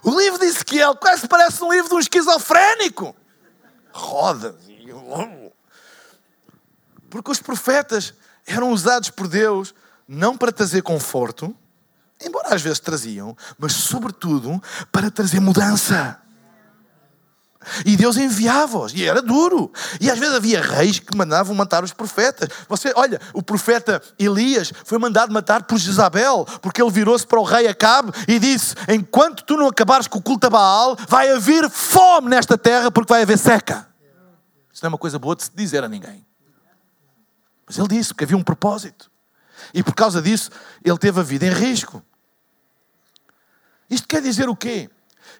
O 0.02 0.18
livro 0.18 0.38
de 0.38 0.46
Ezequiel 0.46 0.96
quase 0.96 1.26
parece 1.26 1.62
um 1.62 1.72
livro 1.72 1.88
de 1.88 1.94
um 1.94 1.98
esquizofrénico. 1.98 3.14
Roda. 3.92 4.56
Porque 7.10 7.30
os 7.30 7.40
profetas 7.40 8.14
eram 8.46 8.70
usados 8.70 9.10
por 9.10 9.28
Deus 9.28 9.74
não 10.06 10.36
para 10.36 10.52
trazer 10.52 10.82
conforto, 10.82 11.54
embora 12.20 12.54
às 12.54 12.62
vezes 12.62 12.80
traziam, 12.80 13.36
mas 13.58 13.74
sobretudo 13.74 14.62
para 14.90 15.10
trazer 15.10 15.40
mudança. 15.40 16.20
E 17.84 17.96
Deus 17.96 18.16
enviava-os, 18.16 18.94
e 18.94 19.04
era 19.04 19.20
duro. 19.20 19.72
E 20.00 20.10
às 20.10 20.18
vezes 20.18 20.34
havia 20.34 20.62
reis 20.62 20.98
que 20.98 21.16
mandavam 21.16 21.54
matar 21.54 21.82
os 21.82 21.92
profetas. 21.92 22.48
Você, 22.68 22.92
olha, 22.94 23.20
o 23.32 23.42
profeta 23.42 24.00
Elias 24.18 24.72
foi 24.84 24.98
mandado 24.98 25.32
matar 25.32 25.64
por 25.64 25.76
Jezabel, 25.76 26.46
porque 26.62 26.80
ele 26.80 26.90
virou-se 26.90 27.26
para 27.26 27.40
o 27.40 27.42
rei 27.42 27.66
Acabe 27.66 28.12
e 28.28 28.38
disse: 28.38 28.74
Enquanto 28.88 29.42
tu 29.44 29.56
não 29.56 29.66
acabares 29.66 30.06
com 30.06 30.18
o 30.18 30.22
culto 30.22 30.46
a 30.46 30.50
Baal, 30.50 30.96
vai 31.08 31.30
haver 31.30 31.68
fome 31.68 32.28
nesta 32.28 32.56
terra, 32.56 32.90
porque 32.90 33.12
vai 33.12 33.22
haver 33.22 33.38
seca. 33.38 33.88
Isso 34.72 34.84
não 34.84 34.88
é 34.88 34.92
uma 34.92 34.98
coisa 34.98 35.18
boa 35.18 35.34
de 35.34 35.44
se 35.44 35.50
dizer 35.54 35.82
a 35.82 35.88
ninguém. 35.88 36.24
Mas 37.66 37.76
ele 37.76 37.88
disse 37.88 38.14
que 38.14 38.24
havia 38.24 38.36
um 38.36 38.42
propósito. 38.42 39.10
E 39.74 39.82
por 39.82 39.94
causa 39.94 40.22
disso, 40.22 40.50
ele 40.84 40.96
teve 40.96 41.18
a 41.18 41.22
vida 41.22 41.44
em 41.44 41.52
risco. 41.52 42.02
Isto 43.90 44.06
quer 44.06 44.22
dizer 44.22 44.48
o 44.48 44.56
quê? 44.56 44.88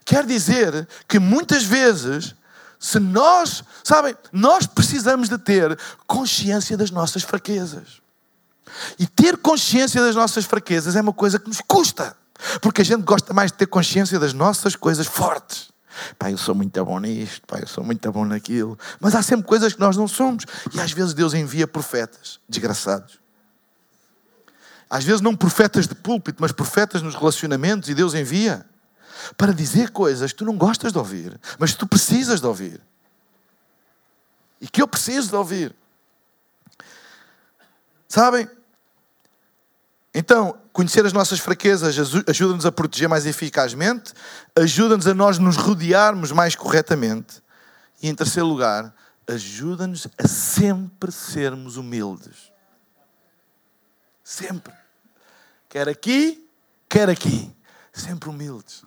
Quer 0.05 0.25
dizer 0.25 0.87
que 1.07 1.19
muitas 1.19 1.63
vezes, 1.63 2.35
se 2.79 2.99
nós, 2.99 3.63
sabem, 3.83 4.15
nós 4.31 4.65
precisamos 4.65 5.29
de 5.29 5.37
ter 5.37 5.77
consciência 6.07 6.77
das 6.77 6.91
nossas 6.91 7.23
fraquezas. 7.23 8.01
E 8.97 9.07
ter 9.07 9.37
consciência 9.37 10.01
das 10.01 10.15
nossas 10.15 10.45
fraquezas 10.45 10.95
é 10.95 11.01
uma 11.01 11.13
coisa 11.13 11.39
que 11.39 11.47
nos 11.47 11.61
custa. 11.61 12.15
Porque 12.61 12.81
a 12.81 12.85
gente 12.85 13.03
gosta 13.03 13.33
mais 13.33 13.51
de 13.51 13.57
ter 13.57 13.67
consciência 13.67 14.19
das 14.19 14.33
nossas 14.33 14.75
coisas 14.75 15.07
fortes. 15.07 15.69
Pai, 16.17 16.33
eu 16.33 16.37
sou 16.37 16.55
muito 16.55 16.83
bom 16.85 16.99
nisto, 16.99 17.45
pai, 17.45 17.63
eu 17.63 17.67
sou 17.67 17.83
muito 17.83 18.11
bom 18.11 18.23
naquilo. 18.23 18.77
Mas 18.99 19.15
há 19.15 19.21
sempre 19.21 19.45
coisas 19.45 19.73
que 19.73 19.79
nós 19.79 19.97
não 19.97 20.07
somos. 20.07 20.45
E 20.73 20.79
às 20.79 20.91
vezes 20.91 21.13
Deus 21.13 21.33
envia 21.33 21.67
profetas, 21.67 22.39
desgraçados. 22.47 23.19
Às 24.89 25.03
vezes 25.03 25.21
não 25.21 25.35
profetas 25.35 25.87
de 25.87 25.93
púlpito, 25.93 26.41
mas 26.41 26.51
profetas 26.51 27.01
nos 27.01 27.15
relacionamentos, 27.15 27.89
e 27.89 27.93
Deus 27.93 28.13
envia 28.13 28.65
para 29.37 29.53
dizer 29.53 29.91
coisas 29.91 30.31
que 30.31 30.37
tu 30.37 30.45
não 30.45 30.57
gostas 30.57 30.91
de 30.91 30.97
ouvir, 30.97 31.39
mas 31.57 31.73
tu 31.73 31.87
precisas 31.87 32.41
de 32.41 32.47
ouvir. 32.47 32.81
E 34.61 34.67
que 34.67 34.81
eu 34.81 34.87
preciso 34.87 35.29
de 35.29 35.35
ouvir. 35.35 35.75
Sabem? 38.07 38.49
Então, 40.13 40.59
conhecer 40.73 41.05
as 41.05 41.13
nossas 41.13 41.39
fraquezas 41.39 41.95
ajuda-nos 42.27 42.65
a 42.65 42.71
proteger 42.71 43.07
mais 43.07 43.25
eficazmente, 43.25 44.13
ajuda-nos 44.55 45.07
a 45.07 45.13
nós 45.13 45.37
nos 45.37 45.55
rodearmos 45.55 46.31
mais 46.31 46.55
corretamente 46.55 47.41
e, 48.01 48.09
em 48.09 48.15
terceiro 48.15 48.47
lugar, 48.47 48.93
ajuda-nos 49.27 50.07
a 50.17 50.27
sempre 50.27 51.11
sermos 51.11 51.77
humildes. 51.77 52.51
Sempre. 54.23 54.73
Quer 55.69 55.87
aqui, 55.87 56.49
quer 56.87 57.09
aqui. 57.09 57.55
Sempre 57.93 58.29
humildes 58.29 58.83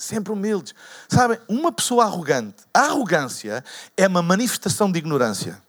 sempre 0.00 0.32
humildes. 0.32 0.74
Sabem, 1.08 1.38
uma 1.48 1.70
pessoa 1.70 2.04
arrogante, 2.04 2.64
a 2.72 2.86
arrogância 2.86 3.62
é 3.96 4.06
uma 4.06 4.22
manifestação 4.22 4.90
de 4.90 4.98
ignorância. 4.98 5.60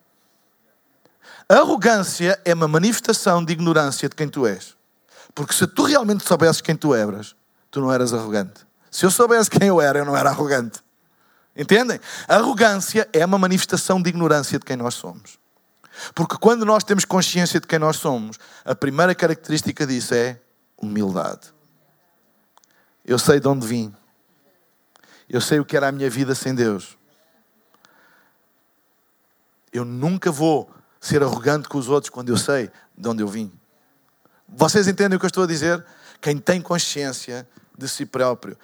A 1.50 1.56
arrogância 1.56 2.40
é 2.46 2.54
uma 2.54 2.68
manifestação 2.68 3.44
de 3.44 3.52
ignorância 3.52 4.08
de 4.08 4.16
quem 4.16 4.30
tu 4.30 4.48
és. 4.48 4.76
Porque 5.36 5.54
se 5.54 5.68
tu 5.68 5.84
realmente 5.84 6.26
soubesses 6.26 6.62
quem 6.62 6.76
tu 6.76 6.96
eras, 6.96 7.36
tu 7.70 7.82
não 7.82 7.92
eras 7.92 8.14
arrogante. 8.14 8.66
Se 8.90 9.06
eu 9.06 9.12
soubesse 9.12 9.50
quem 9.50 9.68
eu 9.68 9.82
era, 9.82 10.00
eu 10.00 10.06
não 10.06 10.16
era 10.16 10.30
arrogante. 10.30 10.80
Entendem? 11.56 12.00
A 12.28 12.36
arrogância 12.36 13.08
é 13.12 13.26
uma 13.26 13.38
manifestação 13.38 14.02
de 14.02 14.10
ignorância 14.10 14.58
de 14.58 14.66
quem 14.66 14.78
nós 14.78 14.94
somos. 14.94 15.38
Porque 16.16 16.38
quando 16.38 16.66
nós 16.66 16.84
temos 16.84 17.04
consciência 17.04 17.60
de 17.60 17.68
quem 17.68 17.80
nós 17.80 17.98
somos, 17.98 18.38
a 18.64 18.74
primeira 18.74 19.14
característica 19.14 19.86
disso 19.86 20.14
é 20.14 20.40
humildade. 20.78 21.54
Eu 23.06 23.20
sei 23.20 23.40
de 23.40 23.48
onde 23.48 23.68
vim. 23.68 23.94
Eu 25.32 25.40
sei 25.40 25.62
o 25.62 25.66
que 25.66 25.78
era 25.78 25.88
a 25.88 25.92
minha 25.94 26.10
vida 26.10 26.36
sem 26.36 26.54
Deus. 26.54 26.98
Eu 29.72 29.86
nunca 29.86 30.30
vou 30.30 30.70
ser 31.00 31.24
arrogante 31.24 31.70
com 31.70 31.78
os 31.78 31.88
outros 31.88 32.10
quando 32.10 32.28
eu 32.28 32.36
sei 32.36 32.70
de 32.98 33.08
onde 33.08 33.24
eu 33.24 33.28
vim. 33.30 33.50
Vocês 34.46 34.90
entendem 34.90 35.16
o 35.16 35.20
que 35.20 35.26
eu 35.26 35.30
estou 35.30 35.46
a 35.46 35.48
dizer? 35.48 35.86
Quem 36.20 36.38
tem 36.38 36.62
consciência 36.62 37.48
de 37.78 37.88
si 37.88 38.06
próprio 38.06 38.58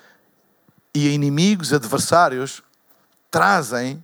e 0.94 1.08
inimigos, 1.08 1.72
adversários, 1.72 2.62
trazem 3.32 4.04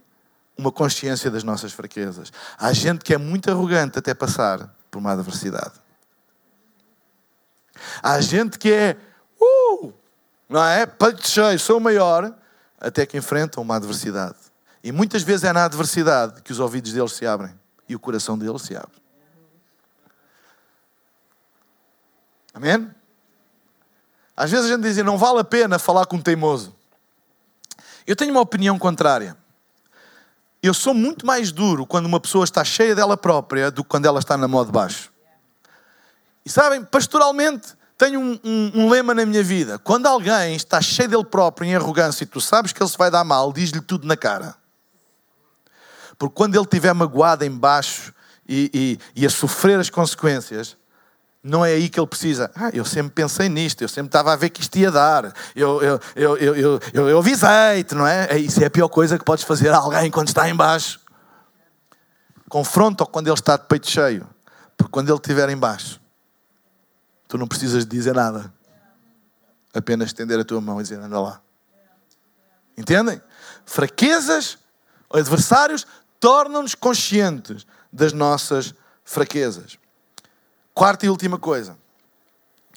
uma 0.57 0.71
consciência 0.71 1.29
das 1.29 1.43
nossas 1.43 1.73
fraquezas. 1.73 2.31
Há 2.57 2.71
gente 2.71 3.03
que 3.03 3.13
é 3.13 3.17
muito 3.17 3.51
arrogante 3.51 3.99
até 3.99 4.13
passar 4.13 4.73
por 4.89 4.99
uma 4.99 5.11
adversidade. 5.11 5.73
Há 8.01 8.21
gente 8.21 8.57
que 8.57 8.71
é, 8.71 8.97
uh, 9.41 9.93
não 10.47 10.63
é? 10.63 10.85
Peito 10.85 11.27
cheio, 11.27 11.59
sou 11.59 11.81
maior, 11.81 12.33
até 12.83 13.05
que 13.05 13.17
enfrentam 13.17 13.63
uma 13.63 13.77
adversidade. 13.77 14.35
E 14.83 14.91
muitas 14.91 15.23
vezes 15.23 15.45
é 15.45 15.53
na 15.53 15.65
adversidade 15.65 16.41
que 16.41 16.51
os 16.51 16.59
ouvidos 16.59 16.91
deles 16.91 17.13
se 17.13 17.25
abrem 17.25 17.57
e 17.87 17.95
o 17.95 17.99
coração 17.99 18.37
deles 18.37 18.61
se 18.61 18.75
abre. 18.75 19.01
Amém? 22.53 22.91
Às 24.35 24.51
vezes 24.51 24.65
a 24.69 24.75
gente 24.75 24.83
diz, 24.83 24.97
não 24.97 25.17
vale 25.17 25.39
a 25.39 25.43
pena 25.43 25.79
falar 25.79 26.05
com 26.05 26.17
um 26.17 26.21
teimoso. 26.21 26.75
Eu 28.05 28.15
tenho 28.15 28.31
uma 28.31 28.41
opinião 28.41 28.77
contrária. 28.77 29.37
Eu 30.61 30.73
sou 30.73 30.93
muito 30.93 31.25
mais 31.25 31.51
duro 31.51 31.85
quando 31.85 32.05
uma 32.05 32.19
pessoa 32.19 32.43
está 32.43 32.63
cheia 32.63 32.93
dela 32.93 33.15
própria 33.15 33.71
do 33.71 33.83
que 33.83 33.89
quando 33.89 34.05
ela 34.05 34.19
está 34.19 34.37
na 34.37 34.47
mão 34.47 34.65
de 34.65 34.71
baixo. 34.71 35.11
E 36.45 36.49
sabem, 36.49 36.83
pastoralmente, 36.83 37.75
tenho 37.97 38.19
um, 38.19 38.39
um, 38.43 38.71
um, 38.75 38.89
lema 38.89 39.13
na 39.13 39.25
minha 39.25 39.43
vida. 39.43 39.77
Quando 39.79 40.07
alguém 40.07 40.55
está 40.55 40.81
cheio 40.81 41.09
dele 41.09 41.23
próprio, 41.23 41.67
em 41.67 41.75
arrogância, 41.75 42.23
e 42.23 42.27
tu 42.27 42.41
sabes 42.41 42.71
que 42.71 42.81
ele 42.81 42.89
se 42.89 42.97
vai 42.97 43.11
dar 43.11 43.23
mal, 43.23 43.53
diz-lhe 43.53 43.81
tudo 43.81 44.07
na 44.07 44.17
cara. 44.17 44.55
Porque 46.17 46.35
quando 46.35 46.55
ele 46.55 46.63
estiver 46.63 46.93
magoado 46.93 47.43
em 47.45 47.51
baixo 47.51 48.13
e, 48.47 48.99
e, 49.15 49.21
e 49.21 49.25
a 49.25 49.29
sofrer 49.29 49.79
as 49.79 49.89
consequências, 49.89 50.77
não 51.43 51.65
é 51.65 51.73
aí 51.73 51.89
que 51.89 51.99
ele 51.99 52.07
precisa. 52.07 52.49
Ah, 52.55 52.69
eu 52.73 52.85
sempre 52.85 53.11
pensei 53.13 53.49
nisto, 53.49 53.81
eu 53.81 53.89
sempre 53.89 54.07
estava 54.07 54.31
a 54.31 54.35
ver 54.35 54.49
que 54.49 54.61
isto 54.61 54.77
ia 54.77 54.89
dar. 54.89 55.33
Eu, 55.55 55.81
eu, 55.81 55.99
eu, 56.15 56.37
eu, 56.37 56.55
eu, 56.55 56.79
eu, 56.93 57.09
eu 57.09 57.17
avisei-te, 57.19 57.93
não 57.93 58.07
é? 58.07 58.37
Isso 58.37 58.63
é 58.63 58.67
a 58.67 58.71
pior 58.71 58.87
coisa 58.87 59.19
que 59.19 59.25
podes 59.25 59.43
fazer 59.43 59.69
a 59.69 59.77
alguém 59.77 60.09
quando 60.09 60.29
está 60.29 60.49
em 60.49 60.55
baixo. 60.55 61.01
Confronta-o 62.47 63.07
quando 63.07 63.27
ele 63.27 63.33
está 63.33 63.57
de 63.57 63.65
peito 63.65 63.89
cheio. 63.89 64.27
Porque 64.77 64.91
quando 64.91 65.09
ele 65.09 65.17
estiver 65.17 65.49
em 65.49 65.57
baixo, 65.57 65.99
tu 67.33 67.37
não 67.39 67.47
precisas 67.47 67.83
de 67.83 67.97
dizer 67.97 68.13
nada. 68.13 68.53
Apenas 69.73 70.09
estender 70.09 70.39
a 70.39 70.43
tua 70.43 70.61
mão 70.61 70.79
e 70.79 70.83
dizer, 70.83 70.99
anda 70.99 71.19
lá. 71.19 71.41
Entendem? 72.77 73.19
Fraquezas, 73.65 74.59
adversários, 75.11 75.87
tornam-nos 76.19 76.75
conscientes 76.75 77.65
das 77.91 78.13
nossas 78.13 78.75
fraquezas. 79.03 79.79
Quarta 80.75 81.07
e 81.07 81.09
última 81.09 81.39
coisa. 81.39 81.75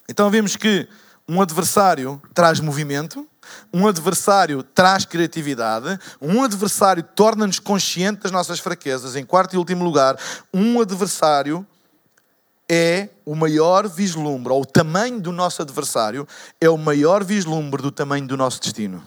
Então 0.08 0.30
vemos 0.30 0.56
que 0.56 0.88
um 1.28 1.42
adversário 1.42 2.22
traz 2.32 2.58
movimento, 2.58 3.28
um 3.74 3.86
adversário 3.86 4.62
traz 4.62 5.04
criatividade, 5.04 6.00
um 6.18 6.42
adversário 6.42 7.02
torna-nos 7.02 7.58
conscientes 7.58 8.22
das 8.22 8.32
nossas 8.32 8.58
fraquezas. 8.58 9.16
Em 9.16 9.24
quarto 9.26 9.52
e 9.52 9.58
último 9.58 9.84
lugar, 9.84 10.18
um 10.50 10.80
adversário 10.80 11.66
é 12.68 13.08
o 13.24 13.34
maior 13.34 13.88
vislumbre, 13.88 14.52
ou 14.52 14.62
o 14.62 14.66
tamanho 14.66 15.20
do 15.20 15.32
nosso 15.32 15.62
adversário 15.62 16.26
é 16.60 16.68
o 16.68 16.76
maior 16.76 17.22
vislumbre 17.24 17.82
do 17.82 17.90
tamanho 17.90 18.26
do 18.26 18.36
nosso 18.36 18.60
destino. 18.60 19.02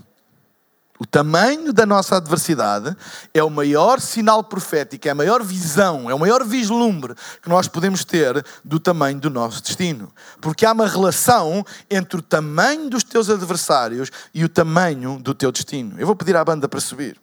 O 1.02 1.06
tamanho 1.06 1.72
da 1.72 1.86
nossa 1.86 2.18
adversidade 2.18 2.94
é 3.34 3.42
o 3.42 3.50
maior 3.50 4.02
sinal 4.02 4.44
profético, 4.44 5.08
é 5.08 5.12
a 5.12 5.16
maior 5.16 5.42
visão, 5.42 6.10
é 6.10 6.14
o 6.14 6.20
maior 6.20 6.44
vislumbre 6.44 7.16
que 7.42 7.48
nós 7.48 7.70
podemos 7.70 8.04
ter 8.04 8.46
do 8.66 8.82
tamanho 8.82 9.18
do 9.18 9.30
nosso 9.30 9.64
destino. 9.64 10.14
Porque 10.42 10.66
há 10.66 10.74
uma 10.74 10.86
relação 10.86 11.66
entre 11.90 12.20
o 12.20 12.22
tamanho 12.22 12.90
dos 12.90 13.02
teus 13.02 13.30
adversários 13.30 14.12
e 14.34 14.44
o 14.44 14.50
tamanho 14.50 15.18
do 15.18 15.34
teu 15.34 15.54
destino. 15.54 15.98
Eu 15.98 16.06
vou 16.06 16.18
pedir 16.18 16.36
à 16.36 16.44
banda 16.44 16.68
para 16.68 16.82
subir. 16.82 17.18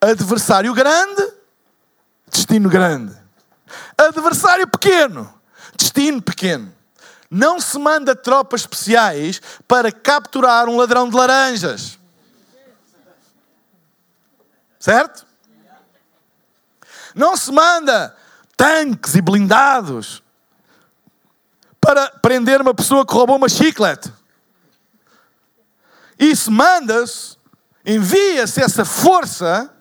Adversário 0.00 0.72
grande, 0.72 1.34
destino 2.30 2.70
grande. 2.70 3.14
Adversário 3.98 4.66
pequeno, 4.66 5.32
destino 5.82 6.22
pequeno. 6.22 6.72
Não 7.28 7.60
se 7.60 7.78
manda 7.78 8.14
tropas 8.14 8.60
especiais 8.60 9.40
para 9.66 9.90
capturar 9.90 10.68
um 10.68 10.76
ladrão 10.76 11.08
de 11.08 11.16
laranjas. 11.16 11.98
Certo? 14.78 15.26
Não 17.14 17.36
se 17.36 17.50
manda 17.50 18.16
tanques 18.56 19.14
e 19.14 19.20
blindados 19.20 20.22
para 21.80 22.10
prender 22.10 22.60
uma 22.60 22.74
pessoa 22.74 23.04
que 23.04 23.12
roubou 23.12 23.36
uma 23.36 23.48
chiclete. 23.48 24.12
Isso 26.18 26.50
manda-se, 26.50 27.36
envia-se 27.84 28.62
essa 28.62 28.84
força 28.84 29.72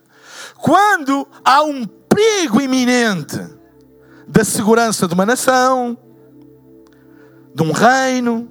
quando 0.55 1.27
há 1.43 1.61
um 1.63 1.85
perigo 1.85 2.59
iminente 2.59 3.60
da 4.31 4.45
segurança 4.45 5.07
de 5.07 5.13
uma 5.13 5.25
nação, 5.25 5.97
de 7.53 7.61
um 7.61 7.71
reino. 7.71 8.47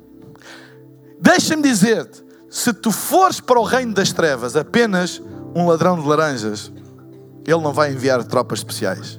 Deixa-me 1.18 1.62
dizer-te, 1.62 2.22
se 2.50 2.72
tu 2.72 2.92
fores 2.92 3.40
para 3.40 3.58
o 3.58 3.64
reino 3.64 3.94
das 3.94 4.12
trevas 4.12 4.56
apenas 4.56 5.22
um 5.54 5.66
ladrão 5.66 5.98
de 5.98 6.06
laranjas, 6.06 6.70
ele 7.46 7.60
não 7.62 7.72
vai 7.72 7.92
enviar 7.92 8.22
tropas 8.24 8.58
especiais. 8.58 9.18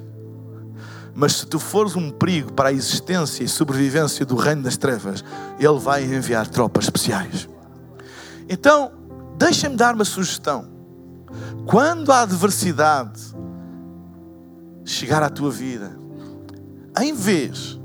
Mas 1.14 1.34
se 1.34 1.46
tu 1.46 1.58
fores 1.58 1.96
um 1.96 2.10
perigo 2.10 2.52
para 2.52 2.68
a 2.68 2.72
existência 2.72 3.42
e 3.42 3.48
sobrevivência 3.48 4.24
do 4.24 4.36
reino 4.36 4.62
das 4.62 4.76
trevas, 4.76 5.24
ele 5.58 5.78
vai 5.78 6.04
enviar 6.04 6.46
tropas 6.46 6.84
especiais. 6.84 7.48
Então, 8.48 8.92
deixa-me 9.36 9.76
dar 9.76 9.94
uma 9.94 10.04
sugestão. 10.04 10.70
Quando 11.66 12.12
a 12.12 12.22
adversidade 12.22 13.20
chegar 14.84 15.22
à 15.22 15.28
tua 15.28 15.50
vida, 15.50 16.01
em 17.00 17.12
vez 17.14 17.80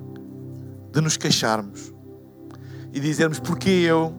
de 0.92 1.02
nos 1.02 1.18
queixarmos 1.18 1.94
e 2.94 3.00
dizermos 3.00 3.40
porque 3.40 3.70
eu, 3.70 4.14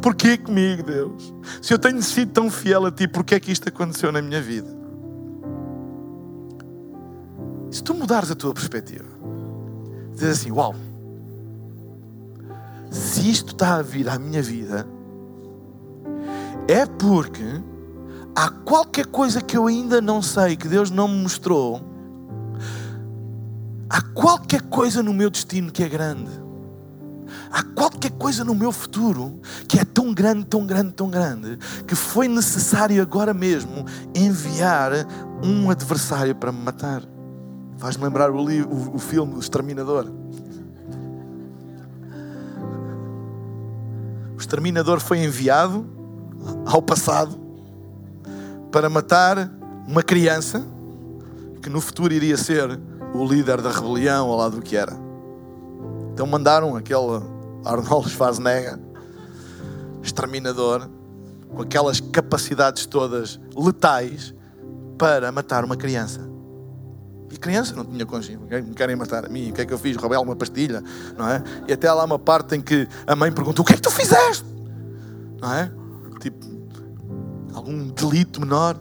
Porquê 0.00 0.38
comigo, 0.38 0.82
Deus? 0.82 1.34
Se 1.60 1.74
eu 1.74 1.78
tenho 1.78 2.00
sido 2.02 2.32
tão 2.32 2.50
fiel 2.50 2.86
a 2.86 2.90
Ti, 2.90 3.08
porquê 3.08 3.34
é 3.34 3.40
que 3.40 3.50
isto 3.50 3.68
aconteceu 3.68 4.12
na 4.12 4.22
minha 4.22 4.40
vida? 4.40 4.68
Se 7.70 7.82
tu 7.82 7.94
mudares 7.94 8.30
a 8.30 8.34
tua 8.34 8.54
perspectiva, 8.54 9.08
dizes 10.12 10.40
assim: 10.40 10.52
Uau, 10.52 10.74
se 12.90 13.28
isto 13.30 13.52
está 13.52 13.76
a 13.76 13.82
vir 13.82 14.08
à 14.08 14.18
minha 14.18 14.42
vida, 14.42 14.86
é 16.68 16.86
porque 16.86 17.60
há 18.36 18.50
qualquer 18.50 19.06
coisa 19.06 19.40
que 19.40 19.56
eu 19.56 19.66
ainda 19.66 20.00
não 20.00 20.22
sei, 20.22 20.56
que 20.56 20.68
Deus 20.68 20.90
não 20.90 21.08
me 21.08 21.22
mostrou. 21.22 21.91
Há 23.92 24.00
qualquer 24.00 24.62
coisa 24.62 25.02
no 25.02 25.12
meu 25.12 25.28
destino 25.28 25.70
que 25.70 25.82
é 25.82 25.88
grande 25.88 26.42
há 27.50 27.62
qualquer 27.62 28.10
coisa 28.12 28.44
no 28.44 28.54
meu 28.54 28.72
futuro 28.72 29.40
que 29.68 29.78
é 29.78 29.84
tão 29.84 30.12
grande, 30.12 30.44
tão 30.46 30.66
grande, 30.66 30.92
tão 30.92 31.10
grande, 31.10 31.58
que 31.86 31.94
foi 31.94 32.28
necessário 32.28 33.00
agora 33.00 33.34
mesmo 33.34 33.86
enviar 34.14 34.92
um 35.42 35.70
adversário 35.70 36.34
para 36.34 36.52
me 36.52 36.58
matar. 36.62 37.02
Faz-me 37.78 38.04
lembrar 38.04 38.30
o, 38.30 38.36
o, 38.36 38.96
o 38.96 38.98
filme 38.98 39.34
O 39.34 39.40
Exterminador. 39.40 40.06
O 44.34 44.38
Exterminador 44.38 45.00
foi 45.00 45.24
enviado 45.24 45.86
ao 46.66 46.82
passado 46.82 47.40
para 48.70 48.88
matar 48.88 49.50
uma 49.86 50.02
criança 50.02 50.64
que 51.60 51.68
no 51.68 51.80
futuro 51.80 52.12
iria 52.12 52.36
ser 52.36 52.78
o 53.14 53.26
líder 53.26 53.60
da 53.60 53.70
rebelião, 53.70 54.28
ao 54.28 54.36
lado 54.36 54.56
do 54.56 54.62
que 54.62 54.76
era. 54.76 54.96
Então 56.12 56.26
mandaram 56.26 56.76
aquele 56.76 57.22
Arnold 57.64 58.10
Schwarzenegger, 58.10 58.78
exterminador, 60.02 60.88
com 61.54 61.62
aquelas 61.62 62.00
capacidades 62.00 62.86
todas 62.86 63.38
letais 63.56 64.34
para 64.98 65.30
matar 65.30 65.64
uma 65.64 65.76
criança. 65.76 66.20
E 67.30 67.36
criança 67.38 67.74
não 67.74 67.84
tinha 67.84 68.04
consciência. 68.04 68.62
Me 68.62 68.74
querem 68.74 68.94
matar 68.94 69.24
a 69.24 69.28
mim. 69.28 69.50
O 69.50 69.54
que 69.54 69.62
é 69.62 69.66
que 69.66 69.72
eu 69.72 69.78
fiz? 69.78 69.96
Roubei 69.96 70.18
uma 70.18 70.36
pastilha, 70.36 70.82
não 71.16 71.26
é? 71.28 71.42
E 71.66 71.72
até 71.72 71.90
lá 71.90 72.04
uma 72.04 72.18
parte 72.18 72.54
em 72.56 72.60
que 72.60 72.86
a 73.06 73.16
mãe 73.16 73.32
pergunta: 73.32 73.62
O 73.62 73.64
que 73.64 73.72
é 73.72 73.76
que 73.76 73.82
tu 73.82 73.90
fizeste? 73.90 74.44
Não 75.40 75.52
é? 75.52 75.72
Tipo, 76.20 76.46
algum 77.54 77.88
delito 77.88 78.40
menor. 78.40 78.78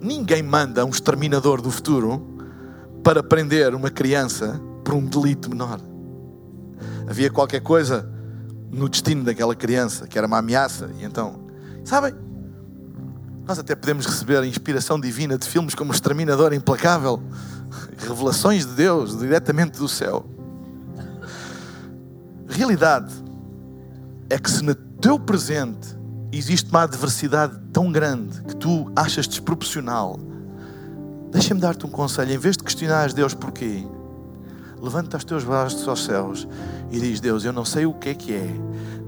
Ninguém 0.00 0.42
manda 0.42 0.84
um 0.86 0.88
exterminador 0.88 1.60
do 1.60 1.70
futuro 1.70 2.33
para 3.04 3.22
prender 3.22 3.74
uma 3.74 3.90
criança 3.90 4.60
por 4.82 4.94
um 4.94 5.04
delito 5.04 5.48
menor 5.48 5.78
havia 7.06 7.30
qualquer 7.30 7.60
coisa 7.60 8.08
no 8.70 8.88
destino 8.88 9.24
daquela 9.24 9.54
criança 9.54 10.06
que 10.06 10.18
era 10.18 10.26
uma 10.26 10.38
ameaça. 10.38 10.90
E 10.98 11.04
então, 11.04 11.40
sabem, 11.84 12.14
nós 13.46 13.58
até 13.58 13.74
podemos 13.74 14.06
receber 14.06 14.38
a 14.38 14.46
inspiração 14.46 14.98
divina 14.98 15.38
de 15.38 15.46
filmes 15.46 15.74
como 15.74 15.92
Exterminador 15.92 16.52
Implacável, 16.52 17.22
revelações 17.98 18.66
de 18.66 18.72
Deus 18.72 19.18
diretamente 19.18 19.78
do 19.78 19.88
céu. 19.88 20.26
realidade 22.48 23.12
é 24.30 24.38
que 24.38 24.50
se 24.50 24.62
no 24.62 24.74
teu 24.74 25.18
presente 25.18 25.96
existe 26.32 26.70
uma 26.70 26.82
adversidade 26.82 27.58
tão 27.72 27.92
grande 27.92 28.40
que 28.42 28.56
tu 28.56 28.90
achas 28.96 29.28
desproporcional, 29.28 30.18
deixa-me 31.34 31.60
dar-te 31.60 31.84
um 31.84 31.90
conselho. 31.90 32.32
Em 32.32 32.38
vez 32.38 32.56
de 32.56 32.62
questionares 32.62 33.12
Deus 33.12 33.34
porquê, 33.34 33.84
levanta 34.80 35.16
os 35.16 35.24
teus 35.24 35.42
braços 35.42 35.86
aos 35.86 36.04
céus 36.04 36.46
e 36.90 37.00
diz: 37.00 37.20
Deus, 37.20 37.44
eu 37.44 37.52
não 37.52 37.64
sei 37.64 37.84
o 37.84 37.92
que 37.92 38.10
é 38.10 38.14
que 38.14 38.32
é, 38.32 38.54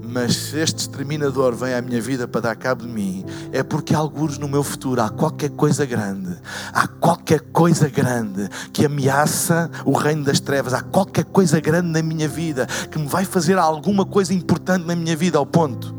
mas 0.03 0.35
se 0.35 0.59
este 0.59 0.79
exterminador 0.79 1.55
vem 1.55 1.73
à 1.73 1.81
minha 1.81 2.01
vida 2.01 2.27
para 2.27 2.41
dar 2.41 2.55
cabo 2.57 2.85
de 2.85 2.89
mim, 2.89 3.25
é 3.53 3.63
porque 3.63 3.95
alguns 3.95 4.37
no 4.37 4.47
meu 4.47 4.61
futuro 4.61 5.01
há 5.01 5.09
qualquer 5.09 5.51
coisa 5.51 5.85
grande, 5.85 6.37
há 6.73 6.85
qualquer 6.85 7.39
coisa 7.39 7.87
grande 7.87 8.49
que 8.73 8.85
ameaça 8.85 9.71
o 9.85 9.93
reino 9.93 10.25
das 10.25 10.41
trevas, 10.41 10.73
há 10.73 10.81
qualquer 10.81 11.23
coisa 11.23 11.61
grande 11.61 11.87
na 11.87 12.01
minha 12.01 12.27
vida 12.27 12.67
que 12.91 12.99
me 12.99 13.07
vai 13.07 13.23
fazer 13.23 13.57
alguma 13.57 14.05
coisa 14.05 14.33
importante 14.33 14.85
na 14.85 14.95
minha 14.97 15.15
vida 15.15 15.37
ao 15.37 15.45
ponto 15.45 15.95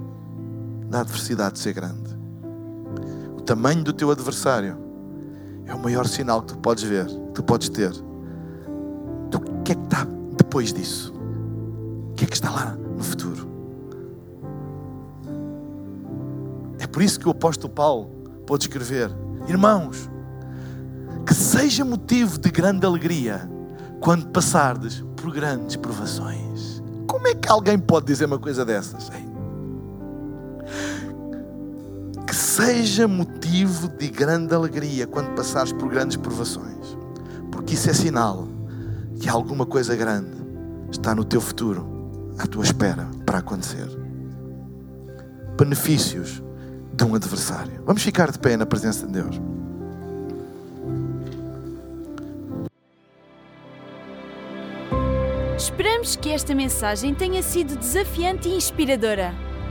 da 0.91 1.01
adversidade 1.01 1.59
ser 1.59 1.73
grande. 1.73 2.19
O 3.35 3.41
tamanho 3.41 3.83
do 3.83 3.95
teu 3.95 4.11
adversário 4.11 4.88
é 5.69 5.75
o 5.75 5.79
maior 5.79 6.07
sinal 6.07 6.43
que 6.43 6.55
tu 6.55 6.59
podes 6.59 6.83
ver, 6.83 7.07
que 7.07 7.33
tu 7.35 7.43
podes 7.43 7.69
ter. 7.69 7.93
Do 9.31 9.41
que 9.63 9.73
é 9.73 9.75
que 9.75 9.85
está 9.85 10.07
depois 10.37 10.73
disso? 10.73 11.13
O 12.11 12.15
que 12.15 12.25
é 12.25 12.27
que 12.27 12.35
está 12.35 12.51
lá 12.51 12.75
no 12.75 13.05
futuro? 13.05 13.47
É 16.79 16.87
por 16.87 17.03
isso 17.03 17.21
que 17.21 17.29
o 17.29 17.31
apóstolo 17.31 17.73
Paulo 17.73 18.07
pode 18.47 18.65
escrever: 18.65 19.11
Irmãos, 19.47 20.09
que 21.27 21.35
seja 21.35 21.85
motivo 21.85 22.39
de 22.39 22.51
grande 22.51 22.87
alegria 22.87 23.49
quando 24.01 24.29
passardes 24.29 25.05
por 25.17 25.33
grandes 25.33 25.77
provações. 25.77 26.83
Como 27.07 27.27
é 27.29 27.35
que 27.35 27.49
alguém 27.49 27.79
pode 27.79 28.07
dizer 28.07 28.25
uma 28.25 28.39
coisa 28.39 28.65
dessas? 28.65 29.11
Que 29.11 29.28
seja 32.59 33.07
motivo 33.07 33.87
de 33.87 34.09
grande 34.09 34.53
alegria 34.53 35.07
quando 35.07 35.33
passares 35.37 35.73
por 35.73 35.89
grandes 35.89 36.17
provações, 36.17 36.99
porque 37.53 37.75
isso 37.75 37.89
é 37.89 37.95
sinal 37.95 38.49
que 39.21 39.29
alguma 39.29 39.65
coisa 39.65 39.95
grande 39.95 40.37
está 40.91 41.15
no 41.15 41.25
teu 41.25 41.41
futuro, 41.41 42.33
à 42.37 42.49
tua 42.49 42.65
espera 42.65 43.09
para 43.25 43.39
acontecer. 43.39 43.87
Benefícios 45.57 46.43
de 46.93 47.05
um 47.05 47.15
adversário. 47.15 47.81
Vamos 47.87 48.03
ficar 48.03 48.33
de 48.33 48.41
pé 48.41 48.57
na 48.57 48.67
presença 48.67 49.07
de 49.07 49.13
Deus. 49.13 49.41
Esperamos 55.57 56.17
que 56.17 56.31
esta 56.31 56.57
mensagem 56.57 57.15
tenha 57.15 57.41
sido 57.41 57.77
desafiante 57.77 58.49
e 58.49 58.57
inspiradora. 58.57 59.48